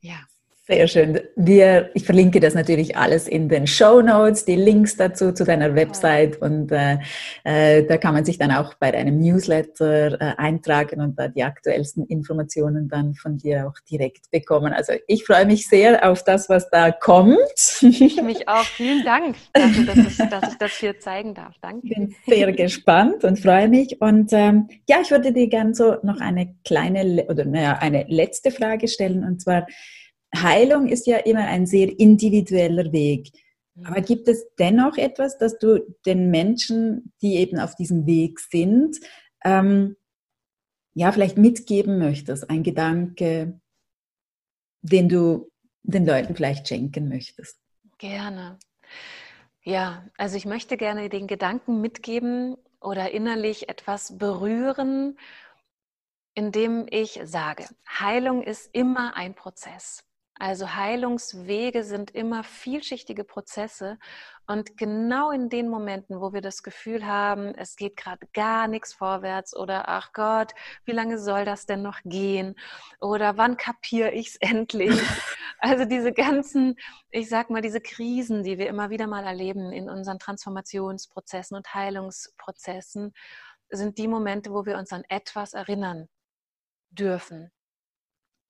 Ja. 0.00 0.20
Sehr 0.64 0.86
schön. 0.86 1.18
Wir, 1.34 1.90
ich 1.94 2.04
verlinke 2.04 2.38
das 2.38 2.54
natürlich 2.54 2.96
alles 2.96 3.26
in 3.26 3.48
den 3.48 3.66
Show 3.66 4.00
Notes, 4.00 4.44
die 4.44 4.54
Links 4.54 4.96
dazu 4.96 5.32
zu 5.32 5.44
deiner 5.44 5.74
Website 5.74 6.40
und 6.40 6.70
äh, 6.70 6.98
äh, 7.42 7.84
da 7.84 7.96
kann 7.96 8.14
man 8.14 8.24
sich 8.24 8.38
dann 8.38 8.52
auch 8.52 8.74
bei 8.74 8.92
deinem 8.92 9.18
Newsletter 9.18 10.12
äh, 10.20 10.34
eintragen 10.36 11.00
und 11.00 11.18
da 11.18 11.26
die 11.26 11.42
aktuellsten 11.42 12.06
Informationen 12.06 12.88
dann 12.88 13.14
von 13.14 13.38
dir 13.38 13.66
auch 13.66 13.74
direkt 13.90 14.30
bekommen. 14.30 14.72
Also 14.72 14.92
ich 15.08 15.24
freue 15.24 15.46
mich 15.46 15.68
sehr 15.68 16.08
auf 16.08 16.22
das, 16.22 16.48
was 16.48 16.70
da 16.70 16.92
kommt. 16.92 17.36
Ich 17.80 18.22
mich 18.22 18.48
auch. 18.48 18.64
Vielen 18.64 19.04
Dank 19.04 19.34
dafür, 19.52 19.84
dass 19.84 19.98
ich, 19.98 20.16
dass 20.16 20.52
ich 20.52 20.58
das 20.58 20.72
hier 20.78 21.00
zeigen 21.00 21.34
darf. 21.34 21.56
Danke. 21.60 21.88
Ich 21.88 21.94
bin 21.94 22.14
sehr 22.24 22.52
gespannt 22.52 23.24
und 23.24 23.40
freue 23.40 23.68
mich. 23.68 24.00
Und 24.00 24.32
ähm, 24.32 24.68
ja, 24.88 24.98
ich 25.02 25.10
würde 25.10 25.32
dir 25.32 25.48
gerne 25.48 25.74
so 25.74 25.96
noch 26.04 26.20
eine 26.20 26.54
kleine 26.64 27.26
oder 27.28 27.44
naja, 27.44 27.78
eine 27.80 28.04
letzte 28.08 28.52
Frage 28.52 28.86
stellen 28.86 29.24
und 29.24 29.42
zwar 29.42 29.66
Heilung 30.34 30.88
ist 30.88 31.06
ja 31.06 31.18
immer 31.18 31.46
ein 31.46 31.66
sehr 31.66 31.88
individueller 31.98 32.92
Weg. 32.92 33.30
Mhm. 33.74 33.86
Aber 33.86 34.00
gibt 34.00 34.28
es 34.28 34.46
dennoch 34.58 34.96
etwas, 34.96 35.38
dass 35.38 35.58
du 35.58 35.80
den 36.06 36.30
Menschen, 36.30 37.12
die 37.22 37.36
eben 37.36 37.58
auf 37.58 37.74
diesem 37.74 38.06
Weg 38.06 38.40
sind, 38.40 38.98
ähm, 39.44 39.96
ja, 40.94 41.12
vielleicht 41.12 41.38
mitgeben 41.38 41.98
möchtest? 41.98 42.50
Ein 42.50 42.62
Gedanke, 42.62 43.60
den 44.82 45.08
du 45.08 45.50
den 45.82 46.06
Leuten 46.06 46.34
vielleicht 46.34 46.68
schenken 46.68 47.08
möchtest? 47.08 47.58
Gerne. 47.98 48.58
Ja, 49.62 50.04
also 50.18 50.36
ich 50.36 50.44
möchte 50.44 50.76
gerne 50.76 51.08
den 51.08 51.26
Gedanken 51.26 51.80
mitgeben 51.80 52.56
oder 52.80 53.12
innerlich 53.12 53.68
etwas 53.68 54.18
berühren, 54.18 55.16
indem 56.34 56.86
ich 56.90 57.20
sage, 57.24 57.66
Heilung 57.88 58.42
ist 58.42 58.70
immer 58.74 59.16
ein 59.16 59.34
Prozess. 59.34 60.04
Also 60.38 60.74
Heilungswege 60.74 61.84
sind 61.84 62.10
immer 62.10 62.42
vielschichtige 62.42 63.22
Prozesse 63.22 63.98
und 64.46 64.76
genau 64.76 65.30
in 65.30 65.48
den 65.50 65.68
Momenten, 65.68 66.20
wo 66.20 66.32
wir 66.32 66.40
das 66.40 66.62
Gefühl 66.62 67.06
haben, 67.06 67.54
es 67.54 67.76
geht 67.76 67.96
gerade 67.96 68.26
gar 68.32 68.66
nichts 68.66 68.94
vorwärts 68.94 69.54
oder 69.54 69.88
ach 69.88 70.12
Gott, 70.12 70.52
wie 70.84 70.92
lange 70.92 71.18
soll 71.18 71.44
das 71.44 71.66
denn 71.66 71.82
noch 71.82 72.00
gehen 72.04 72.56
oder 73.00 73.36
wann 73.36 73.56
kapiere 73.56 74.12
ich 74.12 74.28
es 74.28 74.36
endlich? 74.40 75.00
Also 75.58 75.84
diese 75.84 76.12
ganzen, 76.12 76.76
ich 77.10 77.28
sag 77.28 77.50
mal, 77.50 77.62
diese 77.62 77.80
Krisen, 77.80 78.42
die 78.42 78.58
wir 78.58 78.68
immer 78.68 78.90
wieder 78.90 79.06
mal 79.06 79.24
erleben 79.24 79.70
in 79.70 79.88
unseren 79.88 80.18
Transformationsprozessen 80.18 81.56
und 81.56 81.72
Heilungsprozessen, 81.72 83.12
sind 83.70 83.96
die 83.98 84.08
Momente, 84.08 84.52
wo 84.52 84.66
wir 84.66 84.76
uns 84.76 84.92
an 84.92 85.04
etwas 85.08 85.54
erinnern 85.54 86.08
dürfen. 86.90 87.52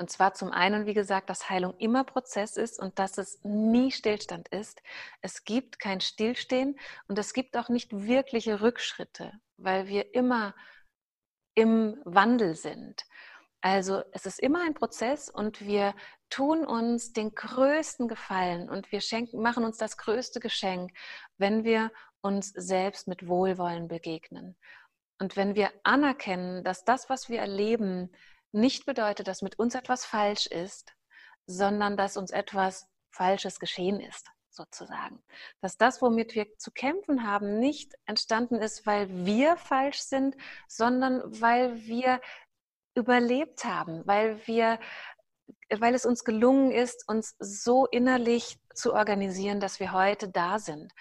Und 0.03 0.11
zwar 0.11 0.35
zum 0.35 0.51
einen, 0.51 0.85
wie 0.87 0.95
gesagt, 0.95 1.31
dass 1.31 1.49
Heilung 1.49 1.77
immer 1.79 2.03
Prozess 2.03 2.57
ist 2.57 2.81
und 2.81 2.99
dass 2.99 3.19
es 3.19 3.39
nie 3.45 3.93
Stillstand 3.93 4.49
ist. 4.49 4.83
Es 5.21 5.45
gibt 5.45 5.79
kein 5.79 6.01
Stillstehen 6.01 6.77
und 7.07 7.21
es 7.21 7.33
gibt 7.33 7.57
auch 7.57 7.69
nicht 7.69 7.93
wirkliche 7.93 8.63
Rückschritte, 8.63 9.31
weil 9.59 9.87
wir 9.87 10.13
immer 10.13 10.57
im 11.55 12.01
Wandel 12.05 12.57
sind. 12.57 13.05
Also 13.61 14.03
es 14.11 14.27
ist 14.27 14.41
immer 14.41 14.63
ein 14.65 14.75
Prozess 14.75 15.29
und 15.29 15.61
wir 15.61 15.95
tun 16.31 16.67
uns 16.67 17.13
den 17.13 17.33
größten 17.33 18.09
Gefallen 18.09 18.69
und 18.69 18.91
wir 18.91 19.03
schenken, 19.03 19.41
machen 19.41 19.65
uns 19.65 19.77
das 19.77 19.99
größte 19.99 20.41
Geschenk, 20.41 20.91
wenn 21.39 21.63
wir 21.63 21.93
uns 22.23 22.49
selbst 22.49 23.07
mit 23.07 23.29
Wohlwollen 23.29 23.87
begegnen. 23.87 24.57
Und 25.21 25.37
wenn 25.37 25.55
wir 25.55 25.71
anerkennen, 25.85 26.65
dass 26.65 26.85
das, 26.85 27.09
was 27.09 27.29
wir 27.29 27.39
erleben, 27.39 28.11
nicht 28.53 28.87
bedeutet, 28.87 29.29
dass 29.29 29.43
mit 29.43 29.59
uns 29.59 29.75
etwas 29.75 30.05
falsch 30.05 30.47
ist, 30.47 30.95
sondern 31.47 31.97
dass 31.97 32.17
uns 32.17 32.31
etwas 32.31 32.87
Falsches 33.11 33.59
geschehen 33.59 34.01
ist, 34.01 34.31
sozusagen. 34.51 35.23
Dass 35.61 35.77
das, 35.77 36.01
womit 36.01 36.35
wir 36.35 36.57
zu 36.59 36.71
kämpfen 36.71 37.27
haben, 37.27 37.59
nicht 37.59 37.95
entstanden 38.07 38.57
ist, 38.57 38.87
weil 38.87 39.09
wir 39.27 39.57
falsch 39.57 40.01
sind, 40.01 40.37
sondern 40.69 41.23
weil 41.41 41.77
wir 41.83 42.21
überlebt 42.95 43.65
haben, 43.65 44.07
weil 44.07 44.47
wir 44.47 44.79
weil 45.81 45.95
es 45.95 46.05
uns 46.05 46.25
gelungen 46.25 46.71
ist, 46.71 47.09
uns 47.09 47.35
so 47.39 47.87
innerlich 47.87 48.59
zu 48.75 48.93
organisieren, 48.93 49.61
dass 49.61 49.81
wir 49.81 49.93
heute 49.93 50.29
da 50.29 50.59
sind 50.59 50.93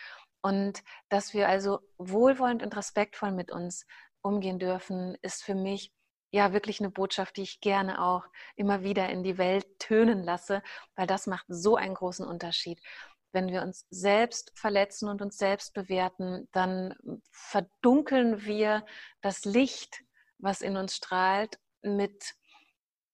und 0.42 0.84
dass 1.10 1.34
wir 1.34 1.48
also 1.50 1.80
wohlwollend 1.98 2.64
und 2.64 2.76
respektvoll 2.76 3.32
mit 3.32 3.52
uns 3.52 3.86
umgehen 4.22 4.60
dürfen, 4.60 5.18
ist 5.22 5.44
für 5.44 5.56
mich 5.56 5.92
ja 6.32 6.54
wirklich 6.54 6.80
eine 6.80 6.90
Botschaft, 6.90 7.38
die 7.38 7.44
ich 7.44 7.60
gerne 7.62 8.02
auch 8.02 8.24
immer 8.56 8.84
wieder 8.84 9.10
in 9.10 9.24
die 9.24 9.38
Welt 9.38 9.68
tönen 9.80 10.24
lasse, 10.24 10.64
weil 10.96 11.08
das 11.08 11.28
macht 11.28 11.46
so 11.50 11.76
einen 11.76 11.94
großen 11.96 12.26
Unterschied. 12.26 12.82
wenn 13.34 13.50
wir 13.50 13.62
uns 13.62 13.86
selbst 13.90 14.52
verletzen 14.56 15.08
und 15.10 15.22
uns 15.22 15.38
selbst 15.38 15.74
bewerten, 15.74 16.50
dann 16.52 16.96
verdunkeln 17.32 18.44
wir 18.46 18.86
das 19.22 19.46
Licht, 19.46 20.04
was 20.38 20.62
in 20.62 20.78
uns 20.78 20.96
strahlt, 20.96 21.60
mit, 21.82 22.36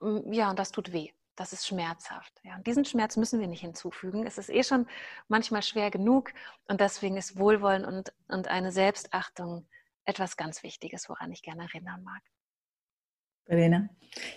ja, 0.02 0.50
und 0.50 0.60
das 0.60 0.72
tut 0.72 0.92
weh. 0.92 1.12
Das 1.36 1.54
ist 1.54 1.68
schmerzhaft. 1.68 2.34
Ja, 2.44 2.56
und 2.56 2.66
diesen 2.66 2.84
Schmerz 2.84 3.16
müssen 3.16 3.40
wir 3.40 3.48
nicht 3.48 3.62
hinzufügen. 3.62 4.26
Es 4.26 4.40
ist 4.40 4.50
eh 4.50 4.64
schon 4.64 4.88
manchmal 5.28 5.62
schwer 5.62 5.92
genug 5.92 6.32
und 6.68 6.82
deswegen 6.82 7.16
ist 7.16 7.38
Wohlwollen 7.38 7.86
und, 7.86 8.12
und 8.28 8.48
eine 8.48 8.72
Selbstachtung 8.72 9.68
etwas 10.06 10.36
ganz 10.36 10.64
Wichtiges, 10.64 11.10
woran 11.10 11.32
ich 11.32 11.44
gerne 11.44 11.64
erinnern 11.64 12.02
mag. 12.04 12.24
Verena, 13.48 13.88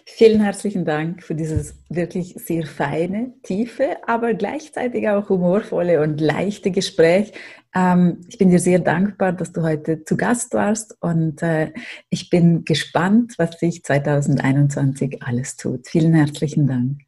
vielen 0.06 0.40
herzlichen 0.40 0.84
Dank 0.84 1.24
für 1.24 1.34
dieses 1.34 1.74
wirklich 1.88 2.34
sehr 2.36 2.64
feine, 2.64 3.34
tiefe, 3.42 3.96
aber 4.06 4.34
gleichzeitig 4.34 5.08
auch 5.08 5.28
humorvolle 5.28 6.00
und 6.00 6.20
leichte 6.20 6.70
Gespräch. 6.70 7.32
Ähm, 7.74 8.20
ich 8.28 8.38
bin 8.38 8.50
dir 8.50 8.60
sehr 8.60 8.78
dankbar, 8.78 9.32
dass 9.32 9.52
du 9.52 9.62
heute 9.62 10.04
zu 10.04 10.16
Gast 10.16 10.54
warst 10.54 10.96
und 11.00 11.42
äh, 11.42 11.72
ich 12.08 12.30
bin 12.30 12.64
gespannt, 12.64 13.34
was 13.36 13.58
sich 13.58 13.82
2021 13.82 15.24
alles 15.24 15.56
tut. 15.56 15.88
Vielen 15.88 16.14
herzlichen 16.14 16.68
Dank. 16.68 17.00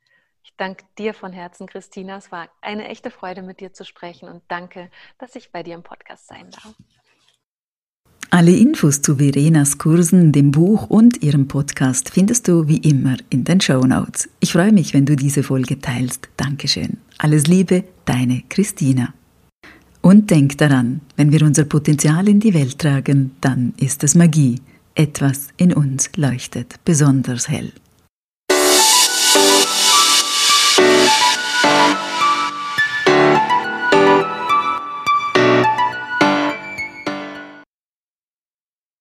Ich 0.42 0.56
danke 0.56 0.84
dir 0.98 1.14
von 1.14 1.32
Herzen, 1.32 1.68
Christina. 1.68 2.16
Es 2.16 2.32
war 2.32 2.48
eine 2.60 2.88
echte 2.88 3.12
Freude, 3.12 3.42
mit 3.42 3.60
dir 3.60 3.72
zu 3.72 3.84
sprechen 3.84 4.28
und 4.28 4.42
danke, 4.48 4.90
dass 5.18 5.36
ich 5.36 5.52
bei 5.52 5.62
dir 5.62 5.74
im 5.74 5.84
Podcast 5.84 6.26
sein 6.26 6.50
darf. 6.50 6.74
Alle 8.34 8.56
Infos 8.56 9.02
zu 9.02 9.16
Verenas 9.16 9.76
Kursen, 9.76 10.32
dem 10.32 10.52
Buch 10.52 10.88
und 10.88 11.22
ihrem 11.22 11.48
Podcast 11.48 12.08
findest 12.08 12.48
du 12.48 12.66
wie 12.66 12.78
immer 12.78 13.18
in 13.28 13.44
den 13.44 13.60
Show 13.60 13.82
Notes. 13.82 14.26
Ich 14.40 14.52
freue 14.52 14.72
mich, 14.72 14.94
wenn 14.94 15.04
du 15.04 15.16
diese 15.16 15.42
Folge 15.42 15.78
teilst. 15.78 16.30
Dankeschön. 16.38 16.96
Alles 17.18 17.46
Liebe, 17.46 17.84
deine 18.06 18.42
Christina. 18.48 19.12
Und 20.00 20.30
denk 20.30 20.56
daran, 20.56 21.02
wenn 21.14 21.30
wir 21.30 21.42
unser 21.42 21.64
Potenzial 21.64 22.26
in 22.26 22.40
die 22.40 22.54
Welt 22.54 22.78
tragen, 22.78 23.32
dann 23.42 23.74
ist 23.76 24.02
es 24.02 24.14
Magie. 24.14 24.62
Etwas 24.94 25.48
in 25.58 25.74
uns 25.74 26.08
leuchtet 26.16 26.76
besonders 26.86 27.50
hell. 27.50 27.70